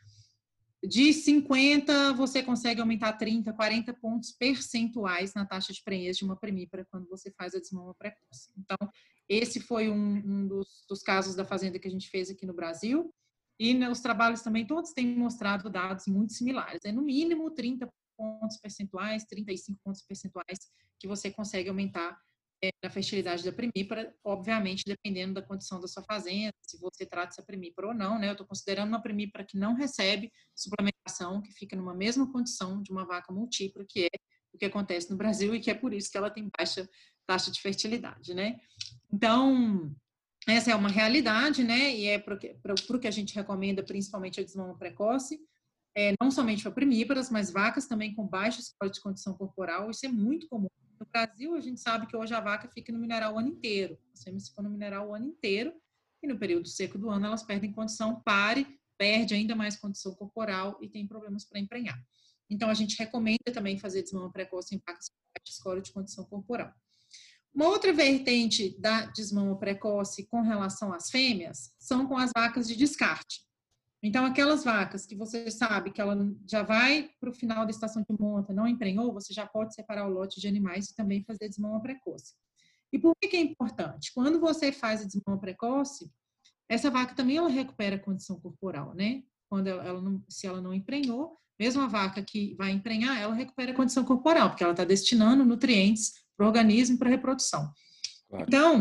de 0.86 1.12
50 1.12 2.12
você 2.14 2.42
consegue 2.42 2.80
aumentar 2.80 3.14
30, 3.14 3.52
40 3.52 3.94
pontos 3.94 4.32
percentuais 4.32 5.32
na 5.34 5.46
taxa 5.46 5.72
de 5.72 5.82
prenhez 5.82 6.16
de 6.16 6.24
uma 6.24 6.36
primípara 6.36 6.86
quando 6.90 7.08
você 7.08 7.30
faz 7.30 7.54
a 7.54 7.58
desmama 7.58 7.94
precoce. 7.94 8.50
Então, 8.56 8.76
esse 9.28 9.60
foi 9.60 9.88
um, 9.88 10.16
um 10.16 10.46
dos, 10.46 10.84
dos, 10.88 11.02
casos 11.02 11.34
da 11.34 11.44
fazenda 11.44 11.78
que 11.78 11.88
a 11.88 11.90
gente 11.90 12.10
fez 12.10 12.30
aqui 12.30 12.44
no 12.44 12.52
Brasil, 12.52 13.12
e 13.58 13.74
os 13.86 14.00
trabalhos 14.00 14.42
também 14.42 14.66
todos 14.66 14.92
têm 14.92 15.16
mostrado 15.16 15.70
dados 15.70 16.06
muito 16.06 16.32
similares, 16.32 16.84
é 16.84 16.92
no 16.92 17.02
mínimo 17.02 17.50
30 17.50 17.88
pontos 18.16 18.56
percentuais, 18.58 19.24
35 19.24 19.80
pontos 19.82 20.02
percentuais 20.02 20.58
que 20.98 21.08
você 21.08 21.30
consegue 21.30 21.68
aumentar 21.68 22.18
na 22.82 22.90
fertilidade 22.90 23.44
da 23.44 23.52
primípara, 23.52 24.14
obviamente 24.22 24.84
dependendo 24.86 25.34
da 25.34 25.42
condição 25.42 25.80
da 25.80 25.88
sua 25.88 26.02
fazenda, 26.02 26.52
se 26.62 26.78
você 26.78 27.06
trata 27.06 27.28
essa 27.28 27.42
primípara 27.42 27.88
ou 27.88 27.94
não, 27.94 28.18
né? 28.18 28.28
Eu 28.28 28.32
estou 28.32 28.46
considerando 28.46 28.88
uma 28.88 29.02
primípara 29.02 29.44
que 29.44 29.56
não 29.56 29.74
recebe 29.74 30.32
suplementação, 30.54 31.42
que 31.42 31.52
fica 31.52 31.76
numa 31.76 31.94
mesma 31.94 32.30
condição 32.30 32.82
de 32.82 32.90
uma 32.90 33.04
vaca 33.04 33.32
multípara, 33.32 33.84
que 33.88 34.04
é 34.04 34.10
o 34.52 34.58
que 34.58 34.64
acontece 34.64 35.10
no 35.10 35.16
Brasil 35.16 35.54
e 35.54 35.60
que 35.60 35.70
é 35.70 35.74
por 35.74 35.92
isso 35.92 36.10
que 36.10 36.16
ela 36.16 36.30
tem 36.30 36.48
baixa 36.56 36.88
taxa 37.26 37.50
de 37.50 37.60
fertilidade, 37.60 38.34
né? 38.34 38.60
Então, 39.12 39.94
essa 40.46 40.70
é 40.70 40.74
uma 40.74 40.90
realidade, 40.90 41.64
né? 41.64 41.94
E 41.94 42.06
é 42.06 42.18
para 42.18 42.36
o 42.74 42.98
que 42.98 43.08
a 43.08 43.10
gente 43.10 43.34
recomenda, 43.34 43.82
principalmente 43.82 44.40
a 44.40 44.44
desmama 44.44 44.76
precoce, 44.76 45.40
é, 45.96 46.12
não 46.20 46.30
somente 46.30 46.62
para 46.62 46.72
primíparas, 46.72 47.30
mas 47.30 47.50
vacas 47.50 47.86
também 47.86 48.14
com 48.14 48.26
baixa 48.26 48.60
score 48.60 48.90
de 48.90 49.00
condição 49.00 49.34
corporal, 49.34 49.90
isso 49.90 50.04
é 50.04 50.08
muito 50.08 50.48
comum. 50.48 50.68
No 50.98 51.06
Brasil, 51.06 51.54
a 51.54 51.60
gente 51.60 51.80
sabe 51.80 52.06
que 52.06 52.16
hoje 52.16 52.34
a 52.34 52.40
vaca 52.40 52.68
fica 52.68 52.92
no 52.92 52.98
mineral 52.98 53.34
o 53.34 53.38
ano 53.38 53.48
inteiro, 53.48 53.98
as 54.12 54.22
fêmeas 54.22 54.48
ficam 54.48 54.64
no 54.64 54.70
mineral 54.70 55.08
o 55.08 55.14
ano 55.14 55.26
inteiro, 55.26 55.72
e 56.22 56.26
no 56.26 56.38
período 56.38 56.68
seco 56.68 56.98
do 56.98 57.10
ano 57.10 57.26
elas 57.26 57.42
perdem 57.42 57.72
condição, 57.72 58.20
pare, 58.22 58.78
perde 58.96 59.34
ainda 59.34 59.54
mais 59.54 59.76
condição 59.76 60.14
corporal 60.14 60.78
e 60.80 60.88
tem 60.88 61.06
problemas 61.06 61.44
para 61.44 61.58
emprenhar. 61.58 62.00
Então, 62.48 62.68
a 62.68 62.74
gente 62.74 62.96
recomenda 62.98 63.52
também 63.52 63.78
fazer 63.78 64.02
desmama 64.02 64.30
precoce 64.30 64.74
em 64.74 64.82
vacas 64.86 65.08
com 65.08 65.52
score 65.52 65.82
de 65.82 65.92
condição 65.92 66.24
corporal. 66.24 66.72
Uma 67.52 67.68
outra 67.68 67.92
vertente 67.92 68.78
da 68.80 69.06
desmama 69.06 69.56
precoce 69.58 70.26
com 70.26 70.42
relação 70.42 70.92
às 70.92 71.10
fêmeas 71.10 71.74
são 71.78 72.06
com 72.06 72.16
as 72.16 72.30
vacas 72.36 72.66
de 72.66 72.76
descarte. 72.76 73.44
Então, 74.06 74.26
aquelas 74.26 74.62
vacas 74.62 75.06
que 75.06 75.16
você 75.16 75.50
sabe 75.50 75.90
que 75.90 75.98
ela 75.98 76.14
já 76.46 76.62
vai 76.62 77.08
para 77.18 77.30
o 77.30 77.32
final 77.32 77.64
da 77.64 77.70
estação 77.70 78.04
de 78.06 78.20
monta, 78.20 78.52
não 78.52 78.68
emprenhou, 78.68 79.14
você 79.14 79.32
já 79.32 79.46
pode 79.46 79.74
separar 79.74 80.06
o 80.06 80.12
lote 80.12 80.38
de 80.38 80.46
animais 80.46 80.90
e 80.90 80.94
também 80.94 81.24
fazer 81.24 81.48
desmama 81.48 81.80
precoce. 81.80 82.34
E 82.92 82.98
por 82.98 83.16
que, 83.16 83.28
que 83.28 83.36
é 83.38 83.40
importante? 83.40 84.12
Quando 84.12 84.38
você 84.38 84.70
faz 84.70 85.00
a 85.00 85.06
desmama 85.06 85.40
precoce, 85.40 86.12
essa 86.68 86.90
vaca 86.90 87.14
também 87.14 87.38
ela 87.38 87.48
recupera 87.48 87.96
a 87.96 87.98
condição 87.98 88.38
corporal, 88.38 88.94
né? 88.94 89.22
Quando 89.48 89.68
ela, 89.68 89.82
ela 89.82 90.02
não, 90.02 90.22
se 90.28 90.46
ela 90.46 90.60
não 90.60 90.74
emprenhou, 90.74 91.38
mesmo 91.58 91.80
a 91.80 91.86
vaca 91.86 92.22
que 92.22 92.54
vai 92.56 92.72
emprenhar, 92.72 93.18
ela 93.18 93.32
recupera 93.32 93.72
a 93.72 93.74
condição 93.74 94.04
corporal, 94.04 94.50
porque 94.50 94.62
ela 94.62 94.74
está 94.74 94.84
destinando 94.84 95.46
nutrientes 95.46 96.12
para 96.36 96.44
o 96.44 96.48
organismo 96.48 96.98
para 96.98 97.08
reprodução. 97.08 97.72
Claro. 98.28 98.44
Então, 98.46 98.80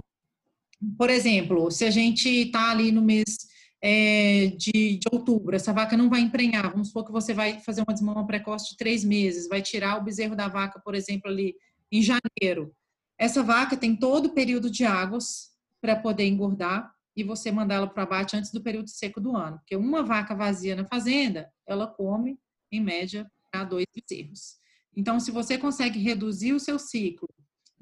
por 0.97 1.09
exemplo, 1.09 1.71
se 1.71 1.86
a 1.86 1.91
gente 1.91 2.28
está 2.28 2.71
ali 2.71 2.91
no 2.91 3.01
mês 3.01 3.52
é, 3.86 4.47
de, 4.55 4.97
de, 4.97 5.09
outubro, 5.11 5.53
essa 5.53 5.73
vaca 5.73 5.97
não 5.97 6.09
vai 6.09 6.21
emprenhar, 6.21 6.71
vamos 6.71 6.88
supor 6.88 7.05
que 7.05 7.11
você 7.11 7.34
vai 7.34 7.59
fazer 7.59 7.81
uma 7.81 7.93
desmama 7.93 8.25
precoce 8.25 8.69
de 8.69 8.77
três 8.77 9.03
meses, 9.03 9.49
vai 9.49 9.61
tirar 9.61 9.97
o 9.97 10.03
bezerro 10.03 10.38
da 10.38 10.47
vaca, 10.47 10.79
por 10.79 10.95
exemplo, 10.95 11.29
ali 11.29 11.53
em 11.91 12.01
janeiro. 12.01 12.73
Essa 13.19 13.43
vaca 13.43 13.75
tem 13.75 13.93
todo 13.93 14.27
o 14.27 14.34
período 14.34 14.71
de 14.71 14.86
águas 14.86 15.49
para 15.81 15.97
poder 15.97 16.25
engordar 16.25 16.93
e 17.13 17.25
você 17.25 17.51
mandar 17.51 17.75
ela 17.75 17.88
para 17.88 18.03
abate 18.03 18.38
antes 18.38 18.53
do 18.53 18.63
período 18.63 18.89
seco 18.89 19.19
do 19.19 19.36
ano, 19.36 19.57
porque 19.57 19.75
uma 19.75 20.01
vaca 20.01 20.34
vazia 20.34 20.77
na 20.77 20.86
fazenda, 20.86 21.51
ela 21.67 21.86
come, 21.86 22.39
em 22.71 22.79
média, 22.79 23.29
para 23.51 23.65
dois 23.65 23.86
bezerros. 23.93 24.55
Então, 24.95 25.19
se 25.19 25.29
você 25.29 25.57
consegue 25.57 25.99
reduzir 25.99 26.53
o 26.53 26.59
seu 26.59 26.79
ciclo 26.79 27.27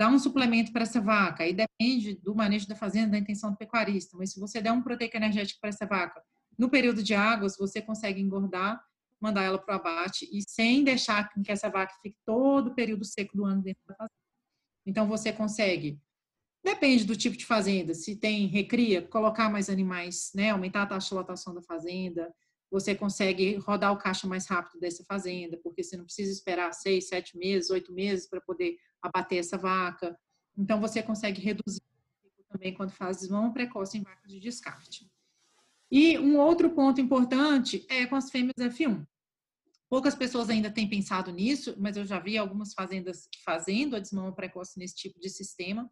dá 0.01 0.07
um 0.07 0.17
suplemento 0.17 0.73
para 0.73 0.81
essa 0.81 0.99
vaca, 0.99 1.43
aí 1.43 1.53
depende 1.53 2.15
do 2.15 2.33
manejo 2.33 2.67
da 2.67 2.75
fazenda, 2.75 3.11
da 3.11 3.19
intenção 3.19 3.51
do 3.51 3.57
pecuarista, 3.57 4.17
mas 4.17 4.31
se 4.31 4.39
você 4.39 4.59
der 4.59 4.71
um 4.71 4.81
proteico 4.81 5.15
energético 5.15 5.59
para 5.61 5.69
essa 5.69 5.85
vaca, 5.85 6.23
no 6.57 6.71
período 6.71 7.03
de 7.03 7.13
águas, 7.13 7.55
você 7.55 7.79
consegue 7.83 8.19
engordar, 8.19 8.83
mandar 9.19 9.43
ela 9.43 9.59
para 9.59 9.75
o 9.75 9.77
abate 9.77 10.27
e 10.31 10.41
sem 10.49 10.83
deixar 10.83 11.29
que 11.29 11.51
essa 11.51 11.69
vaca 11.69 11.93
fique 12.01 12.17
todo 12.25 12.71
o 12.71 12.73
período 12.73 13.05
seco 13.05 13.37
do 13.37 13.45
ano 13.45 13.61
dentro 13.61 13.83
da 13.87 13.93
fazenda. 13.93 14.19
Então, 14.87 15.07
você 15.07 15.31
consegue, 15.31 15.99
depende 16.65 17.05
do 17.05 17.15
tipo 17.15 17.37
de 17.37 17.45
fazenda, 17.45 17.93
se 17.93 18.15
tem 18.15 18.47
recria, 18.47 19.03
colocar 19.03 19.51
mais 19.51 19.69
animais, 19.69 20.31
né, 20.33 20.49
aumentar 20.49 20.81
a 20.81 20.87
taxa 20.87 21.09
de 21.09 21.13
lotação 21.13 21.53
da 21.53 21.61
fazenda, 21.61 22.33
você 22.71 22.95
consegue 22.95 23.55
rodar 23.57 23.91
o 23.91 23.97
caixa 23.97 24.25
mais 24.25 24.47
rápido 24.47 24.79
dessa 24.79 25.03
fazenda, 25.03 25.57
porque 25.61 25.83
você 25.83 25.97
não 25.97 26.05
precisa 26.05 26.31
esperar 26.31 26.71
seis, 26.73 27.09
sete 27.09 27.37
meses, 27.37 27.69
oito 27.69 27.91
meses 27.91 28.27
para 28.27 28.39
poder 28.39 28.77
abater 29.01 29.39
essa 29.39 29.57
vaca. 29.57 30.17
Então, 30.57 30.79
você 30.79 31.03
consegue 31.03 31.41
reduzir 31.41 31.81
também 32.49 32.73
quando 32.73 32.91
faz 32.91 33.17
desmama 33.17 33.53
precoce 33.53 33.97
em 33.97 34.03
vacas 34.03 34.31
de 34.31 34.39
descarte. 34.39 35.09
E 35.91 36.17
um 36.17 36.37
outro 36.37 36.69
ponto 36.69 37.01
importante 37.01 37.85
é 37.89 38.05
com 38.05 38.15
as 38.15 38.31
fêmeas 38.31 38.55
F1. 38.57 39.05
Poucas 39.89 40.15
pessoas 40.15 40.49
ainda 40.49 40.71
têm 40.71 40.87
pensado 40.87 41.31
nisso, 41.31 41.75
mas 41.77 41.97
eu 41.97 42.05
já 42.05 42.17
vi 42.17 42.37
algumas 42.37 42.73
fazendas 42.73 43.27
fazendo 43.43 43.97
a 43.97 43.99
desmama 43.99 44.33
precoce 44.33 44.79
nesse 44.79 44.95
tipo 44.95 45.19
de 45.19 45.29
sistema. 45.29 45.91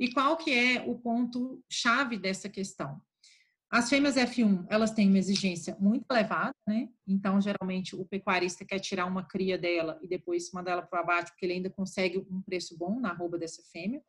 E 0.00 0.10
qual 0.10 0.38
que 0.38 0.50
é 0.50 0.82
o 0.86 0.98
ponto 0.98 1.62
chave 1.70 2.16
dessa 2.16 2.48
questão? 2.48 2.98
As 3.70 3.88
fêmeas 3.88 4.14
F1, 4.14 4.64
elas 4.70 4.92
têm 4.92 5.08
uma 5.08 5.18
exigência 5.18 5.76
muito 5.80 6.04
elevada, 6.10 6.54
né? 6.66 6.88
Então, 7.06 7.40
geralmente, 7.40 7.96
o 7.96 8.04
pecuarista 8.04 8.64
quer 8.64 8.78
tirar 8.78 9.06
uma 9.06 9.24
cria 9.24 9.58
dela 9.58 9.98
e 10.00 10.06
depois 10.06 10.52
mandar 10.52 10.72
ela 10.72 10.82
para 10.82 11.00
o 11.00 11.02
abate, 11.02 11.32
porque 11.32 11.44
ele 11.44 11.54
ainda 11.54 11.70
consegue 11.70 12.18
um 12.30 12.40
preço 12.42 12.78
bom 12.78 13.00
na 13.00 13.10
arroba 13.10 13.36
dessa 13.36 13.62
fêmea. 13.72 14.00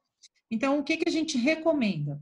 Então, 0.49 0.79
o 0.79 0.83
que, 0.83 0.97
que 0.97 1.09
a 1.09 1.11
gente 1.11 1.37
recomenda? 1.37 2.21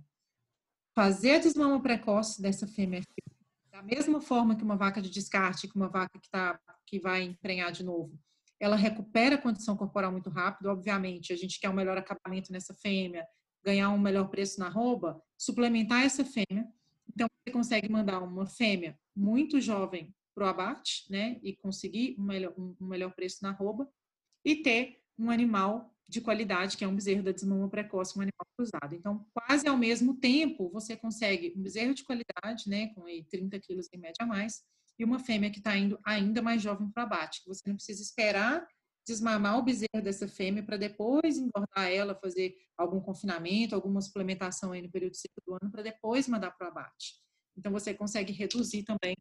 Fazer 0.96 1.36
a 1.36 1.40
desmama 1.40 1.82
precoce 1.82 2.42
dessa 2.42 2.66
fêmea 2.66 3.02
F1, 3.02 3.36
da 3.70 3.84
mesma 3.84 4.22
forma 4.22 4.56
que 4.56 4.64
uma 4.64 4.78
vaca 4.78 5.02
de 5.02 5.10
descarte, 5.10 5.68
que 5.68 5.76
uma 5.76 5.90
vaca 5.90 6.18
que, 6.18 6.30
tá, 6.30 6.58
que 6.86 7.00
vai 7.00 7.24
emprenhar 7.24 7.72
de 7.74 7.84
novo. 7.84 8.18
Ela 8.58 8.78
recupera 8.78 9.36
a 9.36 9.42
condição 9.42 9.76
corporal 9.76 10.10
muito 10.10 10.30
rápido, 10.30 10.68
obviamente, 10.68 11.34
a 11.34 11.36
gente 11.36 11.60
quer 11.60 11.70
um 11.70 11.74
melhor 11.74 11.98
acabamento 11.98 12.54
nessa 12.54 12.74
fêmea, 12.74 13.28
ganhar 13.62 13.90
um 13.90 14.00
melhor 14.00 14.30
preço 14.30 14.58
na 14.58 14.68
arroba, 14.68 15.22
suplementar 15.38 16.04
essa 16.04 16.24
fêmea, 16.24 16.66
então, 17.16 17.28
você 17.44 17.52
consegue 17.52 17.90
mandar 17.90 18.20
uma 18.20 18.46
fêmea 18.46 19.00
muito 19.16 19.62
jovem 19.62 20.14
para 20.36 20.46
o 20.46 20.50
abate, 20.50 21.10
né, 21.10 21.40
e 21.42 21.56
conseguir 21.56 22.16
um 22.20 22.24
melhor, 22.24 22.54
um, 22.58 22.76
melhor 22.82 23.16
preço 23.16 23.38
na 23.42 23.50
arroba, 23.50 23.90
e 24.44 24.58
ter 24.58 25.00
um 25.18 25.32
animal 25.32 25.96
de 26.08 26.20
qualidade, 26.20 26.76
que 26.78 26.84
é 26.84 26.88
um 26.88 26.94
bezerro 26.94 27.24
da 27.24 27.32
desmama 27.32 27.70
precoce, 27.70 28.18
um 28.18 28.22
animal 28.22 28.46
cruzado. 28.56 28.94
Então, 28.94 29.26
quase 29.34 29.68
ao 29.68 29.78
mesmo 29.78 30.18
tempo, 30.18 30.70
você 30.70 30.96
consegue 30.96 31.54
um 31.56 31.64
bezerro 31.64 31.94
de 31.94 32.04
qualidade, 32.04 32.70
né, 32.70 32.88
com 32.94 33.06
30 33.32 33.60
quilos 33.60 33.88
em 33.94 33.98
média 33.98 34.18
a 34.20 34.26
mais, 34.26 34.62
e 35.00 35.04
uma 35.04 35.18
fêmea 35.18 35.50
que 35.50 35.60
está 35.60 35.76
indo 35.78 35.98
ainda 36.04 36.42
mais 36.42 36.62
jovem 36.62 36.90
para 36.90 37.04
abate. 37.04 37.42
Você 37.48 37.62
não 37.68 37.76
precisa 37.76 38.02
esperar 38.02 38.68
desmamar 39.06 39.60
o 39.60 39.64
bezerro 39.64 40.02
dessa 40.04 40.28
fêmea 40.28 40.64
para 40.64 40.78
depois 40.78 41.38
engordar 41.38 41.92
ela, 41.92 42.16
fazer 42.16 42.56
algum 42.78 43.00
confinamento, 43.00 43.76
alguma 43.76 44.02
suplementação 44.02 44.72
aí 44.72 44.82
no 44.82 44.90
período 44.90 45.16
seco 45.16 45.42
do 45.46 45.54
ano, 45.54 45.72
para 45.72 45.84
depois 45.84 46.28
mandar 46.28 46.52
para 46.52 46.68
o 46.68 46.70
abate. 46.72 47.14
Então, 47.58 47.72
você 47.72 47.94
consegue 47.94 48.34
reduzir 48.34 48.84
também 48.84 49.16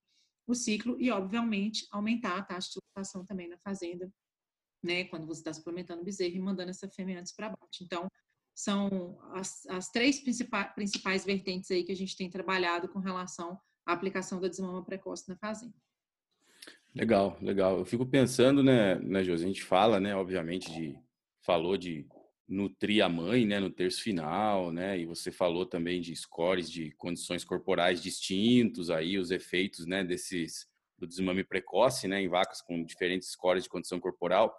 o 0.47 0.55
ciclo 0.55 1.01
e, 1.01 1.11
obviamente, 1.11 1.87
aumentar 1.91 2.39
a 2.39 2.43
taxa 2.43 2.71
de 2.71 2.81
lotação 2.89 3.25
também 3.25 3.49
na 3.49 3.59
fazenda, 3.59 4.11
né, 4.83 5.05
quando 5.05 5.27
você 5.27 5.41
está 5.41 5.53
suplementando 5.53 6.03
o 6.03 6.05
bezerro 6.05 6.35
e 6.35 6.41
mandando 6.41 6.71
essa 6.71 6.89
fêmea 6.89 7.21
antes 7.21 7.33
para 7.33 7.47
abate. 7.47 7.85
Então, 7.85 8.09
são 8.55 9.19
as, 9.33 9.67
as 9.67 9.91
três 9.91 10.21
principais, 10.21 10.73
principais 10.75 11.25
vertentes 11.25 11.71
aí 11.71 11.85
que 11.85 11.93
a 11.93 11.97
gente 11.97 12.17
tem 12.17 12.31
trabalhado 12.31 12.89
com 12.89 13.01
relação 13.01 13.59
à 13.87 13.93
aplicação 13.93 14.41
da 14.41 14.49
desmama 14.49 14.85
precoce 14.85 15.29
na 15.29 15.37
fazenda. 15.37 15.75
Legal, 16.95 17.37
legal. 17.43 17.79
Eu 17.79 17.85
fico 17.85 18.07
pensando, 18.07 18.63
né, 18.63 18.95
né, 18.97 19.25
Josi? 19.25 19.45
A 19.45 19.49
gente 19.49 19.65
fala, 19.65 19.99
né, 19.99 20.15
obviamente, 20.15 20.73
de 20.73 20.97
falou 21.45 21.77
de 21.77 22.07
nutrir 22.49 23.05
a 23.05 23.09
mãe, 23.09 23.45
né, 23.45 23.59
no 23.59 23.71
terço 23.71 24.03
final, 24.03 24.71
né? 24.71 24.99
E 24.99 25.05
você 25.07 25.33
falou 25.33 25.67
também 25.67 26.01
de 26.01 26.15
scores 26.15 26.71
de 26.71 26.93
condições 26.93 27.45
corporais 27.45 28.03
distintos, 28.03 28.91
aí 28.91 29.19
os 29.19 29.31
efeitos, 29.31 29.87
né, 29.87 30.05
desses 30.05 30.67
do 30.99 31.07
desmame 31.07 31.43
precoce, 31.43 32.07
né, 32.07 32.23
em 32.23 32.29
vacas 32.29 32.63
com 32.63 32.85
diferentes 32.85 33.31
scores 33.33 33.65
de 33.65 33.69
condição 33.69 33.99
corporal, 33.99 34.55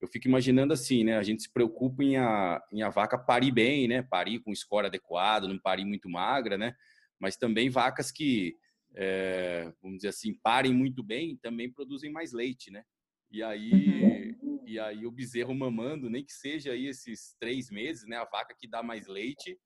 eu 0.00 0.08
fico 0.08 0.26
imaginando 0.26 0.72
assim, 0.72 1.04
né, 1.04 1.16
a 1.16 1.22
gente 1.22 1.42
se 1.42 1.52
preocupa 1.52 2.02
em 2.02 2.16
a, 2.16 2.60
em 2.72 2.82
a 2.82 2.88
vaca 2.90 3.16
parir 3.16 3.52
bem, 3.52 3.86
né, 3.86 4.02
parir 4.02 4.40
com 4.40 4.54
score 4.54 4.86
adequado, 4.86 5.46
não 5.46 5.58
parir 5.58 5.84
muito 5.84 6.08
magra, 6.08 6.58
né, 6.58 6.74
mas 7.20 7.36
também 7.36 7.70
vacas 7.70 8.10
que, 8.10 8.56
é, 8.96 9.72
vamos 9.82 9.98
dizer 9.98 10.08
assim, 10.08 10.34
parem 10.42 10.72
muito 10.72 11.02
bem, 11.02 11.36
também 11.36 11.70
produzem 11.70 12.10
mais 12.10 12.32
leite, 12.32 12.70
né, 12.70 12.84
e 13.30 13.42
aí, 13.42 14.36
uhum. 14.42 14.62
e 14.66 14.78
aí 14.78 15.06
o 15.06 15.10
bezerro 15.10 15.54
mamando, 15.54 16.08
nem 16.08 16.24
que 16.24 16.32
seja 16.32 16.72
aí 16.72 16.86
esses 16.86 17.36
três 17.38 17.70
meses, 17.70 18.06
né, 18.06 18.16
a 18.16 18.24
vaca 18.24 18.54
que 18.58 18.68
dá 18.68 18.82
mais 18.82 19.06
leite, 19.06 19.58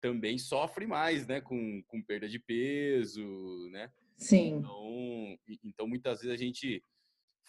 também 0.00 0.36
sofre 0.36 0.86
mais, 0.86 1.26
né, 1.26 1.40
com, 1.40 1.82
com 1.86 2.02
perda 2.02 2.28
de 2.28 2.38
peso, 2.38 3.68
né, 3.70 3.90
Sim. 4.22 4.56
Então, 4.56 5.38
então, 5.64 5.88
muitas 5.88 6.20
vezes 6.20 6.32
a 6.32 6.36
gente 6.36 6.82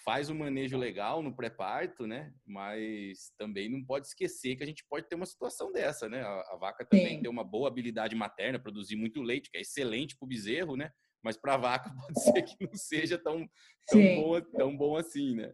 faz 0.04 0.30
um 0.30 0.36
manejo 0.36 0.78
legal 0.78 1.22
no 1.22 1.36
pré-parto, 1.36 2.06
né? 2.08 2.34
Mas 2.46 3.32
também 3.38 3.70
não 3.70 3.84
pode 3.84 4.08
esquecer 4.08 4.56
que 4.56 4.64
a 4.64 4.66
gente 4.66 4.84
pode 4.90 5.08
ter 5.08 5.16
uma 5.16 5.26
situação 5.26 5.72
dessa, 5.72 6.10
né? 6.10 6.22
A, 6.22 6.54
a 6.54 6.58
vaca 6.58 6.86
também 6.86 7.18
Sim. 7.18 7.22
tem 7.22 7.30
uma 7.30 7.44
boa 7.44 7.68
habilidade 7.68 8.16
materna, 8.16 8.60
produzir 8.60 8.96
muito 8.96 9.22
leite, 9.22 9.50
que 9.50 9.58
é 9.58 9.62
excelente 9.62 10.18
para 10.18 10.26
o 10.26 10.28
bezerro, 10.30 10.76
né? 10.76 10.92
Mas 11.24 11.38
para 11.38 11.58
vaca 11.58 11.90
pode 11.96 12.22
ser 12.22 12.42
que 12.44 12.56
não 12.60 12.74
seja 12.74 13.18
tão, 13.18 13.48
tão, 13.88 14.16
bom, 14.16 14.42
tão 14.42 14.78
bom 14.78 14.98
assim, 14.98 15.36
né? 15.36 15.54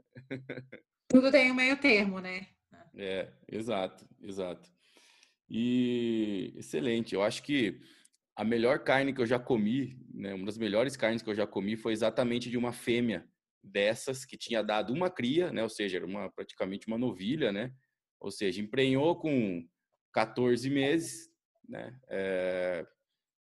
Tudo 1.08 1.32
tem 1.32 1.52
um 1.52 1.56
meio 1.56 1.78
termo, 1.78 2.20
né? 2.20 2.48
É, 2.96 3.32
exato, 3.48 4.08
exato. 4.22 4.70
E 5.50 6.54
excelente. 6.56 7.16
Eu 7.16 7.24
acho 7.24 7.42
que 7.42 7.82
a 8.36 8.44
melhor 8.44 8.80
carne 8.80 9.14
que 9.14 9.20
eu 9.20 9.26
já 9.26 9.38
comi, 9.38 10.00
né, 10.14 10.34
uma 10.34 10.46
das 10.46 10.58
melhores 10.58 10.96
carnes 10.96 11.22
que 11.22 11.30
eu 11.30 11.36
já 11.36 11.46
comi 11.46 11.76
foi 11.76 11.92
exatamente 11.92 12.50
de 12.50 12.58
uma 12.58 12.72
fêmea 12.72 13.28
dessas 13.62 14.24
que 14.24 14.38
tinha 14.38 14.64
dado 14.64 14.94
uma 14.94 15.10
cria, 15.10 15.52
né, 15.52 15.62
ou 15.62 15.68
seja, 15.68 15.98
era 15.98 16.06
uma, 16.06 16.32
praticamente 16.32 16.88
uma 16.88 16.98
novilha, 16.98 17.52
né, 17.52 17.74
ou 18.18 18.32
seja, 18.32 18.62
emprenhou 18.62 19.20
com 19.20 19.68
14 20.14 20.70
meses, 20.70 21.30
né, 21.68 22.00
é, 22.08 22.88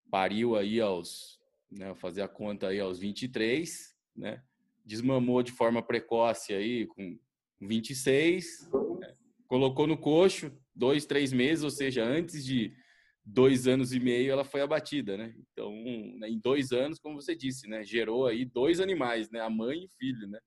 pariu 0.09 0.55
aí 0.55 0.81
aos, 0.81 1.36
né, 1.71 1.95
fazer 1.95 2.23
a 2.23 2.29
conta 2.29 2.69
aí 2.69 2.81
aos 2.81 2.99
23, 2.99 3.95
né, 4.15 4.43
desmamou 4.85 5.43
de 5.43 5.53
forma 5.53 5.83
precoce 5.83 6.55
aí 6.55 6.87
com 6.87 7.19
26, 7.61 8.71
né, 9.01 9.15
colocou 9.47 9.87
no 9.87 9.97
coxo 9.97 10.53
dois, 10.75 11.07
três 11.07 11.33
meses, 11.33 11.65
ou 11.65 11.71
seja, 11.71 12.05
antes 12.05 12.45
de 12.45 12.73
dois 13.25 13.67
anos 13.67 13.93
e 13.93 13.99
meio 13.99 14.31
ela 14.31 14.45
foi 14.45 14.61
abatida, 14.61 15.17
né? 15.17 15.35
Então, 15.51 15.73
né, 16.19 16.29
em 16.29 16.39
dois 16.39 16.71
anos, 16.71 16.99
como 17.01 17.21
você 17.21 17.35
disse, 17.35 17.67
né, 17.69 17.83
gerou 17.83 18.27
aí 18.27 18.45
dois 18.45 18.79
animais, 18.79 19.31
né, 19.31 19.41
a 19.41 19.51
mãe 19.51 19.83
e 19.83 19.87
o 19.87 19.91
filho, 19.99 20.29
né? 20.29 20.39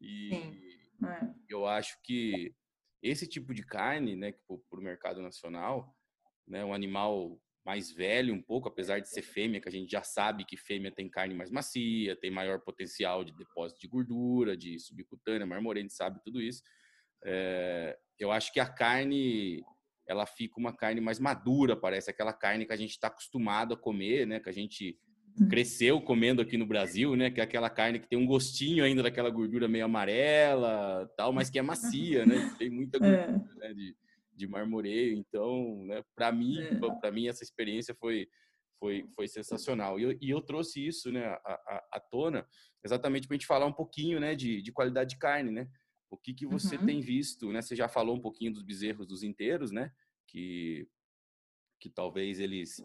E 0.00 0.30
é. 0.32 1.34
eu 1.48 1.66
acho 1.66 1.98
que 2.04 2.54
esse 3.02 3.26
tipo 3.26 3.52
de 3.54 3.64
carne, 3.64 4.14
né, 4.14 4.32
para 4.46 4.78
o 4.78 4.82
mercado 4.82 5.22
nacional, 5.22 5.92
né, 6.46 6.64
um 6.64 6.74
animal 6.74 7.40
mais 7.64 7.90
velho 7.90 8.34
um 8.34 8.42
pouco, 8.42 8.68
apesar 8.68 9.00
de 9.00 9.08
ser 9.08 9.22
fêmea, 9.22 9.60
que 9.60 9.68
a 9.68 9.72
gente 9.72 9.90
já 9.90 10.02
sabe 10.02 10.44
que 10.44 10.56
fêmea 10.56 10.90
tem 10.90 11.08
carne 11.08 11.34
mais 11.34 11.50
macia, 11.50 12.16
tem 12.16 12.30
maior 12.30 12.60
potencial 12.60 13.22
de 13.22 13.32
depósito 13.32 13.80
de 13.80 13.88
gordura, 13.88 14.56
de 14.56 14.78
subcutânea, 14.78 15.46
gente 15.82 15.94
sabe 15.94 16.20
tudo 16.24 16.40
isso. 16.40 16.62
É, 17.24 17.98
eu 18.18 18.32
acho 18.32 18.52
que 18.52 18.60
a 18.60 18.66
carne 18.66 19.62
ela 20.10 20.26
fica 20.26 20.58
uma 20.58 20.74
carne 20.74 21.00
mais 21.00 21.20
madura, 21.20 21.76
parece 21.76 22.10
aquela 22.10 22.32
carne 22.32 22.66
que 22.66 22.72
a 22.72 22.76
gente 22.76 22.90
está 22.90 23.06
acostumado 23.06 23.74
a 23.74 23.76
comer, 23.76 24.26
né? 24.26 24.40
Que 24.40 24.48
a 24.48 24.52
gente 24.52 24.98
hum. 25.40 25.48
cresceu 25.48 26.00
comendo 26.00 26.42
aqui 26.42 26.56
no 26.56 26.66
Brasil, 26.66 27.14
né? 27.14 27.30
Que 27.30 27.40
é 27.40 27.44
aquela 27.44 27.70
carne 27.70 28.00
que 28.00 28.08
tem 28.08 28.18
um 28.18 28.26
gostinho 28.26 28.82
ainda 28.82 29.04
daquela 29.04 29.30
gordura 29.30 29.68
meio 29.68 29.84
amarela, 29.84 31.08
tal, 31.16 31.32
mas 31.32 31.48
que 31.48 31.60
é 31.60 31.62
macia, 31.62 32.26
né? 32.26 32.54
Tem 32.58 32.68
muita 32.68 32.96
é. 32.96 33.00
gordura 33.00 33.64
é. 33.64 33.68
né? 33.68 33.74
de, 33.74 33.96
de 34.40 34.48
marmoreio. 34.48 35.16
Então, 35.16 35.84
né? 35.84 36.02
Para 36.14 36.32
mim, 36.32 36.58
é. 36.58 37.00
para 37.00 37.12
mim 37.12 37.28
essa 37.28 37.44
experiência 37.44 37.94
foi 37.94 38.28
foi, 38.80 39.06
foi 39.14 39.28
sensacional. 39.28 40.00
E 40.00 40.02
eu, 40.04 40.18
e 40.20 40.30
eu 40.30 40.40
trouxe 40.40 40.84
isso, 40.84 41.12
né? 41.12 41.26
À, 41.26 42.00
tona, 42.10 42.48
exatamente 42.82 43.28
para 43.28 43.34
a 43.34 43.38
gente 43.38 43.46
falar 43.46 43.66
um 43.66 43.72
pouquinho, 43.72 44.18
né? 44.18 44.34
De, 44.34 44.62
de 44.62 44.72
qualidade 44.72 45.10
de 45.10 45.18
carne, 45.18 45.50
né? 45.50 45.68
O 46.10 46.16
que, 46.16 46.32
que 46.32 46.46
você 46.46 46.76
uhum. 46.76 46.86
tem 46.86 47.00
visto, 47.00 47.52
né? 47.52 47.60
Você 47.60 47.76
já 47.76 47.88
falou 47.88 48.16
um 48.16 48.20
pouquinho 48.20 48.52
dos 48.52 48.62
bezerros 48.62 49.06
dos 49.06 49.22
inteiros, 49.22 49.70
né? 49.70 49.92
Que, 50.26 50.88
que 51.78 51.90
talvez 51.90 52.40
eles 52.40 52.82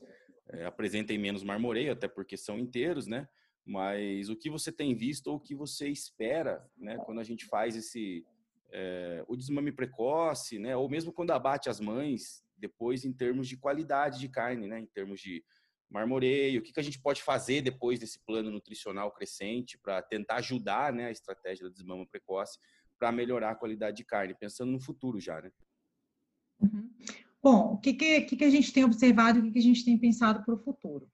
é, 0.49 0.65
apresentem 0.65 1.17
menos 1.17 1.43
marmoreio, 1.43 1.93
até 1.93 2.09
porque 2.09 2.35
são 2.35 2.59
inteiros, 2.59 3.07
né? 3.07 3.27
Mas 3.65 4.29
o 4.29 4.35
que 4.35 4.49
você 4.49 4.71
tem 4.71 4.93
visto 4.93 5.27
ou 5.27 5.37
o 5.37 5.39
que 5.39 5.55
você 5.55 5.87
espera, 5.87 6.69
né? 6.77 6.97
Quando 7.05 7.19
a 7.19 7.23
gente 7.23 7.45
faz 7.45 7.75
esse 7.75 8.25
é, 8.71 9.23
o 9.27 9.35
desmame 9.35 9.71
precoce, 9.71 10.59
né? 10.59 10.75
Ou 10.75 10.89
mesmo 10.89 11.11
quando 11.11 11.31
abate 11.31 11.69
as 11.69 11.79
mães, 11.79 12.43
depois 12.57 13.05
em 13.05 13.13
termos 13.13 13.47
de 13.47 13.57
qualidade 13.57 14.19
de 14.19 14.29
carne, 14.29 14.67
né? 14.67 14.79
Em 14.79 14.85
termos 14.85 15.19
de 15.19 15.43
marmoreio, 15.89 16.59
o 16.59 16.63
que, 16.63 16.73
que 16.73 16.79
a 16.79 16.83
gente 16.83 16.99
pode 16.99 17.21
fazer 17.21 17.61
depois 17.61 17.99
desse 17.99 18.19
plano 18.25 18.51
nutricional 18.51 19.11
crescente 19.11 19.77
para 19.77 20.01
tentar 20.01 20.35
ajudar, 20.35 20.91
né? 20.91 21.07
A 21.07 21.11
estratégia 21.11 21.65
da 21.65 21.71
desmama 21.71 22.05
precoce 22.07 22.59
para 22.97 23.11
melhorar 23.11 23.51
a 23.51 23.55
qualidade 23.55 23.97
de 23.97 24.05
carne, 24.05 24.35
pensando 24.35 24.71
no 24.71 24.79
futuro 24.79 25.19
já, 25.19 25.41
né? 25.41 25.51
Uhum. 26.59 26.89
Bom, 27.41 27.73
o 27.73 27.77
que, 27.77 27.93
que, 27.93 28.35
que, 28.35 28.43
a 28.43 28.49
gente 28.49 28.73
tem 28.73 28.83
observado 28.83 29.39
o 29.39 29.43
que, 29.43 29.51
que 29.51 29.59
a 29.59 29.63
gente 29.63 29.85
tem 29.85 29.97
pensado 29.97 30.43
para 30.43 30.55
o 30.55 30.57
futuro? 30.57 31.07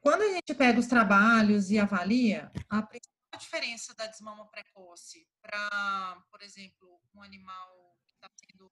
Quando 0.00 0.22
a 0.22 0.32
gente 0.32 0.54
pega 0.54 0.80
os 0.80 0.86
trabalhos 0.86 1.70
e 1.70 1.78
avalia, 1.78 2.50
a 2.68 2.82
diferença 3.38 3.94
da 3.94 4.06
desmama 4.06 4.46
precoce 4.48 5.26
para, 5.40 6.22
por 6.30 6.42
exemplo, 6.42 7.00
um 7.14 7.22
animal 7.22 7.96
que 8.06 8.14
está 8.14 8.28
sendo 8.36 8.70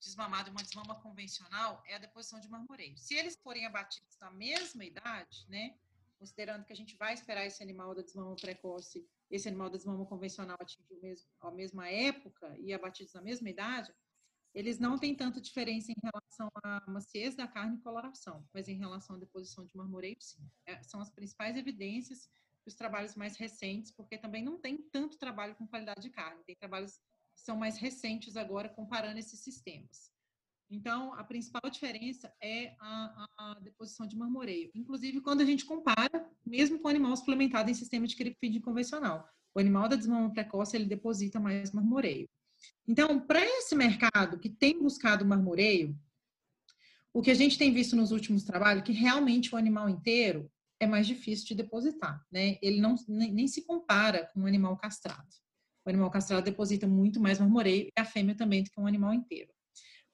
desmamado 0.00 0.50
uma 0.50 0.62
desmama 0.62 1.00
convencional 1.00 1.82
é 1.86 1.94
a 1.94 1.98
deposição 1.98 2.40
de 2.40 2.48
marmoreio. 2.48 2.96
Se 2.98 3.14
eles 3.14 3.36
forem 3.36 3.66
abatidos 3.66 4.18
na 4.20 4.30
mesma 4.30 4.84
idade, 4.84 5.46
né, 5.48 5.78
considerando 6.18 6.64
que 6.64 6.72
a 6.72 6.76
gente 6.76 6.96
vai 6.96 7.14
esperar 7.14 7.46
esse 7.46 7.62
animal 7.62 7.94
da 7.94 8.02
desmama 8.02 8.36
precoce 8.36 9.08
esse 9.32 9.48
animal 9.48 9.70
da 9.70 9.78
desmama 9.78 10.04
convencional 10.04 10.58
atingiu 10.60 11.00
mesmo, 11.00 11.26
a 11.40 11.50
mesma 11.50 11.88
época 11.88 12.54
e 12.58 12.72
abatidos 12.74 13.14
na 13.14 13.22
mesma 13.22 13.48
idade, 13.48 13.92
eles 14.52 14.78
não 14.78 14.98
têm 14.98 15.16
tanta 15.16 15.40
diferença 15.40 15.90
em 15.90 15.96
relação 16.02 16.50
à 16.62 16.84
maciez 16.90 17.34
da 17.34 17.48
carne 17.48 17.78
e 17.78 17.80
coloração, 17.80 18.46
mas 18.52 18.68
em 18.68 18.76
relação 18.76 19.16
à 19.16 19.18
deposição 19.18 19.64
de 19.64 19.74
marmoreio, 19.74 20.20
sim. 20.20 20.46
É, 20.66 20.82
são 20.82 21.00
as 21.00 21.08
principais 21.08 21.56
evidências 21.56 22.30
dos 22.64 22.74
trabalhos 22.74 23.14
mais 23.14 23.36
recentes, 23.36 23.90
porque 23.90 24.16
também 24.18 24.42
não 24.42 24.58
tem 24.58 24.78
tanto 24.78 25.18
trabalho 25.18 25.54
com 25.56 25.66
qualidade 25.66 26.02
de 26.02 26.10
carne, 26.10 26.44
tem 26.44 26.56
trabalhos 26.56 27.00
que 27.34 27.40
são 27.40 27.56
mais 27.56 27.76
recentes 27.76 28.36
agora 28.36 28.68
comparando 28.68 29.18
esses 29.18 29.40
sistemas. 29.40 30.12
Então, 30.70 31.12
a 31.14 31.24
principal 31.24 31.70
diferença 31.70 32.32
é 32.40 32.74
a, 32.80 33.26
a, 33.38 33.54
deposição 33.60 34.06
de 34.06 34.16
marmoreio. 34.16 34.70
Inclusive, 34.74 35.20
quando 35.20 35.42
a 35.42 35.44
gente 35.44 35.66
compara, 35.66 36.26
mesmo 36.46 36.78
com 36.78 36.88
o 36.88 36.90
animal 36.90 37.14
suplementado 37.14 37.70
em 37.70 37.74
sistema 37.74 38.06
de 38.06 38.16
creep 38.16 38.38
feeding 38.40 38.60
convencional. 38.60 39.28
O 39.54 39.60
animal 39.60 39.86
da 39.86 39.96
desmama 39.96 40.32
precoce, 40.32 40.74
ele 40.74 40.86
deposita 40.86 41.38
mais 41.38 41.72
marmoreio. 41.72 42.26
Então, 42.88 43.20
para 43.20 43.44
esse 43.44 43.74
mercado 43.74 44.38
que 44.38 44.48
tem 44.48 44.82
buscado 44.82 45.26
marmoreio, 45.26 45.94
o 47.12 47.20
que 47.20 47.30
a 47.30 47.34
gente 47.34 47.58
tem 47.58 47.72
visto 47.72 47.94
nos 47.94 48.10
últimos 48.10 48.42
trabalhos 48.42 48.82
é 48.82 48.86
que 48.86 48.92
realmente 48.92 49.54
o 49.54 49.58
animal 49.58 49.88
inteiro 49.88 50.50
é 50.82 50.86
mais 50.86 51.06
difícil 51.06 51.46
de 51.46 51.54
depositar, 51.54 52.24
né? 52.30 52.58
Ele 52.60 52.80
não 52.80 52.96
nem, 53.08 53.32
nem 53.32 53.46
se 53.46 53.64
compara 53.64 54.28
com 54.32 54.40
um 54.40 54.46
animal 54.46 54.76
castrado. 54.76 55.28
O 55.84 55.88
animal 55.88 56.10
castrado 56.10 56.44
deposita 56.44 56.86
muito 56.86 57.20
mais 57.20 57.38
marmoreio 57.38 57.86
e 57.86 58.00
a 58.00 58.04
fêmea 58.04 58.36
também 58.36 58.62
do 58.62 58.70
que 58.70 58.80
um 58.80 58.86
animal 58.86 59.14
inteiro. 59.14 59.52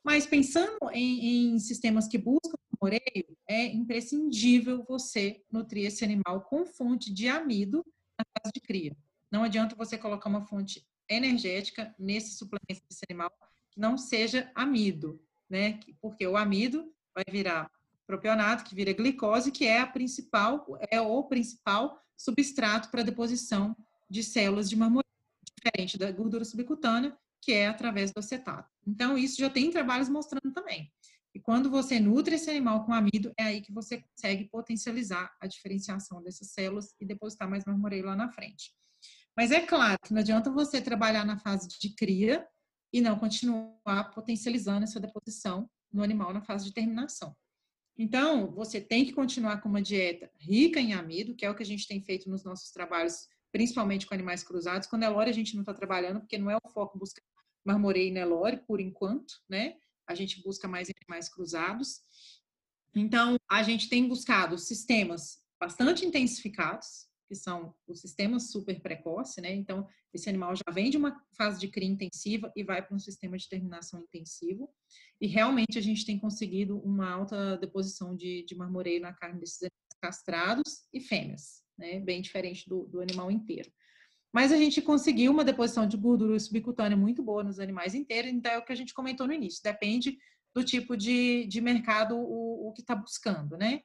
Mas 0.04 0.26
pensando 0.26 0.78
em, 0.92 1.54
em 1.54 1.58
sistemas 1.58 2.06
que 2.06 2.18
buscam 2.18 2.56
moreio, 2.80 3.36
é 3.48 3.66
imprescindível 3.66 4.84
você 4.88 5.42
nutrir 5.50 5.86
esse 5.86 6.04
animal 6.04 6.42
com 6.42 6.64
fonte 6.64 7.12
de 7.12 7.28
amido 7.28 7.84
na 8.18 8.24
fase 8.40 8.52
de 8.54 8.60
cria. 8.60 8.96
Não 9.30 9.42
adianta 9.42 9.74
você 9.74 9.98
colocar 9.98 10.28
uma 10.28 10.46
fonte 10.46 10.86
energética 11.08 11.94
nesse 11.98 12.36
suplemento 12.36 12.82
desse 12.88 13.04
animal 13.10 13.30
que 13.70 13.80
não 13.80 13.98
seja 13.98 14.50
amido, 14.54 15.20
né? 15.50 15.80
Porque 16.00 16.26
o 16.26 16.36
amido 16.36 16.92
vai 17.14 17.24
virar 17.30 17.70
propionato, 18.09 18.64
que 18.64 18.74
vira 18.74 18.94
glicose, 18.94 19.52
que 19.52 19.66
é 19.66 19.80
a 19.80 19.86
principal, 19.86 20.66
é 20.90 20.98
o 20.98 21.22
principal 21.24 22.00
substrato 22.16 22.90
para 22.90 23.02
deposição 23.02 23.76
de 24.09 24.24
células 24.24 24.70
de 24.70 24.76
marmoreio, 24.76 25.04
diferente 25.54 25.98
da 25.98 26.11
gordura 26.11 26.42
subcutânea, 26.42 27.14
que 27.42 27.52
é 27.52 27.68
através 27.68 28.11
do 28.11 28.18
acetato. 28.18 28.68
Então, 28.86 29.18
isso 29.18 29.38
já 29.38 29.50
tem 29.50 29.70
trabalhos 29.70 30.09
mostrando 30.09 30.50
também. 30.54 30.90
E 31.34 31.38
quando 31.38 31.70
você 31.70 32.00
nutre 32.00 32.36
esse 32.36 32.50
animal 32.50 32.86
com 32.86 32.94
amido, 32.94 33.30
é 33.38 33.44
aí 33.44 33.61
que 33.61 33.72
você 33.72 33.98
consegue 34.02 34.48
potencializar 34.48 35.30
a 35.38 35.46
diferenciação 35.46 36.22
dessas 36.22 36.50
células 36.50 36.94
e 36.98 37.04
depositar 37.04 37.48
mais 37.48 37.66
marmoreio 37.66 38.06
lá 38.06 38.16
na 38.16 38.32
frente. 38.32 38.72
Mas 39.36 39.52
é 39.52 39.61
claro 39.61 39.98
que 40.02 40.14
não 40.14 40.20
adianta 40.20 40.50
você 40.50 40.80
trabalhar 40.80 41.26
na 41.26 41.38
fase 41.38 41.68
de 41.68 41.94
cria 41.94 42.48
e 42.90 43.02
não 43.02 43.18
continuar 43.18 44.11
potencializando 44.14 44.84
essa 44.84 44.98
deposição 44.98 45.68
no 45.92 46.02
animal 46.02 46.32
na 46.32 46.40
fase 46.40 46.64
de 46.64 46.72
terminação. 46.72 47.36
Então, 47.99 48.53
você 48.53 48.80
tem 48.80 49.05
que 49.05 49.12
continuar 49.12 49.61
com 49.61 49.68
uma 49.68 49.82
dieta 49.82 50.30
rica 50.38 50.78
em 50.78 50.92
amido, 50.92 51.34
que 51.34 51.44
é 51.44 51.51
o 51.51 51.55
que 51.55 51.64
a 51.64 51.66
gente 51.66 51.88
tem 51.88 52.01
feito 52.01 52.30
nos 52.30 52.44
nossos 52.44 52.70
trabalhos 52.70 53.26
principalmente 53.51 54.07
com 54.07 54.14
animais 54.14 54.44
cruzados. 54.44 54.86
Com 54.86 54.96
Nelore 54.96 55.30
a 55.30 55.34
gente 55.34 55.55
não 55.55 55.62
está 55.62 55.74
trabalhando, 55.74 56.20
porque 56.20 56.38
não 56.38 56.51
é 56.51 56.57
o 56.57 56.68
foco 56.70 56.96
buscar 56.96 57.22
marmoreio 57.64 58.09
e 58.09 58.12
Nelore, 58.12 58.62
por 58.66 58.80
enquanto, 58.80 59.34
né? 59.49 59.76
A 60.07 60.14
gente 60.14 60.40
busca 60.42 60.68
mais 60.68 60.88
animais 60.88 61.28
cruzados. 61.28 62.01
Então, 62.94 63.36
a 63.51 63.62
gente 63.62 63.88
tem 63.88 64.09
buscado 64.09 64.57
sistemas 64.57 65.42
bastante 65.61 66.07
intensificados, 66.07 67.07
que 67.29 67.35
são 67.35 67.74
os 67.87 68.01
sistemas 68.01 68.51
super 68.51 68.81
precoce, 68.81 69.41
né? 69.41 69.55
Então, 69.55 69.87
esse 70.14 70.29
animal 70.29 70.57
já 70.57 70.72
vem 70.72 70.89
de 70.89 70.97
uma 70.97 71.22
fase 71.37 71.61
de 71.61 71.68
cria 71.68 71.89
intensiva 71.89 72.51
e 72.57 72.64
vai 72.64 72.85
para 72.85 72.97
um 72.97 72.99
sistema 72.99 73.37
de 73.37 73.49
terminação 73.49 74.01
intensivo. 74.01 74.68
E 75.20 75.26
realmente 75.26 75.79
a 75.79 75.83
gente 75.83 76.07
tem 76.07 76.18
conseguido 76.18 76.79
uma 76.79 77.11
alta 77.11 77.59
deposição 77.59 78.16
de, 78.16 78.45
de 78.45 78.57
marmoreio 78.57 79.03
na 79.03 79.12
carne 79.12 79.39
desses 79.39 79.68
castrados 80.01 80.87
e 80.93 81.01
fêmeas, 81.01 81.62
né? 81.76 82.01
Bem 82.01 82.22
diferente 82.22 82.66
do, 82.68 82.87
do 82.87 83.01
animal 83.01 83.31
inteiro. 83.31 83.70
Mas 84.33 84.53
a 84.53 84.57
gente 84.57 84.81
conseguiu 84.81 85.31
uma 85.33 85.45
deposição 85.45 85.87
de 85.87 85.97
gordura 85.97 86.39
subcutânea 86.39 86.97
muito 86.97 87.22
boa 87.22 87.45
nos 87.45 87.61
animais 87.61 87.95
inteiros, 87.95 88.31
então 88.31 88.53
é 88.53 88.59
o 88.59 88.64
que 88.64 88.72
a 88.72 88.76
gente 88.76 88.95
comentou 88.95 89.26
no 89.26 89.33
início, 89.33 89.62
depende 89.62 90.18
do 90.55 90.62
tipo 90.64 90.97
de, 90.97 91.47
de 91.47 91.61
mercado 91.61 92.16
o, 92.16 92.68
o 92.68 92.72
que 92.72 92.81
está 92.81 92.95
buscando, 92.95 93.57
né? 93.57 93.81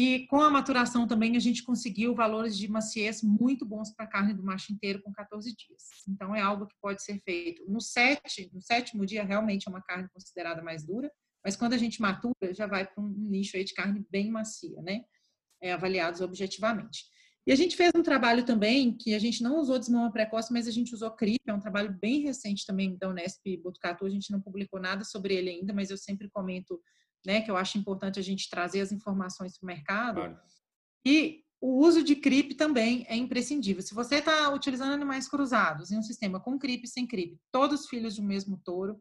E 0.00 0.28
com 0.28 0.40
a 0.40 0.48
maturação 0.48 1.08
também 1.08 1.36
a 1.36 1.40
gente 1.40 1.64
conseguiu 1.64 2.14
valores 2.14 2.56
de 2.56 2.68
maciez 2.68 3.20
muito 3.20 3.66
bons 3.66 3.92
para 3.92 4.04
a 4.04 4.08
carne 4.08 4.32
do 4.32 4.44
macho 4.44 4.72
inteiro 4.72 5.02
com 5.02 5.10
14 5.10 5.52
dias. 5.56 5.82
Então 6.08 6.32
é 6.36 6.40
algo 6.40 6.68
que 6.68 6.76
pode 6.80 7.02
ser 7.02 7.18
feito. 7.24 7.68
No, 7.68 7.80
sete, 7.80 8.48
no 8.54 8.62
sétimo 8.62 9.04
dia 9.04 9.24
realmente 9.24 9.66
é 9.66 9.70
uma 9.70 9.82
carne 9.82 10.08
considerada 10.14 10.62
mais 10.62 10.86
dura, 10.86 11.10
mas 11.44 11.56
quando 11.56 11.72
a 11.72 11.76
gente 11.76 12.00
matura 12.00 12.54
já 12.54 12.64
vai 12.64 12.86
para 12.86 13.02
um 13.02 13.08
nicho 13.08 13.56
aí 13.56 13.64
de 13.64 13.74
carne 13.74 14.06
bem 14.08 14.30
macia, 14.30 14.80
né? 14.82 15.02
É, 15.60 15.72
avaliados 15.72 16.20
objetivamente. 16.20 17.06
E 17.44 17.50
a 17.50 17.56
gente 17.56 17.74
fez 17.74 17.90
um 17.96 18.02
trabalho 18.02 18.46
também 18.46 18.96
que 18.96 19.16
a 19.16 19.18
gente 19.18 19.42
não 19.42 19.58
usou 19.58 19.80
desmama 19.80 20.12
precoce, 20.12 20.52
mas 20.52 20.68
a 20.68 20.70
gente 20.70 20.94
usou 20.94 21.10
CRIP, 21.10 21.42
é 21.48 21.52
um 21.52 21.58
trabalho 21.58 21.92
bem 22.00 22.20
recente 22.20 22.64
também 22.64 22.96
da 22.96 23.08
Unesp 23.08 23.42
Botucatu, 23.64 24.06
a 24.06 24.10
gente 24.10 24.30
não 24.30 24.40
publicou 24.40 24.78
nada 24.78 25.02
sobre 25.02 25.34
ele 25.34 25.50
ainda, 25.50 25.74
mas 25.74 25.90
eu 25.90 25.96
sempre 25.96 26.30
comento 26.30 26.80
né, 27.26 27.40
que 27.40 27.50
eu 27.50 27.56
acho 27.56 27.78
importante 27.78 28.18
a 28.18 28.22
gente 28.22 28.48
trazer 28.48 28.80
as 28.80 28.92
informações 28.92 29.58
para 29.58 29.64
o 29.64 29.66
mercado. 29.66 30.20
Claro. 30.20 30.38
E 31.04 31.44
o 31.60 31.84
uso 31.84 32.02
de 32.02 32.14
CRIP 32.14 32.54
também 32.54 33.04
é 33.08 33.16
imprescindível. 33.16 33.82
Se 33.82 33.94
você 33.94 34.16
está 34.16 34.48
utilizando 34.50 34.92
animais 34.92 35.28
cruzados 35.28 35.90
em 35.90 35.98
um 35.98 36.02
sistema 36.02 36.38
com 36.38 36.58
CRIP 36.58 36.84
e 36.84 36.88
sem 36.88 37.06
CRIP, 37.06 37.38
todos 37.50 37.88
filhos 37.88 38.18
um 38.18 38.24
mesmo 38.24 38.56
touro, 38.64 39.00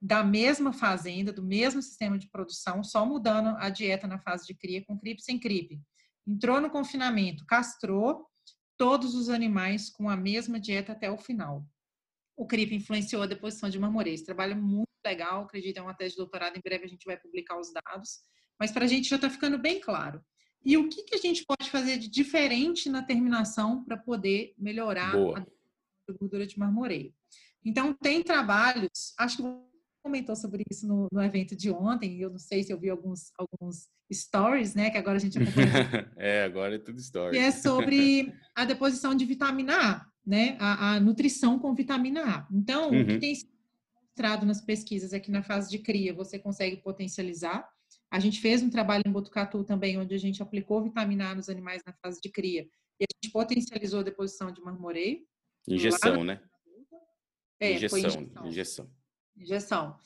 da 0.00 0.24
mesma 0.24 0.72
fazenda, 0.72 1.32
do 1.32 1.42
mesmo 1.42 1.82
sistema 1.82 2.18
de 2.18 2.28
produção, 2.30 2.82
só 2.82 3.04
mudando 3.04 3.48
a 3.58 3.68
dieta 3.68 4.06
na 4.06 4.18
fase 4.18 4.46
de 4.46 4.54
cria 4.54 4.82
com 4.84 4.98
CRIP 4.98 5.20
e 5.20 5.22
sem 5.22 5.38
CRIP. 5.38 5.78
Entrou 6.26 6.60
no 6.60 6.70
confinamento, 6.70 7.44
castrou 7.44 8.26
todos 8.78 9.14
os 9.14 9.28
animais 9.28 9.90
com 9.90 10.08
a 10.08 10.16
mesma 10.16 10.58
dieta 10.58 10.92
até 10.92 11.10
o 11.10 11.18
final. 11.18 11.66
O 12.34 12.46
CRIP 12.46 12.74
influenciou 12.74 13.22
a 13.22 13.26
deposição 13.26 13.68
de 13.68 13.78
marmoreio. 13.78 14.24
trabalho 14.24 14.56
muito 14.56 14.89
legal, 15.04 15.44
acredito, 15.44 15.78
é 15.78 15.82
uma 15.82 15.94
tese 15.94 16.12
de 16.12 16.18
doutorado, 16.18 16.56
em 16.56 16.60
breve 16.60 16.84
a 16.84 16.88
gente 16.88 17.04
vai 17.04 17.16
publicar 17.16 17.58
os 17.58 17.72
dados, 17.72 18.20
mas 18.58 18.70
para 18.70 18.84
a 18.84 18.88
gente 18.88 19.08
já 19.08 19.16
está 19.16 19.30
ficando 19.30 19.58
bem 19.58 19.80
claro. 19.80 20.22
E 20.64 20.76
o 20.76 20.88
que, 20.88 21.02
que 21.04 21.14
a 21.14 21.18
gente 21.18 21.44
pode 21.44 21.70
fazer 21.70 21.96
de 21.98 22.08
diferente 22.08 22.88
na 22.90 23.02
terminação 23.02 23.82
para 23.84 23.96
poder 23.96 24.54
melhorar 24.58 25.12
Boa. 25.12 25.38
a 25.38 26.12
gordura 26.12 26.46
de 26.46 26.58
marmoreio? 26.58 27.14
Então, 27.64 27.94
tem 27.94 28.22
trabalhos, 28.22 29.14
acho 29.18 29.38
que 29.38 29.42
você 29.42 29.70
comentou 30.02 30.36
sobre 30.36 30.62
isso 30.70 30.86
no, 30.86 31.08
no 31.12 31.22
evento 31.22 31.56
de 31.56 31.70
ontem, 31.70 32.20
eu 32.20 32.30
não 32.30 32.38
sei 32.38 32.62
se 32.62 32.72
eu 32.72 32.78
vi 32.78 32.90
alguns, 32.90 33.32
alguns 33.38 33.88
stories, 34.12 34.74
né, 34.74 34.90
que 34.90 34.98
agora 34.98 35.16
a 35.16 35.20
gente 35.20 35.38
acompanha. 35.38 36.10
é, 36.16 36.42
agora 36.44 36.74
é 36.74 36.78
tudo 36.78 37.00
stories. 37.00 37.38
Que 37.38 37.44
é 37.44 37.50
sobre 37.50 38.32
a 38.54 38.64
deposição 38.64 39.14
de 39.14 39.24
vitamina 39.24 39.76
A, 39.76 40.06
né, 40.26 40.56
a, 40.58 40.94
a 40.94 41.00
nutrição 41.00 41.58
com 41.58 41.74
vitamina 41.74 42.22
A. 42.22 42.48
Então, 42.52 42.90
uhum. 42.90 43.02
o 43.02 43.06
que 43.06 43.12
uhum. 43.12 43.20
tem 43.20 43.34
mostrado 44.10 44.44
nas 44.44 44.60
pesquisas 44.60 45.12
é 45.12 45.20
que 45.20 45.30
na 45.30 45.42
fase 45.42 45.70
de 45.70 45.78
cria 45.78 46.12
você 46.12 46.38
consegue 46.38 46.76
potencializar. 46.78 47.68
A 48.10 48.18
gente 48.18 48.40
fez 48.40 48.62
um 48.62 48.68
trabalho 48.68 49.04
em 49.06 49.12
Botucatu 49.12 49.64
também, 49.64 49.98
onde 49.98 50.14
a 50.14 50.18
gente 50.18 50.42
aplicou 50.42 50.82
vitamina 50.82 51.30
A 51.30 51.34
nos 51.34 51.48
animais 51.48 51.82
na 51.86 51.92
fase 51.94 52.20
de 52.20 52.28
cria 52.28 52.68
e 52.98 53.04
a 53.04 53.06
gente 53.14 53.32
potencializou 53.32 54.00
a 54.00 54.02
deposição 54.04 54.52
de 54.52 54.60
marmoreio. 54.60 55.24
Injeção, 55.66 56.24
né? 56.24 56.42
É, 57.58 57.74
injeção, 57.74 57.98
injeção, 57.98 58.46
injeção. 58.46 58.90
Injeção. 59.36 59.96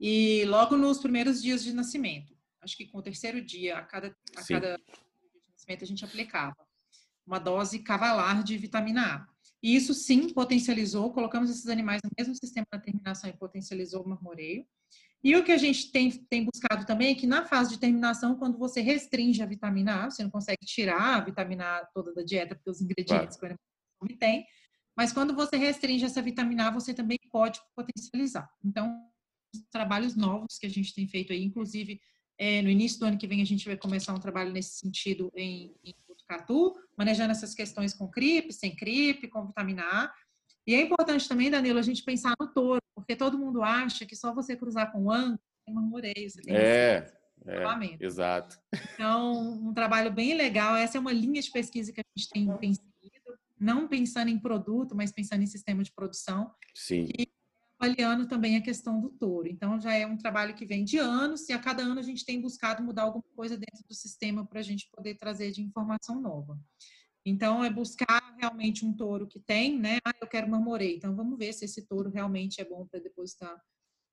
E 0.00 0.44
logo 0.46 0.76
nos 0.76 0.98
primeiros 0.98 1.42
dias 1.42 1.62
de 1.62 1.72
nascimento, 1.72 2.34
acho 2.60 2.76
que 2.76 2.86
com 2.86 2.98
o 2.98 3.02
terceiro 3.02 3.44
dia, 3.44 3.76
a 3.78 3.82
cada, 3.82 4.16
a 4.36 4.44
cada 4.44 4.76
dia 4.76 5.30
de 5.30 5.52
nascimento, 5.52 5.84
a 5.84 5.86
gente 5.86 6.04
aplicava 6.04 6.56
uma 7.26 7.38
dose 7.38 7.80
cavalar 7.80 8.42
de 8.42 8.56
vitamina 8.56 9.16
A. 9.16 9.31
E 9.62 9.76
isso 9.76 9.94
sim 9.94 10.28
potencializou, 10.32 11.12
colocamos 11.12 11.48
esses 11.50 11.68
animais 11.68 12.00
no 12.02 12.10
mesmo 12.18 12.34
sistema 12.34 12.66
de 12.74 12.82
terminação 12.82 13.30
e 13.30 13.32
potencializou 13.32 14.02
o 14.02 14.08
marmoreio. 14.08 14.66
E 15.24 15.36
o 15.36 15.44
que 15.44 15.52
a 15.52 15.56
gente 15.56 15.92
tem, 15.92 16.10
tem 16.10 16.44
buscado 16.44 16.84
também 16.84 17.12
é 17.12 17.14
que 17.14 17.28
na 17.28 17.46
fase 17.46 17.70
de 17.70 17.78
terminação, 17.78 18.36
quando 18.36 18.58
você 18.58 18.80
restringe 18.80 19.40
a 19.40 19.46
vitamina 19.46 20.04
A, 20.04 20.10
você 20.10 20.24
não 20.24 20.30
consegue 20.30 20.66
tirar 20.66 21.16
a 21.16 21.20
vitamina 21.20 21.64
A 21.64 21.86
toda 21.94 22.12
da 22.12 22.22
dieta, 22.22 22.56
porque 22.56 22.70
os 22.70 22.80
ingredientes 22.80 23.36
claro. 23.36 23.54
que 23.54 23.62
o 24.02 24.06
animal 24.06 24.18
tem, 24.18 24.44
mas 24.96 25.12
quando 25.12 25.32
você 25.32 25.56
restringe 25.56 26.04
essa 26.04 26.20
vitamina 26.20 26.68
A, 26.68 26.70
você 26.72 26.92
também 26.92 27.18
pode 27.30 27.60
potencializar. 27.76 28.50
Então, 28.64 29.00
trabalhos 29.70 30.16
novos 30.16 30.58
que 30.58 30.66
a 30.66 30.70
gente 30.70 30.92
tem 30.92 31.06
feito 31.06 31.32
aí, 31.32 31.44
inclusive 31.44 32.00
é, 32.38 32.60
no 32.62 32.68
início 32.68 32.98
do 32.98 33.06
ano 33.06 33.18
que 33.18 33.26
vem 33.26 33.40
a 33.42 33.46
gente 33.46 33.66
vai 33.66 33.76
começar 33.76 34.12
um 34.12 34.18
trabalho 34.18 34.50
nesse 34.50 34.78
sentido 34.78 35.30
em, 35.36 35.74
em 35.84 35.94
Botucatu, 36.22 36.74
manejando 36.96 37.32
essas 37.32 37.54
questões 37.54 37.94
com 37.94 38.08
CRIP, 38.08 38.52
sem 38.52 38.74
CRIP, 38.74 39.28
com 39.28 39.46
vitamina 39.46 39.82
A. 39.82 40.12
E 40.66 40.74
é 40.74 40.80
importante 40.80 41.28
também, 41.28 41.50
Danilo, 41.50 41.78
a 41.78 41.82
gente 41.82 42.04
pensar 42.04 42.34
no 42.40 42.46
touro, 42.48 42.80
porque 42.94 43.16
todo 43.16 43.38
mundo 43.38 43.62
acha 43.62 44.06
que 44.06 44.14
só 44.14 44.32
você 44.32 44.56
cruzar 44.56 44.92
com 44.92 45.04
o 45.04 45.10
ângulo 45.10 45.40
tem 45.64 45.74
marmoreio, 45.74 46.30
você 46.30 46.40
tem 46.40 46.56
é, 46.56 47.06
é, 47.46 48.04
exato. 48.04 48.58
Então, 48.94 49.32
um 49.64 49.72
trabalho 49.72 50.12
bem 50.12 50.34
legal. 50.34 50.76
Essa 50.76 50.98
é 50.98 51.00
uma 51.00 51.12
linha 51.12 51.40
de 51.40 51.50
pesquisa 51.50 51.92
que 51.92 52.00
a 52.00 52.04
gente 52.16 52.28
tem, 52.28 52.56
tem 52.58 52.74
seguido, 52.74 53.38
não 53.58 53.88
pensando 53.88 54.28
em 54.28 54.38
produto, 54.38 54.94
mas 54.94 55.12
pensando 55.12 55.42
em 55.42 55.46
sistema 55.46 55.82
de 55.82 55.92
produção. 55.92 56.52
Sim. 56.74 57.08
E 57.16 57.28
avaliando 57.82 58.28
também 58.28 58.56
a 58.56 58.62
questão 58.62 59.00
do 59.00 59.10
touro. 59.10 59.48
Então, 59.48 59.80
já 59.80 59.92
é 59.92 60.06
um 60.06 60.16
trabalho 60.16 60.54
que 60.54 60.64
vem 60.64 60.84
de 60.84 60.98
anos 60.98 61.48
e 61.48 61.52
a 61.52 61.58
cada 61.58 61.82
ano 61.82 61.98
a 61.98 62.02
gente 62.02 62.24
tem 62.24 62.40
buscado 62.40 62.82
mudar 62.82 63.02
alguma 63.02 63.24
coisa 63.34 63.56
dentro 63.56 63.84
do 63.88 63.94
sistema 63.94 64.46
para 64.46 64.60
a 64.60 64.62
gente 64.62 64.88
poder 64.94 65.16
trazer 65.16 65.50
de 65.50 65.60
informação 65.60 66.20
nova. 66.20 66.56
Então, 67.26 67.62
é 67.62 67.68
buscar 67.68 68.36
realmente 68.38 68.84
um 68.84 68.92
touro 68.94 69.26
que 69.26 69.40
tem, 69.40 69.78
né? 69.78 69.98
Ah, 70.04 70.12
eu 70.20 70.28
quero 70.28 70.48
marmoreio. 70.48 70.96
Então, 70.96 71.14
vamos 71.14 71.36
ver 71.36 71.52
se 71.52 71.64
esse 71.64 71.84
touro 71.86 72.08
realmente 72.08 72.60
é 72.60 72.64
bom 72.64 72.86
para 72.86 73.00
depositar 73.00 73.60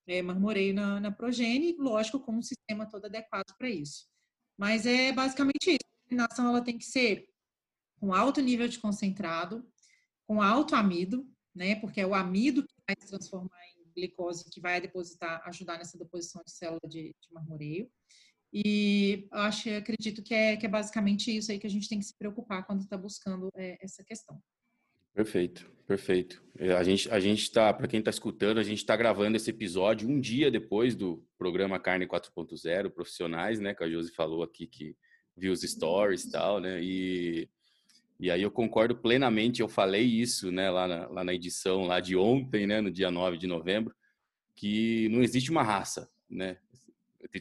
é, 0.07 0.21
marmoreio 0.21 0.73
na, 0.73 0.99
na 0.99 1.11
progênie, 1.11 1.75
lógico, 1.77 2.19
com 2.19 2.33
um 2.33 2.41
sistema 2.41 2.87
todo 2.87 3.05
adequado 3.05 3.55
para 3.55 3.69
isso. 3.69 4.07
Mas 4.57 4.87
é 4.87 5.11
basicamente 5.11 5.69
isso. 5.69 5.79
A 5.85 6.07
eliminação 6.07 6.47
ela 6.47 6.63
tem 6.63 6.77
que 6.77 6.85
ser 6.85 7.27
com 7.99 8.13
alto 8.13 8.41
nível 8.41 8.67
de 8.67 8.79
concentrado, 8.79 9.63
com 10.25 10.41
alto 10.41 10.75
amido, 10.75 11.27
né? 11.53 11.75
Porque 11.75 12.01
é 12.01 12.07
o 12.07 12.15
amido 12.15 12.63
que 12.63 12.78
vai 12.89 12.95
se 12.99 13.07
transformar 13.07 13.59
em 13.77 13.91
glicose, 13.93 14.49
que 14.49 14.59
vai 14.59 14.81
depositar, 14.81 15.41
ajudar 15.45 15.77
nessa 15.77 15.97
deposição 15.97 16.41
de 16.43 16.51
célula 16.51 16.81
de, 16.87 17.15
de 17.21 17.33
marmoreio. 17.33 17.89
E 18.51 19.27
acho, 19.31 19.69
acredito 19.69 20.23
que 20.23 20.33
é, 20.33 20.57
que 20.57 20.65
é 20.65 20.69
basicamente 20.69 21.35
isso 21.35 21.51
aí 21.51 21.59
que 21.59 21.67
a 21.67 21.69
gente 21.69 21.87
tem 21.87 21.99
que 21.99 22.05
se 22.05 22.17
preocupar 22.17 22.65
quando 22.65 22.81
está 22.81 22.97
buscando 22.97 23.49
é, 23.55 23.77
essa 23.79 24.03
questão. 24.03 24.41
Perfeito, 25.13 25.69
perfeito. 25.85 26.43
É, 26.57 26.71
a 26.71 26.83
gente 26.83 27.09
a 27.11 27.19
gente 27.19 27.43
está, 27.43 27.71
para 27.71 27.87
quem 27.87 27.99
está 27.99 28.09
escutando, 28.09 28.57
a 28.59 28.63
gente 28.63 28.79
está 28.79 28.95
gravando 28.95 29.37
esse 29.37 29.51
episódio 29.51 30.09
um 30.09 30.19
dia 30.19 30.49
depois 30.49 30.95
do 30.95 31.23
programa 31.37 31.79
Carne 31.79 32.07
4.0 32.07 32.89
profissionais, 32.89 33.59
né? 33.59 33.75
Que 33.75 33.83
a 33.83 33.89
Josi 33.89 34.11
falou 34.13 34.41
aqui 34.41 34.65
que 34.65 34.95
viu 35.37 35.53
os 35.53 35.61
stories 35.61 36.23
e 36.23 36.31
tal, 36.31 36.59
né? 36.59 36.81
E 36.81 37.49
e 38.19 38.29
aí 38.29 38.41
eu 38.41 38.51
concordo 38.51 38.95
plenamente, 38.95 39.61
eu 39.61 39.69
falei 39.69 40.03
isso, 40.03 40.51
né, 40.51 40.69
lá 40.69 40.87
na, 40.87 41.07
lá 41.07 41.23
na 41.23 41.33
edição 41.33 41.85
lá 41.85 41.99
de 41.99 42.17
ontem, 42.17 42.67
né, 42.67 42.81
no 42.81 42.91
dia 42.91 43.09
9 43.09 43.37
de 43.37 43.47
novembro, 43.47 43.95
que 44.55 45.07
não 45.09 45.23
existe 45.23 45.49
uma 45.49 45.63
raça, 45.63 46.09
né? 46.29 46.57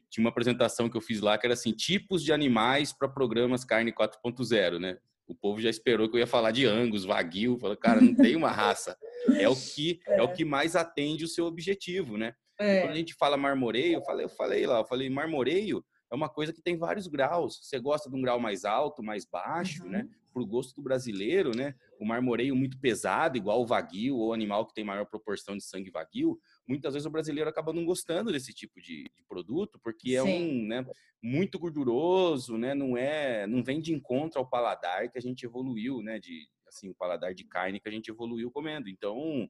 Tinha 0.08 0.22
uma 0.22 0.30
apresentação 0.30 0.88
que 0.88 0.96
eu 0.96 1.00
fiz 1.00 1.20
lá 1.20 1.36
que 1.36 1.46
era 1.46 1.54
assim, 1.54 1.72
tipos 1.72 2.22
de 2.22 2.32
animais 2.32 2.92
para 2.92 3.08
programas 3.08 3.64
carne 3.64 3.92
4.0, 3.92 4.78
né? 4.78 4.98
O 5.26 5.34
povo 5.34 5.60
já 5.60 5.68
esperou 5.68 6.08
que 6.08 6.16
eu 6.16 6.20
ia 6.20 6.26
falar 6.26 6.52
de 6.52 6.64
Angus, 6.64 7.04
Wagyu, 7.04 7.58
falou, 7.58 7.76
cara, 7.76 8.00
não 8.00 8.14
tem 8.14 8.34
uma 8.34 8.50
raça. 8.50 8.96
É 9.36 9.48
o 9.48 9.54
que 9.54 10.00
é, 10.06 10.18
é 10.18 10.22
o 10.22 10.32
que 10.32 10.44
mais 10.44 10.74
atende 10.74 11.24
o 11.24 11.28
seu 11.28 11.44
objetivo, 11.44 12.16
né? 12.16 12.34
É. 12.58 12.82
Quando 12.82 12.92
a 12.92 12.96
gente 12.96 13.14
fala 13.14 13.36
marmoreio, 13.36 13.94
eu 13.94 14.02
falei, 14.02 14.24
eu 14.24 14.30
falei 14.30 14.66
lá, 14.66 14.78
eu 14.78 14.86
falei 14.86 15.10
marmoreio 15.10 15.84
é 16.10 16.14
uma 16.14 16.28
coisa 16.28 16.52
que 16.52 16.62
tem 16.62 16.76
vários 16.76 17.06
graus. 17.06 17.60
Você 17.62 17.78
gosta 17.78 18.08
de 18.08 18.16
um 18.16 18.22
grau 18.22 18.40
mais 18.40 18.64
alto, 18.64 19.02
mais 19.02 19.24
baixo, 19.24 19.84
uhum. 19.84 19.90
né? 19.90 20.08
Pro 20.32 20.46
gosto 20.46 20.74
do 20.74 20.82
brasileiro, 20.82 21.52
né? 21.56 21.74
O 21.98 22.04
marmoreio 22.04 22.54
muito 22.54 22.78
pesado, 22.78 23.36
igual 23.36 23.62
o 23.62 23.66
vaguio 23.66 24.16
ou 24.16 24.32
animal 24.32 24.66
que 24.66 24.74
tem 24.74 24.84
maior 24.84 25.06
proporção 25.06 25.56
de 25.56 25.64
sangue 25.64 25.90
vaguio, 25.90 26.38
muitas 26.66 26.94
vezes 26.94 27.06
o 27.06 27.10
brasileiro 27.10 27.50
acaba 27.50 27.72
não 27.72 27.84
gostando 27.84 28.30
desse 28.30 28.52
tipo 28.52 28.80
de, 28.80 29.04
de 29.04 29.24
produto, 29.28 29.80
porque 29.82 30.14
é 30.14 30.22
um, 30.22 30.66
né, 30.66 30.86
muito 31.22 31.58
gorduroso, 31.58 32.56
né? 32.56 32.74
Não 32.74 32.96
é, 32.96 33.46
não 33.46 33.62
vem 33.62 33.80
de 33.80 33.92
encontro 33.92 34.38
ao 34.38 34.48
paladar 34.48 35.10
que 35.10 35.18
a 35.18 35.22
gente 35.22 35.44
evoluiu, 35.44 36.02
né? 36.02 36.18
De 36.18 36.48
assim, 36.68 36.88
o 36.88 36.94
paladar 36.94 37.34
de 37.34 37.44
carne 37.44 37.80
que 37.80 37.88
a 37.88 37.92
gente 37.92 38.10
evoluiu 38.10 38.50
comendo. 38.50 38.88
Então, 38.88 39.48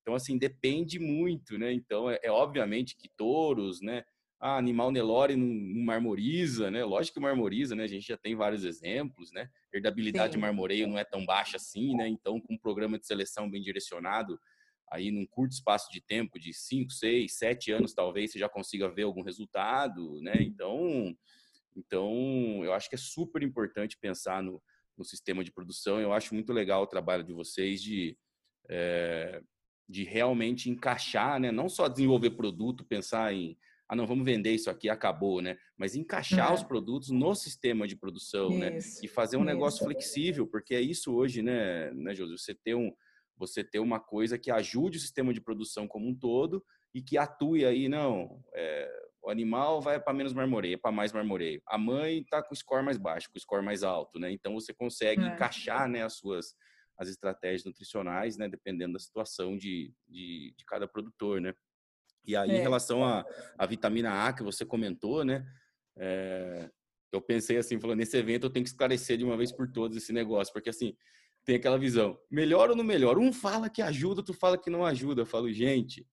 então 0.00 0.14
assim, 0.14 0.36
depende 0.36 0.98
muito, 0.98 1.58
né? 1.58 1.72
Então, 1.72 2.10
é, 2.10 2.18
é 2.22 2.30
obviamente 2.30 2.96
que 2.96 3.08
touros, 3.16 3.80
né? 3.80 4.04
Ah, 4.40 4.58
animal 4.58 4.90
Nelore 4.90 5.36
não, 5.36 5.46
não, 5.46 5.84
marmoriza, 5.84 6.70
né? 6.70 6.84
Lógico 6.84 7.14
que 7.14 7.20
marmoriza, 7.20 7.74
né? 7.74 7.84
A 7.84 7.88
gente 7.88 8.06
já 8.06 8.16
tem 8.16 8.34
vários 8.34 8.64
exemplos, 8.64 9.32
né? 9.32 9.48
Herdabilidade 9.76 10.32
Sim. 10.32 10.38
de 10.38 10.42
marmoreio 10.42 10.86
não 10.86 10.98
é 10.98 11.04
tão 11.04 11.24
baixa 11.24 11.56
assim, 11.56 11.94
né? 11.96 12.08
Então, 12.08 12.40
com 12.40 12.54
um 12.54 12.58
programa 12.58 12.98
de 12.98 13.06
seleção 13.06 13.50
bem 13.50 13.60
direcionado, 13.62 14.38
aí 14.90 15.10
num 15.10 15.26
curto 15.26 15.52
espaço 15.52 15.90
de 15.90 16.00
tempo, 16.00 16.38
de 16.38 16.52
5, 16.52 16.90
6, 16.90 17.36
7 17.36 17.72
anos, 17.72 17.94
talvez 17.94 18.32
você 18.32 18.38
já 18.38 18.48
consiga 18.48 18.88
ver 18.88 19.02
algum 19.02 19.22
resultado, 19.22 20.20
né? 20.20 20.34
Então, 20.40 21.16
então 21.76 22.64
eu 22.64 22.72
acho 22.72 22.88
que 22.88 22.94
é 22.94 22.98
super 22.98 23.42
importante 23.42 23.98
pensar 23.98 24.42
no, 24.42 24.62
no 24.96 25.04
sistema 25.04 25.42
de 25.42 25.52
produção. 25.52 26.00
Eu 26.00 26.12
acho 26.12 26.34
muito 26.34 26.52
legal 26.52 26.82
o 26.82 26.86
trabalho 26.86 27.24
de 27.24 27.32
vocês 27.32 27.82
de, 27.82 28.16
é, 28.68 29.42
de 29.88 30.04
realmente 30.04 30.70
encaixar, 30.70 31.40
né? 31.40 31.50
Não 31.50 31.68
só 31.68 31.88
desenvolver 31.88 32.30
produto, 32.30 32.84
pensar 32.84 33.34
em 33.34 33.56
ah, 33.88 33.94
não, 33.94 34.06
vamos 34.06 34.24
vender 34.24 34.52
isso 34.52 34.70
aqui, 34.70 34.88
acabou, 34.88 35.42
né? 35.42 35.56
Mas 35.76 35.94
encaixar 35.94 36.50
é. 36.50 36.54
os 36.54 36.62
produtos 36.62 37.10
no 37.10 37.34
sistema 37.34 37.86
de 37.86 37.96
produção, 37.96 38.50
né? 38.50 38.78
isso, 38.78 39.00
né? 39.00 39.00
E 39.04 39.08
fazer 39.08 39.36
um 39.36 39.40
isso. 39.40 39.46
negócio 39.46 39.84
flexível, 39.84 40.46
porque 40.46 40.74
é 40.74 40.80
isso 40.80 41.14
hoje, 41.14 41.42
né, 41.42 41.90
né, 41.92 42.14
José? 42.14 42.34
Você 42.36 42.54
ter 42.54 42.74
um, 42.74 42.90
você 43.36 43.62
ter 43.62 43.80
uma 43.80 44.00
coisa 44.00 44.38
que 44.38 44.50
ajude 44.50 44.96
o 44.96 45.00
sistema 45.00 45.34
de 45.34 45.40
produção 45.40 45.86
como 45.86 46.08
um 46.08 46.14
todo 46.14 46.64
e 46.94 47.02
que 47.02 47.18
atue 47.18 47.64
aí, 47.64 47.88
não, 47.88 48.42
é, 48.54 48.90
o 49.22 49.30
animal 49.30 49.80
vai 49.80 50.00
para 50.00 50.14
menos 50.14 50.32
marmoreio, 50.32 50.78
para 50.78 50.92
mais 50.92 51.12
marmoreio. 51.12 51.60
A 51.66 51.76
mãe 51.76 52.20
está 52.20 52.42
com 52.42 52.54
o 52.54 52.56
score 52.56 52.84
mais 52.84 52.96
baixo, 52.96 53.28
com 53.30 53.36
o 53.36 53.40
score 53.40 53.64
mais 53.64 53.82
alto, 53.82 54.18
né? 54.18 54.30
Então 54.30 54.54
você 54.54 54.72
consegue 54.72 55.22
é. 55.22 55.26
encaixar, 55.26 55.88
né, 55.88 56.02
as 56.02 56.14
suas 56.14 56.54
as 56.96 57.08
estratégias 57.08 57.64
nutricionais, 57.64 58.36
né, 58.36 58.48
dependendo 58.48 58.92
da 58.92 59.00
situação 59.00 59.56
de, 59.56 59.92
de, 60.08 60.54
de 60.56 60.64
cada 60.64 60.86
produtor, 60.86 61.40
né? 61.40 61.52
E 62.24 62.34
aí, 62.36 62.50
é. 62.50 62.56
em 62.58 62.60
relação 62.60 63.04
à, 63.04 63.66
vitamina 63.66 64.26
A 64.26 64.32
que 64.32 64.42
você 64.42 64.64
comentou, 64.64 65.24
né? 65.24 65.46
É, 65.96 66.70
eu 67.12 67.20
pensei 67.20 67.56
assim, 67.56 67.78
falando, 67.78 67.98
nesse 67.98 68.16
evento 68.16 68.46
eu 68.46 68.50
tenho 68.50 68.64
que 68.64 68.70
esclarecer 68.70 69.16
de 69.16 69.24
uma 69.24 69.36
vez 69.36 69.52
por 69.52 69.70
todas 69.70 69.96
esse 69.96 70.12
negócio, 70.12 70.52
porque 70.52 70.70
assim, 70.70 70.96
tem 71.44 71.56
aquela 71.56 71.78
visão, 71.78 72.18
melhor 72.30 72.70
ou 72.70 72.76
não 72.76 72.82
melhor? 72.82 73.18
Um 73.18 73.32
fala 73.32 73.68
que 73.68 73.82
ajuda, 73.82 74.22
tu 74.22 74.32
fala 74.32 74.58
que 74.58 74.70
não 74.70 74.84
ajuda. 74.84 75.22
Eu 75.22 75.26
falo, 75.26 75.52
gente, 75.52 76.06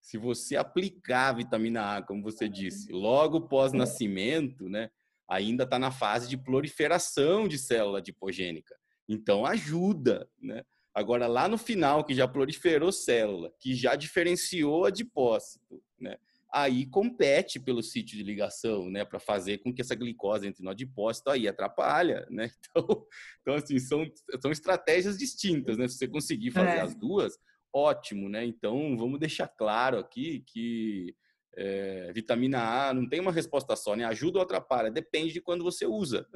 se 0.00 0.18
você 0.18 0.56
aplicar 0.56 1.28
a 1.28 1.32
vitamina 1.34 1.96
A, 1.96 2.02
como 2.02 2.22
você 2.22 2.48
disse, 2.48 2.92
logo 2.92 3.48
pós-nascimento, 3.48 4.68
né? 4.68 4.90
Ainda 5.28 5.62
está 5.64 5.78
na 5.78 5.92
fase 5.92 6.28
de 6.28 6.36
proliferação 6.36 7.46
de 7.46 7.56
célula 7.56 7.98
adipogênica. 7.98 8.76
Então 9.08 9.46
ajuda, 9.46 10.28
né? 10.40 10.64
Agora, 10.94 11.26
lá 11.26 11.48
no 11.48 11.56
final, 11.56 12.04
que 12.04 12.14
já 12.14 12.28
proliferou 12.28 12.92
célula, 12.92 13.52
que 13.58 13.74
já 13.74 13.96
diferenciou 13.96 14.84
adipócito, 14.84 15.82
né? 15.98 16.16
Aí 16.52 16.84
compete 16.84 17.58
pelo 17.58 17.82
sítio 17.82 18.18
de 18.18 18.22
ligação, 18.22 18.90
né? 18.90 19.04
Para 19.06 19.18
fazer 19.18 19.58
com 19.58 19.72
que 19.72 19.80
essa 19.80 19.94
glicose 19.94 20.46
entre 20.46 20.62
no 20.62 20.70
adipócito 20.70 21.30
aí 21.30 21.48
atrapalha, 21.48 22.26
né? 22.30 22.50
Então, 22.70 23.06
então 23.40 23.54
assim, 23.54 23.78
são, 23.78 24.04
são 24.40 24.50
estratégias 24.50 25.16
distintas, 25.16 25.78
né? 25.78 25.88
Se 25.88 25.96
você 25.96 26.06
conseguir 26.06 26.50
fazer 26.50 26.76
é. 26.76 26.80
as 26.80 26.94
duas, 26.94 27.38
ótimo, 27.72 28.28
né? 28.28 28.44
Então, 28.44 28.96
vamos 28.98 29.18
deixar 29.18 29.48
claro 29.48 29.98
aqui 29.98 30.44
que 30.46 31.16
é, 31.56 32.12
vitamina 32.14 32.58
A 32.60 32.94
não 32.94 33.08
tem 33.08 33.20
uma 33.20 33.32
resposta 33.32 33.74
só, 33.74 33.96
né? 33.96 34.04
Ajuda 34.04 34.38
ou 34.38 34.44
atrapalha? 34.44 34.90
Depende 34.90 35.32
de 35.32 35.40
quando 35.40 35.64
você 35.64 35.86
usa. 35.86 36.26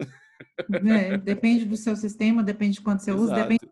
É, 0.86 1.16
depende 1.18 1.66
do 1.66 1.76
seu 1.76 1.94
sistema, 1.94 2.42
depende 2.42 2.74
de 2.74 2.80
quando 2.82 3.00
você 3.00 3.10
Exato. 3.10 3.24
usa, 3.24 3.34
depende 3.34 3.66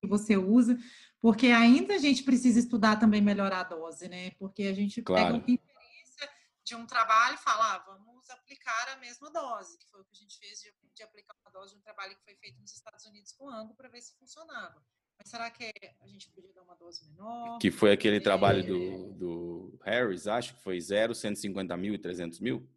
que 0.00 0.06
você 0.06 0.36
usa, 0.36 0.78
porque 1.20 1.48
ainda 1.48 1.94
a 1.94 1.98
gente 1.98 2.22
precisa 2.22 2.58
estudar 2.58 2.96
também 2.96 3.20
melhorar 3.20 3.60
a 3.60 3.64
dose, 3.64 4.08
né? 4.08 4.30
Porque 4.32 4.64
a 4.64 4.72
gente 4.72 5.02
claro. 5.02 5.24
pega 5.24 5.44
uma 5.44 5.54
experiência 5.54 6.30
de 6.64 6.74
um 6.74 6.86
trabalho 6.86 7.34
e 7.34 7.38
fala, 7.38 7.74
ah, 7.74 7.84
vamos 7.86 8.28
aplicar 8.30 8.88
a 8.90 8.96
mesma 8.96 9.30
dose, 9.30 9.78
que 9.78 9.88
foi 9.88 10.00
o 10.00 10.04
que 10.04 10.12
a 10.12 10.20
gente 10.20 10.38
fez 10.38 10.60
de, 10.60 10.72
de 10.94 11.02
aplicar 11.02 11.34
uma 11.42 11.50
dose 11.50 11.72
de 11.72 11.78
um 11.78 11.82
trabalho 11.82 12.16
que 12.16 12.24
foi 12.24 12.34
feito 12.36 12.60
nos 12.60 12.72
Estados 12.74 13.04
Unidos 13.06 13.32
com 13.32 13.48
Ango 13.48 13.74
para 13.74 13.88
ver 13.88 14.00
se 14.00 14.14
funcionava. 14.18 14.82
Mas 15.18 15.30
será 15.30 15.50
que 15.50 15.72
a 16.00 16.06
gente 16.06 16.28
podia 16.30 16.52
dar 16.52 16.62
uma 16.62 16.74
dose 16.74 17.04
menor? 17.08 17.58
Que 17.58 17.70
foi 17.70 17.92
aquele 17.92 18.20
trabalho 18.20 18.64
do, 18.64 19.12
do 19.14 19.78
Harris, 19.82 20.26
acho 20.26 20.54
que 20.54 20.62
foi 20.62 20.80
0, 20.80 21.14
150 21.14 21.76
mil 21.76 21.94
e 21.94 21.98
300 21.98 22.38
mil? 22.40 22.68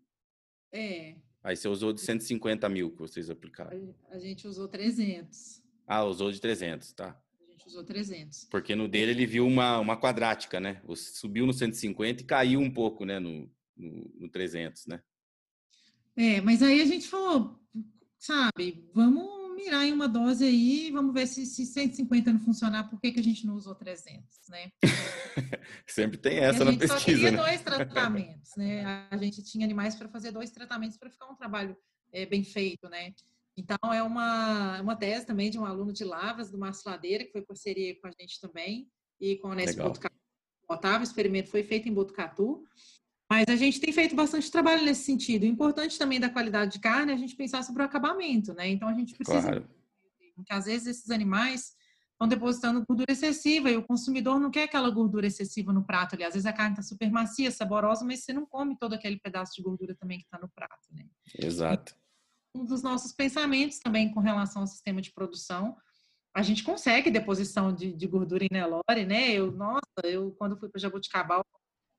É. 0.72 1.16
Aí 1.44 1.56
você 1.56 1.68
usou 1.68 1.94
de 1.94 2.02
150 2.02 2.68
mil 2.70 2.92
que 2.92 3.00
vocês 3.00 3.30
aplicaram. 3.30 3.94
A 4.10 4.20
gente 4.20 4.48
usou 4.48 4.68
300. 4.68 5.62
Ah, 5.92 6.04
usou 6.04 6.32
de 6.32 6.40
300, 6.40 6.94
tá. 6.94 7.20
A 7.42 7.52
gente 7.52 7.66
usou 7.66 7.84
300. 7.84 8.46
Porque 8.52 8.76
no 8.76 8.88
dele 8.88 9.10
ele 9.10 9.26
viu 9.26 9.48
uma, 9.48 9.80
uma 9.80 10.00
quadrática, 10.00 10.60
né? 10.60 10.80
Subiu 10.96 11.48
no 11.48 11.54
150 11.54 12.22
e 12.22 12.26
caiu 12.26 12.60
um 12.60 12.70
pouco, 12.70 13.06
né? 13.06 13.18
No, 13.18 13.50
no, 13.76 14.12
no 14.20 14.30
300, 14.30 14.86
né? 14.86 15.02
É, 16.16 16.42
mas 16.42 16.62
aí 16.62 16.80
a 16.80 16.86
gente 16.86 17.08
falou, 17.08 17.60
sabe, 18.20 18.88
vamos 18.94 19.56
mirar 19.56 19.84
em 19.84 19.92
uma 19.92 20.08
dose 20.08 20.46
aí, 20.46 20.92
vamos 20.92 21.12
ver 21.12 21.26
se, 21.26 21.44
se 21.48 21.66
150 21.66 22.34
não 22.34 22.40
funcionar, 22.40 22.88
por 22.88 23.02
que, 23.02 23.12
que 23.12 23.20
a 23.20 23.24
gente 23.24 23.48
não 23.48 23.56
usou 23.56 23.74
300, 23.74 24.24
né? 24.48 24.72
Sempre 25.88 26.20
tem 26.20 26.38
essa 26.38 26.64
na 26.64 26.78
pesquisa, 26.78 26.94
A 26.94 27.00
gente 27.00 27.00
só 27.00 27.06
queria 27.06 27.32
né? 27.32 27.38
dois 27.38 27.62
tratamentos, 27.64 28.52
né? 28.56 29.08
A 29.10 29.18
gente 29.18 29.42
tinha 29.42 29.66
animais 29.66 29.96
para 29.96 30.08
fazer 30.08 30.32
dois 30.32 30.52
tratamentos 30.52 30.98
para 30.98 31.10
ficar 31.10 31.26
um 31.26 31.36
trabalho 31.36 31.76
é, 32.12 32.28
bem 32.28 32.44
feito, 32.44 32.88
né? 32.88 33.12
Então, 33.60 33.94
é 33.94 34.02
uma, 34.02 34.82
uma 34.82 34.96
tese 34.96 35.26
também 35.26 35.52
de 35.52 35.60
um 35.60 35.66
aluno 35.66 35.92
de 35.92 36.06
Lavras, 36.06 36.50
do 36.50 36.58
Márcio 36.58 36.90
Ladeira, 36.90 37.26
que 37.26 37.32
foi 37.34 37.42
parceria 37.42 37.94
com 38.00 38.08
a 38.08 38.12
gente 38.12 38.40
também, 38.40 38.90
e 39.20 39.36
com 39.36 39.50
a 39.50 39.52
Unesp 39.52 39.78
Botucatu. 39.78 40.16
Otávio, 40.70 41.02
o 41.02 41.04
experimento 41.04 41.50
foi 41.50 41.62
feito 41.64 41.90
em 41.90 41.94
Botucatu, 41.94 42.64
mas 43.30 43.46
a 43.50 43.58
gente 43.58 43.82
tem 43.82 43.92
feito 43.92 44.16
bastante 44.16 44.50
trabalho 44.50 44.86
nesse 44.86 45.04
sentido. 45.04 45.44
O 45.44 45.46
importante 45.46 46.00
também 46.00 46.22
da 46.22 46.30
qualidade 46.30 46.74
de 46.74 46.80
carne 46.80 47.12
é 47.12 47.16
a 47.16 47.18
gente 47.18 47.36
pensar 47.36 47.64
sobre 47.64 47.82
o 47.82 47.86
acabamento, 47.86 48.54
né? 48.54 48.70
Então, 48.70 48.88
a 48.88 48.94
gente 48.94 49.14
precisa... 49.14 49.42
Claro. 49.42 49.70
Porque, 50.36 50.54
às 50.54 50.66
vezes, 50.66 50.88
esses 50.88 51.10
animais 51.10 51.74
estão 52.14 52.26
depositando 52.26 52.86
gordura 52.88 53.12
excessiva 53.12 53.70
e 53.70 53.76
o 53.76 53.84
consumidor 53.84 54.40
não 54.40 54.50
quer 54.50 54.64
aquela 54.64 54.90
gordura 54.90 55.28
excessiva 55.28 55.74
no 55.74 55.84
prato 55.84 56.16
ali. 56.16 56.24
Às 56.24 56.34
vezes 56.34 56.46
a 56.46 56.54
carne 56.54 56.72
está 56.72 56.82
super 56.82 57.12
macia, 57.12 57.52
saborosa, 57.52 58.06
mas 58.06 58.24
você 58.24 58.32
não 58.32 58.46
come 58.46 58.78
todo 58.78 58.94
aquele 58.94 59.20
pedaço 59.20 59.54
de 59.54 59.62
gordura 59.62 59.94
também 59.96 60.18
que 60.18 60.24
está 60.24 60.40
no 60.40 60.50
prato, 60.50 60.88
né? 60.94 61.06
Exato 61.38 61.99
dos 62.64 62.82
nossos 62.82 63.12
pensamentos 63.12 63.80
também 63.80 64.12
com 64.12 64.20
relação 64.20 64.62
ao 64.62 64.68
sistema 64.68 65.02
de 65.02 65.12
produção. 65.12 65.76
A 66.34 66.42
gente 66.42 66.64
consegue 66.64 67.10
deposição 67.10 67.74
de, 67.74 67.94
de 67.94 68.08
gordura 68.08 68.44
em 68.44 68.50
Nelore, 68.52 69.06
né? 69.06 69.32
Eu, 69.32 69.52
nossa, 69.52 69.82
eu 70.04 70.32
quando 70.38 70.58
fui 70.58 70.70
para 70.70 70.80
Jabuticabal, 70.80 71.44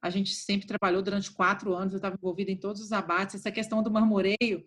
a 0.02 0.08
gente 0.08 0.34
sempre 0.34 0.66
trabalhou 0.66 1.02
durante 1.02 1.30
quatro 1.30 1.74
anos, 1.74 1.92
eu 1.92 1.98
estava 1.98 2.16
envolvida 2.16 2.50
em 2.50 2.56
todos 2.56 2.80
os 2.80 2.92
abates. 2.92 3.34
Essa 3.34 3.50
questão 3.50 3.82
do 3.82 3.90
marmoreio, 3.90 4.64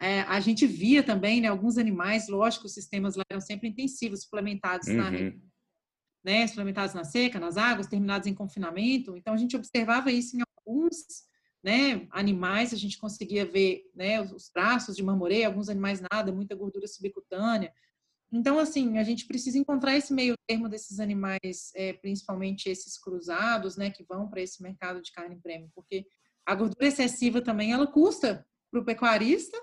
é, 0.00 0.20
a 0.22 0.40
gente 0.40 0.66
via 0.66 1.02
também, 1.02 1.40
né? 1.40 1.48
Alguns 1.48 1.78
animais, 1.78 2.28
lógico, 2.28 2.66
os 2.66 2.74
sistemas 2.74 3.14
lá 3.16 3.22
eram 3.30 3.40
sempre 3.40 3.68
intensivos, 3.68 4.22
suplementados 4.22 4.88
uhum. 4.88 4.96
na 4.96 5.10
né, 6.24 6.46
suplementados 6.46 6.94
na 6.94 7.04
seca, 7.04 7.38
nas 7.38 7.58
águas, 7.58 7.86
terminados 7.86 8.26
em 8.26 8.34
confinamento. 8.34 9.14
Então 9.16 9.34
a 9.34 9.36
gente 9.36 9.54
observava 9.56 10.10
isso 10.10 10.36
em 10.36 10.40
alguns 10.56 10.96
né, 11.64 12.06
animais, 12.10 12.74
a 12.74 12.76
gente 12.76 12.98
conseguia 12.98 13.46
ver 13.46 13.90
né, 13.94 14.20
os 14.20 14.50
traços 14.50 14.94
de 14.94 15.02
marmoreio, 15.02 15.46
alguns 15.46 15.70
animais 15.70 15.98
nada, 16.12 16.30
muita 16.30 16.54
gordura 16.54 16.86
subcutânea. 16.86 17.72
Então, 18.30 18.58
assim, 18.58 18.98
a 18.98 19.02
gente 19.02 19.26
precisa 19.26 19.56
encontrar 19.58 19.96
esse 19.96 20.12
meio 20.12 20.34
termo 20.46 20.68
desses 20.68 21.00
animais, 21.00 21.72
é, 21.74 21.94
principalmente 21.94 22.68
esses 22.68 22.98
cruzados, 22.98 23.78
né, 23.78 23.90
que 23.90 24.04
vão 24.04 24.28
para 24.28 24.42
esse 24.42 24.62
mercado 24.62 25.00
de 25.00 25.10
carne 25.10 25.40
premium, 25.40 25.70
porque 25.74 26.06
a 26.44 26.54
gordura 26.54 26.86
excessiva 26.86 27.40
também, 27.40 27.72
ela 27.72 27.86
custa 27.86 28.46
para 28.70 28.80
o 28.80 28.84
pecuarista 28.84 29.56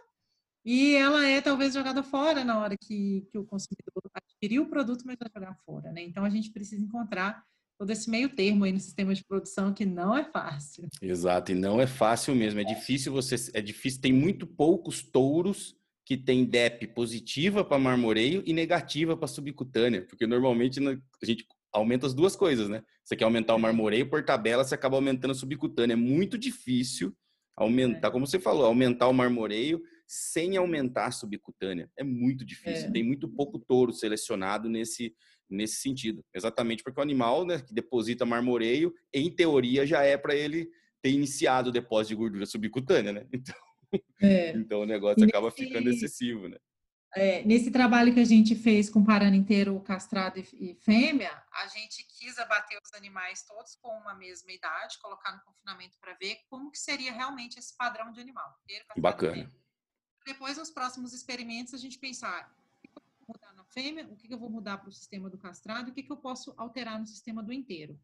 e 0.66 0.96
ela 0.96 1.28
é 1.28 1.40
talvez 1.40 1.76
jogada 1.76 2.02
fora 2.02 2.44
na 2.44 2.60
hora 2.60 2.76
que, 2.76 3.28
que 3.30 3.38
o 3.38 3.46
consumidor 3.46 4.10
adquiriu 4.16 4.64
o 4.64 4.70
produto, 4.70 5.04
mas 5.06 5.18
vai 5.20 5.30
jogar 5.32 5.56
fora, 5.64 5.92
né? 5.92 6.02
Então, 6.02 6.26
a 6.26 6.30
gente 6.32 6.52
precisa 6.52 6.84
encontrar 6.84 7.46
todo 7.82 7.90
esse 7.90 8.12
meio 8.12 8.30
termo 8.30 8.64
aí 8.64 8.72
no 8.72 8.80
sistema 8.80 9.12
de 9.12 9.24
produção 9.24 9.74
que 9.74 9.88
não 9.88 10.16
é 10.16 10.24
fácil. 10.24 10.88
Exato, 11.02 11.52
e 11.52 11.56
não 11.56 11.82
é 11.82 11.88
fácil 11.88 12.36
mesmo. 12.36 12.60
É 12.60 12.64
difícil 12.64 13.12
você, 13.12 13.34
é 13.56 13.60
difícil. 13.60 14.00
Tem 14.00 14.14
muito 14.14 14.46
poucos 14.46 15.02
touros 15.02 15.76
que 16.06 16.16
tem 16.16 16.46
DEP 16.46 16.86
positiva 16.94 17.66
para 17.66 17.80
marmoreio 17.80 18.44
e 18.46 18.54
negativa 18.54 19.18
para 19.18 19.28
subcutânea, 19.28 20.06
porque 20.06 20.28
normalmente 20.28 20.80
a 20.80 21.26
gente 21.26 21.44
aumenta 21.74 22.06
as 22.06 22.14
duas 22.14 22.36
coisas, 22.36 22.70
né? 22.70 22.84
Você 23.04 23.16
quer 23.16 23.24
aumentar 23.24 23.56
o 23.56 23.60
marmoreio 23.60 24.08
por 24.08 24.24
tabela, 24.24 24.64
você 24.64 24.76
acaba 24.76 24.98
aumentando 24.98 25.32
a 25.32 25.36
subcutânea. 25.36 25.94
É 25.94 25.98
muito 25.98 26.38
difícil 26.38 27.18
aumentar, 27.58 28.10
é. 28.10 28.12
como 28.12 28.28
você 28.28 28.40
falou, 28.40 28.64
aumentar 28.64 29.08
o 29.08 29.14
marmoreio 29.14 29.82
sem 30.06 30.56
aumentar 30.56 31.08
a 31.08 31.12
subcutânea. 31.12 31.90
É 31.98 32.04
muito 32.04 32.46
difícil. 32.46 32.90
É. 32.90 32.92
Tem 32.92 33.02
muito 33.02 33.28
pouco 33.28 33.58
touro 33.58 33.92
selecionado 33.92 34.70
nesse 34.70 35.16
nesse 35.52 35.76
sentido. 35.76 36.24
Exatamente 36.34 36.84
porque 36.84 37.00
o 37.00 37.04
animal 37.04 37.46
né, 37.46 37.62
que 37.62 37.74
deposita 37.74 38.26
marmoreio, 38.26 38.94
em 39.14 39.30
teoria, 39.30 39.86
já 39.86 40.04
é 40.04 40.18
para 40.18 40.36
ele 40.36 40.70
ter 41.02 41.12
iniciado 41.12 41.70
o 41.70 41.72
depósito 41.72 42.10
de 42.10 42.16
gordura 42.16 42.46
subcutânea, 42.46 43.12
né? 43.12 43.28
Então, 43.94 44.30
é. 44.30 44.52
então 44.52 44.80
o 44.82 44.86
negócio 44.86 45.22
acaba 45.26 45.52
ficando 45.52 45.90
excessivo, 45.90 46.48
né? 46.48 46.56
é, 47.14 47.44
nesse 47.44 47.70
trabalho 47.72 48.14
que 48.14 48.20
a 48.20 48.26
gente 48.26 48.56
fez 48.56 48.90
comparando 48.90 49.36
inteiro 49.36 49.80
castrado 49.82 50.40
e, 50.40 50.72
e 50.72 50.76
fêmea, 50.76 51.32
a 51.52 51.68
gente 51.68 52.04
quis 52.18 52.38
abater 52.38 52.80
os 52.82 52.94
animais 52.94 53.44
todos 53.44 53.76
com 53.76 53.90
uma 53.90 54.14
mesma 54.14 54.52
idade, 54.52 54.98
colocar 55.00 55.34
no 55.34 55.42
confinamento 55.42 55.98
para 56.00 56.14
ver 56.14 56.38
como 56.50 56.72
que 56.72 56.80
seria 56.80 57.12
realmente 57.12 57.60
esse 57.60 57.76
padrão 57.76 58.12
de 58.12 58.22
animal. 58.22 58.58
Inteiro, 58.64 58.86
Bacana. 58.98 59.52
Depois, 60.26 60.58
nos 60.58 60.72
próximos 60.72 61.14
experimentos, 61.14 61.74
a 61.74 61.78
gente 61.78 62.00
pensar 62.00 62.56
o 62.84 62.88
que 62.88 62.90
eu 62.96 63.04
vou 63.20 63.36
mudar 63.36 63.54
na 63.54 63.61
fêmea, 63.74 64.08
o 64.10 64.16
que 64.16 64.34
eu 64.34 64.38
vou 64.38 64.50
mudar 64.50 64.78
para 64.78 64.90
o 64.90 64.92
sistema 64.92 65.30
do 65.30 65.38
castrado, 65.38 65.92
o 65.92 65.94
que 65.94 66.06
eu 66.10 66.18
posso 66.18 66.54
alterar 66.58 67.00
no 67.00 67.08
sistema 67.08 67.42
do 67.42 67.52
inteiro. 67.52 68.00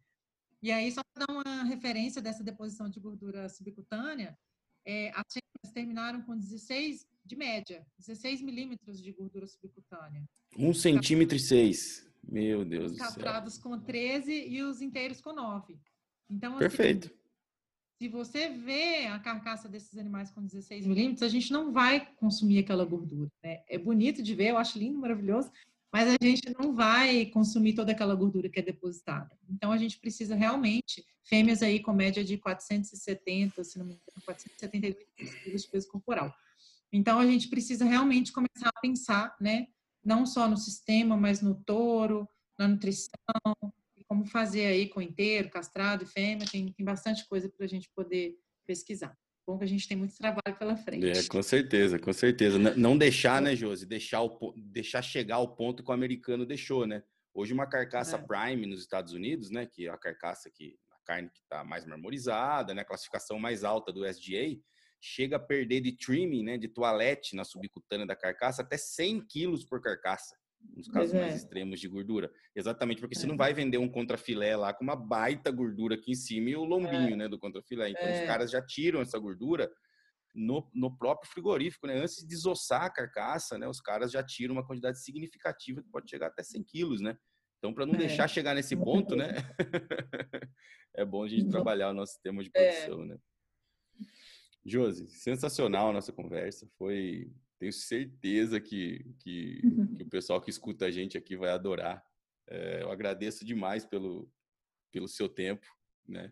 E 0.62 0.72
aí, 0.72 0.92
só 0.92 1.02
para 1.14 1.26
dar 1.26 1.34
uma 1.34 1.64
referência 1.64 2.22
dessa 2.22 2.44
deposição 2.44 2.90
de 2.90 3.00
gordura 3.00 3.48
subcutânea, 3.48 4.38
é, 4.86 5.12
as 5.12 5.26
fêmeas 5.32 5.74
terminaram 5.74 6.22
com 6.22 6.36
16 6.36 7.06
de 7.24 7.36
média, 7.36 7.86
16 8.00 8.42
milímetros 8.42 9.02
de 9.02 9.12
gordura 9.12 9.46
subcutânea. 9.48 10.24
Um 10.58 10.74
centímetro 10.74 11.36
e 11.36 11.40
seis. 11.40 12.08
Meu 12.24 12.66
Deus 12.66 12.92
do 12.92 12.98
céu. 12.98 13.06
Castrados 13.06 13.58
com 13.58 13.80
13 13.80 14.32
e 14.32 14.64
os 14.64 14.82
inteiros 14.82 15.22
com 15.22 15.34
9. 15.34 15.78
Então, 16.30 16.54
assim, 16.54 16.60
Perfeito. 16.60 17.12
Se 17.98 18.08
você 18.08 18.50
vê 18.50 19.08
a 19.08 19.18
carcaça 19.18 19.68
desses 19.68 19.98
animais 19.98 20.30
com 20.30 20.46
16 20.46 20.86
milímetros, 20.86 21.24
a 21.24 21.28
gente 21.28 21.52
não 21.52 21.72
vai 21.72 22.06
consumir 22.18 22.60
aquela 22.60 22.86
gordura. 22.86 23.32
Né? 23.44 23.64
É 23.68 23.78
bonito 23.78 24.22
de 24.22 24.36
ver, 24.36 24.50
eu 24.50 24.58
acho 24.58 24.78
lindo, 24.78 25.00
maravilhoso, 25.00 25.52
mas 25.92 26.08
a 26.08 26.16
gente 26.24 26.54
não 26.60 26.76
vai 26.76 27.26
consumir 27.26 27.74
toda 27.74 27.92
aquela 27.92 28.14
gordura 28.14 28.50
que 28.50 28.60
é 28.60 28.62
depositada. 28.62 29.36
Então, 29.50 29.72
a 29.72 29.78
gente 29.78 29.98
precisa 29.98 30.36
realmente, 30.36 31.04
fêmeas 31.24 31.64
aí 31.64 31.80
com 31.80 31.92
média 31.92 32.24
de 32.24 32.38
470, 32.38 33.64
se 33.64 33.80
não 33.80 33.86
me 33.86 33.94
engano, 33.94 34.22
472 34.24 35.34
quilos 35.44 35.64
de 35.64 35.68
peso 35.68 35.88
corporal. 35.88 36.32
Então, 36.94 37.20
a 37.20 37.26
gente 37.26 37.48
precisa 37.48 37.84
realmente 37.84 38.32
começar 38.32 38.70
a 38.70 38.80
pensar, 38.80 39.36
né? 39.42 39.68
Não 40.06 40.24
só 40.24 40.48
no 40.48 40.56
sistema, 40.56 41.18
mas 41.18 41.42
no 41.42 41.56
touro, 41.56 42.30
na 42.60 42.68
nutrição, 42.68 43.12
como 44.08 44.26
fazer 44.26 44.66
aí 44.66 44.88
com 44.88 45.02
inteiro, 45.02 45.50
castrado 45.50 46.04
e 46.04 46.08
fêmea. 46.08 46.48
Tem, 46.50 46.72
tem 46.72 46.86
bastante 46.86 47.28
coisa 47.28 47.50
para 47.50 47.66
a 47.66 47.70
gente 47.70 47.90
poder 47.96 48.36
pesquisar. 48.66 49.16
Bom 49.46 49.58
que 49.58 49.64
a 49.64 49.68
gente 49.68 49.88
tem 49.88 49.96
muito 49.96 50.18
trabalho 50.18 50.58
pela 50.60 50.76
frente. 50.76 51.08
É, 51.08 51.24
com 51.28 51.42
certeza, 51.42 51.98
com 51.98 52.12
certeza. 52.12 52.58
Não 52.58 52.98
deixar, 52.98 53.42
né, 53.42 53.56
Josi? 53.56 53.86
Deixar, 53.86 54.22
o, 54.22 54.54
deixar 54.58 55.02
chegar 55.02 55.36
ao 55.36 55.56
ponto 55.56 55.84
que 55.84 55.90
o 55.90 55.94
americano 55.94 56.46
deixou, 56.46 56.86
né? 56.86 57.02
Hoje 57.34 57.54
uma 57.54 57.68
carcaça 57.68 58.18
é. 58.18 58.22
prime 58.22 58.66
nos 58.66 58.82
Estados 58.82 59.14
Unidos, 59.14 59.52
né, 59.52 59.66
que 59.66 59.88
é 59.88 59.90
a 59.92 59.98
carcaça 59.98 60.50
que 60.50 60.76
a 60.92 61.06
carne 61.06 61.30
que 61.30 61.40
está 61.40 61.64
mais 61.64 61.86
marmorizada, 61.86 62.74
né, 62.74 62.82
a 62.82 62.86
classificação 62.86 63.38
mais 63.38 63.64
alta 63.64 63.94
do 63.94 64.04
SDA, 64.06 64.60
chega 65.00 65.36
a 65.36 65.40
perder 65.40 65.82
de 65.82 65.96
trimming, 65.96 66.44
né, 66.44 66.58
de 66.58 66.68
toalete 66.68 67.36
na 67.36 67.44
subcutânea 67.44 68.08
da 68.08 68.16
carcaça 68.16 68.64
até 68.64 68.76
100 68.76 69.28
quilos 69.28 69.64
por 69.64 69.80
carcaça, 69.80 70.36
nos 70.76 70.88
casos 70.88 71.14
é. 71.14 71.22
mais 71.22 71.36
extremos 71.36 71.80
de 71.80 71.88
gordura. 71.88 72.32
Exatamente, 72.56 73.02
porque 73.02 73.18
é. 73.18 73.20
você 73.20 73.28
não 73.28 73.38
vai 73.38 73.54
vender 73.54 73.78
um 73.78 73.90
contrafilé 73.90 74.56
lá 74.56 74.74
com 74.74 74.84
uma 74.84 74.96
baita 74.96 75.52
gordura 75.52 75.96
aqui 75.96 76.12
em 76.12 76.16
cima 76.16 76.50
e 76.50 76.56
o 76.56 76.64
lombinho, 76.64 77.14
é. 77.14 77.16
né, 77.16 77.28
do 77.28 77.40
contrafilé. 77.40 77.90
Então, 77.90 78.04
os 78.04 78.20
é. 78.20 78.26
caras 78.26 78.52
já 78.52 78.62
tiram 78.62 79.02
essa 79.02 79.18
gordura 79.18 79.70
no, 80.36 80.70
no 80.74 80.96
próprio 80.96 81.32
frigorífico, 81.32 81.88
né? 81.88 81.98
Antes 81.98 82.18
de 82.18 82.28
desossar 82.28 82.84
a 82.84 82.90
carcaça, 82.90 83.58
né, 83.58 83.68
os 83.68 83.82
caras 83.82 84.12
já 84.12 84.24
tiram 84.24 84.54
uma 84.54 84.66
quantidade 84.66 85.02
significativa 85.04 85.82
que 85.82 85.90
pode 85.90 86.10
chegar 86.10 86.28
até 86.28 86.44
100 86.44 86.64
quilos, 86.64 87.02
né? 87.02 87.18
Então, 87.58 87.74
para 87.74 87.86
não 87.86 87.96
é. 87.96 87.98
deixar 87.98 88.28
chegar 88.28 88.54
nesse 88.54 88.76
ponto, 88.76 89.16
né? 89.16 89.30
é 90.96 91.04
bom 91.04 91.24
a 91.24 91.28
gente 91.28 91.46
uhum. 91.46 91.50
trabalhar 91.50 91.90
o 91.90 91.94
nosso 91.94 92.14
sistema 92.14 92.44
de 92.44 92.52
produção, 92.52 93.04
né? 93.04 93.18
Josi, 94.64 95.08
sensacional 95.08 95.90
a 95.90 95.94
nossa 95.94 96.12
conversa. 96.12 96.70
Foi, 96.78 97.32
tenho 97.60 97.74
certeza 97.74 98.60
que, 98.60 99.04
que, 99.20 99.62
que, 99.96 100.04
o 100.04 100.10
pessoal 100.10 100.42
que 100.42 100.50
escuta 100.50 100.86
a 100.86 100.92
gente 100.92 101.18
aqui 101.18 101.36
vai 101.36 101.50
adorar. 101.50 102.04
É, 102.48 102.82
eu 102.82 102.92
agradeço 102.92 103.46
demais 103.46 103.86
pelo, 103.86 104.32
pelo 104.92 105.08
seu 105.08 105.28
tempo, 105.28 105.68
né? 106.08 106.32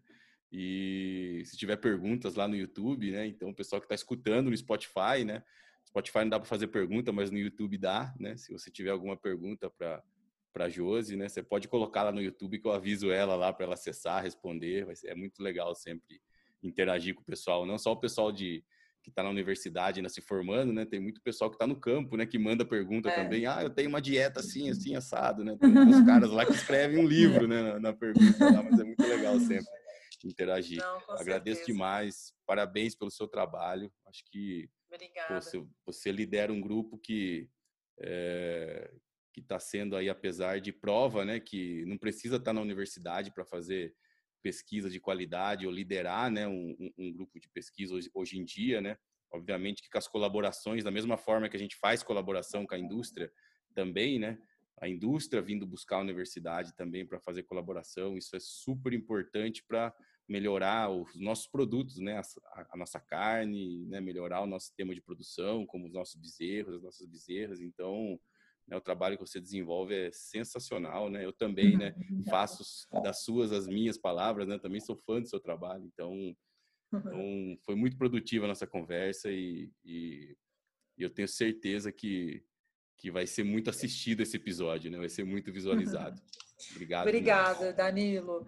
E 0.52 1.42
se 1.46 1.58
tiver 1.58 1.76
perguntas 1.78 2.36
lá 2.36 2.48
no 2.48 2.56
YouTube, 2.56 3.12
né? 3.12 3.26
Então, 3.26 3.50
o 3.50 3.56
pessoal 3.56 3.82
que 3.82 3.86
está 3.86 3.96
escutando 3.96 4.50
no 4.50 4.58
Spotify, 4.58 5.26
né? 5.26 5.44
Spotify 5.86 6.20
não 6.20 6.30
dá 6.30 6.40
para 6.40 6.48
fazer 6.48 6.68
pergunta, 6.68 7.12
mas 7.12 7.30
no 7.30 7.38
YouTube 7.38 7.78
dá, 7.78 8.14
né? 8.20 8.38
Se 8.38 8.52
você 8.54 8.72
tiver 8.72 8.92
alguma 8.92 9.18
pergunta 9.18 9.70
para 9.70 10.04
para 10.54 10.70
Josi, 10.70 11.18
né? 11.18 11.28
Você 11.28 11.44
pode 11.44 11.68
colocar 11.68 12.04
lá 12.04 12.14
no 12.14 12.22
YouTube 12.22 12.58
que 12.60 12.66
eu 12.66 12.72
aviso 12.72 13.12
ela 13.12 13.36
lá 13.36 13.52
para 13.52 13.66
ela 13.66 13.74
acessar, 13.74 14.24
responder. 14.24 14.88
É 15.04 15.14
muito 15.14 15.44
legal 15.44 15.76
sempre 15.76 16.22
interagir 16.64 17.14
com 17.14 17.22
o 17.22 17.26
pessoal, 17.26 17.66
não 17.66 17.78
só 17.78 17.92
o 17.92 18.00
pessoal 18.00 18.32
de 18.32 18.64
que 19.06 19.12
está 19.12 19.22
na 19.22 19.30
universidade 19.30 20.00
ainda 20.00 20.10
se 20.10 20.20
formando, 20.20 20.74
né? 20.74 20.84
Tem 20.84 21.00
muito 21.00 21.22
pessoal 21.22 21.48
que 21.48 21.56
está 21.56 21.68
no 21.68 21.80
campo, 21.80 22.18
né? 22.18 22.26
Que 22.26 22.40
manda 22.40 22.66
pergunta 22.66 23.08
é. 23.08 23.16
também. 23.16 23.46
Ah, 23.46 23.62
eu 23.62 23.70
tenho 23.70 23.88
uma 23.88 24.02
dieta 24.02 24.40
assim, 24.40 24.68
assim, 24.68 24.96
assado, 24.96 25.44
né? 25.44 25.56
Tem 25.62 25.70
uns 25.70 26.04
caras 26.10 26.32
lá 26.32 26.44
que 26.44 26.54
escrevem 26.54 26.98
um 26.98 27.08
livro, 27.08 27.48
né? 27.48 27.62
Na, 27.62 27.80
na 27.80 27.94
pergunta 27.94 28.44
lá, 28.44 28.64
mas 28.64 28.80
é 28.80 28.84
muito 28.84 29.04
legal 29.04 29.40
sempre 29.40 29.72
interagir. 30.26 30.80
Não, 30.80 30.98
Agradeço 31.10 31.58
certeza. 31.58 31.66
demais. 31.68 32.34
Parabéns 32.48 32.96
pelo 32.96 33.12
seu 33.12 33.28
trabalho. 33.28 33.94
Acho 34.08 34.24
que 34.32 34.68
você, 35.30 35.64
você, 35.86 36.12
lidera 36.12 36.52
um 36.52 36.60
grupo 36.60 36.98
que 36.98 37.48
é, 38.00 38.92
que 39.32 39.42
está 39.42 39.60
sendo 39.60 39.96
aí, 39.96 40.10
apesar 40.10 40.60
de 40.60 40.74
prova, 40.74 41.24
né? 41.24 41.40
Que 41.40 41.86
não 41.86 41.98
precisa 41.98 42.38
estar 42.38 42.46
tá 42.46 42.54
na 42.54 42.62
universidade 42.62 43.32
para 43.32 43.46
fazer 43.46 43.94
pesquisa 44.46 44.92
de 44.92 45.00
qualidade 45.00 45.66
ou 45.66 45.74
liderar 45.74 46.30
né, 46.30 46.48
um, 46.48 46.76
um 46.96 47.12
grupo 47.12 47.40
de 47.40 47.50
pesquisa 47.50 47.96
hoje, 47.96 48.12
hoje, 48.14 48.38
em 48.38 48.46
dia, 48.46 48.80
né? 48.80 48.96
Obviamente 49.34 49.82
que 49.82 49.90
com 49.90 49.98
as 49.98 50.08
colaborações, 50.08 50.84
da 50.84 50.92
mesma 50.92 51.18
forma 51.18 51.50
que 51.50 51.58
a 51.58 51.60
gente 51.60 51.76
faz 51.78 52.04
colaboração 52.04 52.64
com 52.64 52.76
a 52.76 52.78
indústria 52.78 53.34
também, 53.74 54.20
né? 54.20 54.38
A 54.80 54.88
indústria 54.88 55.42
vindo 55.42 55.66
buscar 55.66 55.96
a 55.98 56.02
universidade 56.02 56.76
também 56.76 57.04
para 57.08 57.20
fazer 57.20 57.42
colaboração, 57.42 58.16
isso 58.16 58.36
é 58.36 58.40
super 58.40 58.94
importante 58.94 59.64
para 59.68 59.92
melhorar 60.30 60.92
os 60.92 61.20
nossos 61.20 61.48
produtos, 61.48 61.98
né? 61.98 62.22
A, 62.54 62.68
a, 62.74 62.78
nossa 62.78 63.00
carne, 63.00 63.84
né? 63.88 64.00
Melhorar 64.00 64.42
o 64.42 64.46
nosso 64.46 64.68
sistema 64.68 64.94
de 64.94 65.02
produção, 65.02 65.66
como 65.66 65.88
os 65.88 65.92
nossos 65.92 66.22
bezerros, 66.22 66.76
as 66.76 66.84
nossas 66.84 67.08
bezerras. 67.08 67.60
Então, 67.60 68.20
né, 68.68 68.76
o 68.76 68.82
trabalho 68.82 69.18
que 69.18 69.26
você 69.26 69.40
desenvolve 69.40 69.94
é 69.94 70.12
sensacional, 70.12 71.10
né? 71.10 71.24
Eu 71.24 71.32
também, 71.32 71.78
né, 71.78 71.94
faço 72.30 72.64
das 73.04 73.24
suas 73.24 73.52
as 73.52 73.68
minhas 73.68 73.98
palavras, 73.98 74.48
né? 74.48 74.58
Também 74.58 74.80
sou 74.80 74.96
fã 74.96 75.22
do 75.22 75.28
seu 75.28 75.40
trabalho, 75.40 75.86
então, 75.86 76.36
então 76.94 76.94
foi 77.66 77.76
muito 77.76 77.98
produtiva 77.98 78.46
a 78.46 78.50
nossa 78.50 78.66
conversa 78.66 79.32
e, 79.32 79.72
e, 79.84 80.36
eu 80.98 81.10
tenho 81.10 81.28
certeza 81.28 81.92
que 81.92 82.44
que 82.98 83.12
vai 83.12 83.28
ser 83.28 83.44
muito 83.44 83.70
assistido 83.70 84.22
esse 84.22 84.38
episódio, 84.38 84.90
né? 84.90 84.98
Vai 84.98 85.10
ser 85.10 85.26
muito 85.26 85.52
visualizado. 85.52 86.20
Obrigado. 86.72 87.08
Obrigada, 87.08 87.74
Danilo. 87.74 88.48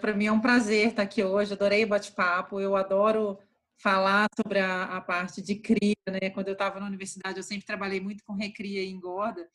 Para 0.00 0.14
mim 0.14 0.26
é 0.26 0.32
um 0.32 0.40
prazer 0.40 0.88
estar 0.88 1.02
aqui 1.02 1.22
hoje. 1.24 1.52
Adorei 1.52 1.84
o 1.84 1.88
bate-papo. 1.88 2.60
Eu 2.60 2.76
adoro 2.76 3.38
falar 3.80 4.26
sobre 4.36 4.58
a, 4.58 4.84
a 4.84 5.00
parte 5.00 5.40
de 5.40 5.54
cria, 5.56 5.94
né? 6.08 6.30
Quando 6.30 6.48
eu 6.48 6.52
estava 6.52 6.80
na 6.80 6.86
universidade, 6.86 7.38
eu 7.38 7.42
sempre 7.42 7.66
trabalhei 7.66 8.00
muito 8.00 8.24
com 8.24 8.34
recria 8.34 8.82
e 8.82 8.90
engorda. 8.90 9.48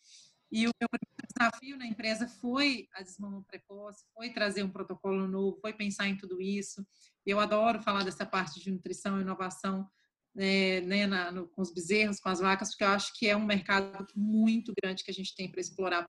E 0.51 0.67
o 0.67 0.71
meu 0.79 0.87
desafio 1.35 1.77
na 1.77 1.85
empresa 1.85 2.27
foi 2.27 2.87
a 2.93 3.01
desmama 3.01 3.43
precoce, 3.43 4.05
foi 4.13 4.29
trazer 4.29 4.63
um 4.63 4.69
protocolo 4.69 5.27
novo, 5.27 5.59
foi 5.59 5.73
pensar 5.73 6.07
em 6.07 6.15
tudo 6.15 6.39
isso. 6.39 6.85
Eu 7.25 7.39
adoro 7.39 7.81
falar 7.81 8.03
dessa 8.03 8.25
parte 8.25 8.59
de 8.59 8.71
nutrição 8.71 9.17
e 9.17 9.21
inovação 9.21 9.89
né, 10.35 10.81
né, 10.81 11.07
na, 11.07 11.31
no, 11.31 11.47
com 11.47 11.61
os 11.61 11.71
bezerros, 11.71 12.19
com 12.19 12.29
as 12.29 12.39
vacas, 12.39 12.69
porque 12.69 12.83
eu 12.83 12.89
acho 12.89 13.17
que 13.17 13.27
é 13.27 13.35
um 13.35 13.45
mercado 13.45 14.07
muito 14.15 14.73
grande 14.81 15.03
que 15.03 15.11
a 15.11 15.13
gente 15.13 15.35
tem 15.35 15.49
para 15.49 15.61
explorar, 15.61 16.07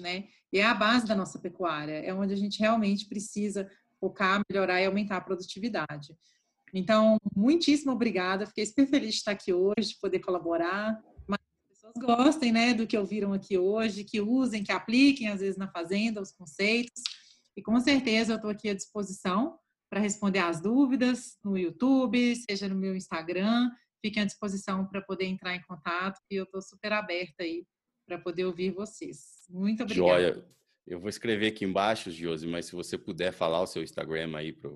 né? 0.00 0.28
E 0.50 0.58
é 0.58 0.64
a 0.64 0.74
base 0.74 1.06
da 1.06 1.14
nossa 1.14 1.38
pecuária, 1.38 1.98
é 2.02 2.12
onde 2.14 2.32
a 2.32 2.36
gente 2.36 2.58
realmente 2.58 3.06
precisa 3.06 3.70
focar, 4.00 4.40
melhorar 4.50 4.80
e 4.80 4.86
aumentar 4.86 5.18
a 5.18 5.20
produtividade. 5.20 6.14
Então, 6.76 7.16
muitíssimo 7.34 7.92
obrigada. 7.92 8.46
Fiquei 8.46 8.66
super 8.66 8.86
feliz 8.86 9.12
de 9.12 9.16
estar 9.16 9.32
aqui 9.32 9.50
hoje, 9.50 9.88
de 9.88 9.98
poder 9.98 10.18
colaborar. 10.18 11.02
Mas 11.26 11.38
as 11.40 11.68
pessoas 11.68 11.94
gostem 11.98 12.52
né, 12.52 12.74
do 12.74 12.86
que 12.86 12.98
ouviram 12.98 13.32
aqui 13.32 13.56
hoje, 13.56 14.04
que 14.04 14.20
usem, 14.20 14.62
que 14.62 14.70
apliquem, 14.70 15.28
às 15.28 15.40
vezes, 15.40 15.56
na 15.56 15.68
fazenda, 15.70 16.20
os 16.20 16.32
conceitos. 16.32 17.02
E 17.56 17.62
com 17.62 17.80
certeza 17.80 18.34
eu 18.34 18.36
estou 18.36 18.50
aqui 18.50 18.68
à 18.68 18.74
disposição 18.74 19.58
para 19.90 20.00
responder 20.00 20.40
as 20.40 20.60
dúvidas 20.60 21.38
no 21.42 21.56
YouTube, 21.56 22.36
seja 22.36 22.68
no 22.68 22.74
meu 22.74 22.94
Instagram. 22.94 23.70
Fiquem 24.04 24.24
à 24.24 24.26
disposição 24.26 24.86
para 24.86 25.00
poder 25.00 25.24
entrar 25.24 25.56
em 25.56 25.62
contato 25.62 26.20
e 26.30 26.36
eu 26.36 26.44
estou 26.44 26.60
super 26.60 26.92
aberta 26.92 27.42
aí 27.42 27.64
para 28.06 28.18
poder 28.18 28.44
ouvir 28.44 28.70
vocês. 28.70 29.46
Muito 29.48 29.82
obrigada. 29.82 30.10
Joia. 30.10 30.46
Eu 30.86 31.00
vou 31.00 31.08
escrever 31.08 31.48
aqui 31.48 31.64
embaixo, 31.64 32.10
Josi, 32.10 32.46
mas 32.46 32.66
se 32.66 32.72
você 32.72 32.98
puder 32.98 33.32
falar 33.32 33.62
o 33.62 33.66
seu 33.66 33.82
Instagram 33.82 34.36
aí 34.36 34.52
para 34.52 34.70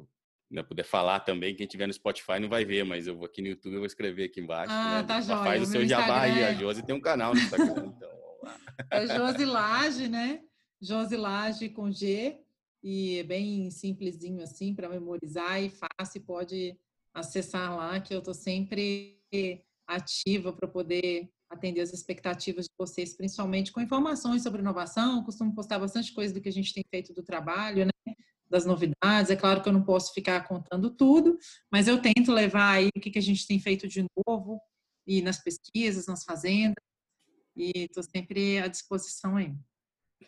né, 0.51 0.63
puder 0.63 0.83
falar 0.83 1.21
também, 1.21 1.55
quem 1.55 1.67
tiver 1.67 1.87
no 1.87 1.93
Spotify 1.93 2.41
não 2.41 2.49
vai 2.49 2.65
ver, 2.65 2.85
mas 2.85 3.07
eu 3.07 3.17
vou 3.17 3.27
aqui 3.27 3.41
no 3.41 3.49
YouTube, 3.49 3.75
eu 3.75 3.79
vou 3.79 3.87
escrever 3.87 4.25
aqui 4.25 4.41
embaixo. 4.41 4.73
Ah, 4.73 5.01
né? 5.01 5.07
tá 5.07 5.21
jóia. 5.21 5.45
Faz 5.45 5.63
o, 5.63 5.67
seu 5.67 5.87
jabá 5.87 6.23
aí, 6.23 6.45
a 6.45 6.55
Josi 6.55 6.83
tem 6.83 6.95
um 6.95 7.01
canal 7.01 7.35
no 7.35 7.41
Instagram, 7.41 7.87
então 7.97 8.11
É 8.91 9.07
Josi 9.07 9.45
Lage, 9.45 10.09
né? 10.09 10.43
Josi 10.81 11.17
Lage 11.17 11.69
com 11.69 11.93
G, 11.93 12.41
e 12.83 13.19
é 13.19 13.23
bem 13.23 13.71
simplesinho 13.71 14.43
assim 14.43 14.75
para 14.75 14.89
memorizar 14.89 15.63
e 15.63 15.71
fácil, 15.71 16.23
pode 16.23 16.77
acessar 17.15 17.77
lá, 17.77 18.01
que 18.01 18.15
eu 18.15 18.23
tô 18.23 18.35
sempre 18.35 19.21
ativa 19.87 20.53
para 20.53 20.67
poder 20.67 21.31
atender 21.49 21.81
as 21.81 21.93
expectativas 21.93 22.65
de 22.65 22.73
vocês, 22.79 23.17
principalmente 23.17 23.73
com 23.73 23.81
informações 23.81 24.43
sobre 24.43 24.61
inovação. 24.61 25.23
costumo 25.25 25.55
postar 25.55 25.79
bastante 25.79 26.13
coisa 26.13 26.33
do 26.33 26.41
que 26.41 26.49
a 26.49 26.53
gente 26.53 26.73
tem 26.73 26.85
feito 26.89 27.13
do 27.13 27.23
trabalho, 27.23 27.85
né? 27.85 28.15
Das 28.51 28.67
novidades. 28.67 29.31
É 29.31 29.37
claro 29.37 29.63
que 29.63 29.69
eu 29.69 29.73
não 29.73 29.85
posso 29.85 30.13
ficar 30.13 30.47
contando 30.47 30.91
tudo, 30.91 31.39
mas 31.71 31.87
eu 31.87 32.03
tento 32.03 32.33
levar 32.33 32.73
aí 32.73 32.89
o 32.97 33.01
que, 33.01 33.11
que 33.11 33.19
a 33.19 33.23
gente 33.23 33.47
tem 33.47 33.61
feito 33.61 33.87
de 33.87 34.05
novo 34.27 34.61
e 35.07 35.23
nas 35.23 35.43
pesquisas, 35.43 36.07
nas 36.07 36.25
fazendas, 36.25 36.75
e 37.57 37.85
estou 37.85 38.03
sempre 38.03 38.59
à 38.59 38.69
disposição 38.69 39.37
aí. 39.37 39.55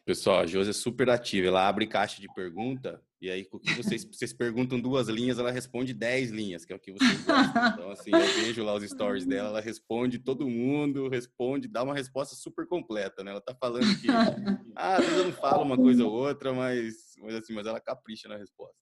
Pessoal, 0.04 0.40
a 0.40 0.46
Josi 0.46 0.70
é 0.70 0.72
super 0.72 1.10
ativa. 1.10 1.48
Ela 1.48 1.68
abre 1.68 1.86
caixa 1.86 2.20
de 2.20 2.32
pergunta 2.34 3.02
e 3.22 3.30
aí, 3.30 3.46
o 3.52 3.60
que 3.60 3.72
vocês, 3.74 4.04
vocês 4.04 4.32
perguntam 4.32 4.80
duas 4.80 5.06
linhas, 5.06 5.38
ela 5.38 5.52
responde 5.52 5.94
dez 5.94 6.32
linhas, 6.32 6.64
que 6.64 6.72
é 6.72 6.76
o 6.76 6.80
que 6.80 6.90
vocês 6.90 7.24
gostam. 7.24 7.68
Então, 7.68 7.90
assim, 7.92 8.10
eu 8.12 8.44
vejo 8.44 8.64
lá 8.64 8.74
os 8.74 8.82
stories 8.82 9.24
dela, 9.24 9.50
ela 9.50 9.60
responde 9.60 10.18
todo 10.18 10.48
mundo, 10.48 11.08
responde, 11.08 11.68
dá 11.68 11.84
uma 11.84 11.94
resposta 11.94 12.34
super 12.34 12.66
completa, 12.66 13.22
né? 13.22 13.30
Ela 13.30 13.40
tá 13.40 13.54
falando 13.54 13.86
que, 14.00 14.08
ah, 14.74 14.96
às 14.96 15.04
vezes 15.04 15.18
eu 15.18 15.24
não 15.26 15.32
falo 15.32 15.62
uma 15.62 15.76
coisa 15.76 16.04
ou 16.04 16.10
outra, 16.10 16.52
mas, 16.52 17.14
mas 17.20 17.36
assim, 17.36 17.52
mas 17.52 17.64
ela 17.64 17.80
capricha 17.80 18.28
na 18.28 18.36
resposta. 18.36 18.74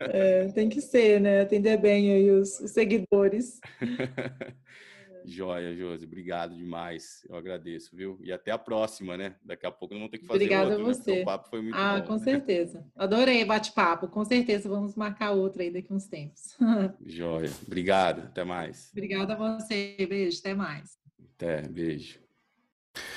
É, 0.00 0.48
tem 0.48 0.68
que 0.68 0.80
ser, 0.80 1.20
né? 1.20 1.42
Atender 1.42 1.76
bem 1.76 2.12
aí 2.12 2.30
os, 2.32 2.58
os 2.58 2.72
seguidores. 2.72 3.60
Joia, 5.28 5.74
Josi. 5.74 6.04
Obrigado 6.04 6.56
demais. 6.56 7.24
Eu 7.28 7.36
agradeço, 7.36 7.94
viu? 7.94 8.18
E 8.22 8.32
até 8.32 8.50
a 8.50 8.58
próxima, 8.58 9.16
né? 9.16 9.34
Daqui 9.44 9.66
a 9.66 9.70
pouco 9.70 9.94
não 9.94 10.00
vamos 10.00 10.10
ter 10.10 10.18
que 10.18 10.26
fazer 10.26 10.44
Obrigada 10.44 10.70
outro, 10.70 10.84
a 10.84 10.94
você. 10.94 11.16
Né? 11.16 11.22
o 11.22 11.24
papo 11.24 11.48
foi 11.48 11.62
muito 11.62 11.76
ah, 11.76 12.00
bom. 12.00 12.06
com 12.06 12.18
certeza. 12.18 12.86
Adorei 12.96 13.44
bate-papo. 13.44 14.08
Com 14.08 14.24
certeza 14.24 14.68
vamos 14.68 14.94
marcar 14.94 15.32
outro 15.32 15.62
aí 15.62 15.70
daqui 15.70 15.92
uns 15.92 16.06
tempos. 16.06 16.56
Joia. 17.04 17.50
Obrigado. 17.66 18.22
Até 18.22 18.44
mais. 18.44 18.90
Obrigada 18.92 19.34
a 19.34 19.36
você. 19.36 19.96
Beijo. 20.08 20.38
Até 20.40 20.54
mais. 20.54 20.98
Até. 21.34 21.62
Beijo. 21.62 22.27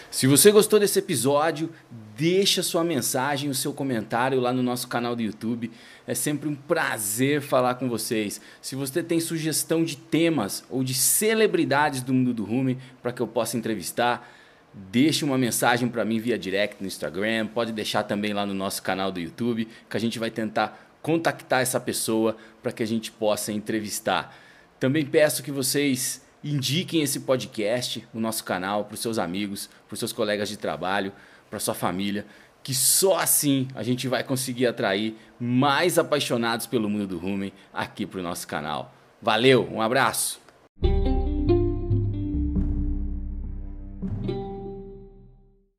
Se 0.09 0.27
você 0.27 0.51
gostou 0.51 0.77
desse 0.79 0.99
episódio, 0.99 1.69
deixa 2.17 2.61
sua 2.61 2.83
mensagem, 2.83 3.49
o 3.49 3.55
seu 3.55 3.73
comentário 3.73 4.41
lá 4.41 4.51
no 4.51 4.61
nosso 4.61 4.87
canal 4.87 5.15
do 5.15 5.21
YouTube. 5.21 5.71
É 6.05 6.13
sempre 6.13 6.49
um 6.49 6.55
prazer 6.55 7.41
falar 7.41 7.75
com 7.75 7.87
vocês. 7.87 8.41
Se 8.61 8.75
você 8.75 9.01
tem 9.01 9.21
sugestão 9.21 9.83
de 9.83 9.95
temas 9.95 10.65
ou 10.69 10.83
de 10.83 10.93
celebridades 10.93 12.01
do 12.01 12.13
mundo 12.13 12.33
do 12.33 12.43
rumo 12.43 12.75
para 13.01 13.13
que 13.13 13.21
eu 13.21 13.27
possa 13.27 13.57
entrevistar, 13.57 14.29
deixe 14.73 15.23
uma 15.23 15.37
mensagem 15.37 15.87
para 15.87 16.03
mim 16.03 16.19
via 16.19 16.37
direct 16.37 16.77
no 16.81 16.87
Instagram, 16.87 17.47
pode 17.47 17.71
deixar 17.71 18.03
também 18.03 18.33
lá 18.33 18.45
no 18.45 18.53
nosso 18.53 18.83
canal 18.83 19.11
do 19.11 19.19
YouTube, 19.19 19.67
que 19.89 19.97
a 19.97 19.99
gente 19.99 20.19
vai 20.19 20.29
tentar 20.29 20.91
contactar 21.01 21.61
essa 21.61 21.79
pessoa 21.79 22.35
para 22.61 22.71
que 22.71 22.83
a 22.83 22.87
gente 22.87 23.11
possa 23.11 23.51
entrevistar. 23.51 24.35
Também 24.79 25.05
peço 25.05 25.41
que 25.41 25.51
vocês 25.51 26.21
indiquem 26.43 27.01
esse 27.01 27.21
podcast, 27.21 28.07
o 28.13 28.19
nosso 28.19 28.43
canal, 28.43 28.85
para 28.85 28.95
os 28.95 28.99
seus 28.99 29.17
amigos, 29.17 29.69
para 29.87 29.93
os 29.93 29.99
seus 29.99 30.13
colegas 30.13 30.49
de 30.49 30.57
trabalho, 30.57 31.11
para 31.49 31.59
sua 31.59 31.73
família, 31.73 32.25
que 32.63 32.73
só 32.73 33.17
assim 33.17 33.67
a 33.75 33.83
gente 33.83 34.07
vai 34.07 34.23
conseguir 34.23 34.67
atrair 34.67 35.15
mais 35.39 35.97
apaixonados 35.97 36.65
pelo 36.65 36.89
mundo 36.89 37.07
do 37.07 37.17
rumen 37.17 37.51
aqui 37.73 38.05
para 38.05 38.19
o 38.19 38.23
nosso 38.23 38.47
canal. 38.47 38.93
Valeu, 39.21 39.67
um 39.71 39.81
abraço! 39.81 40.39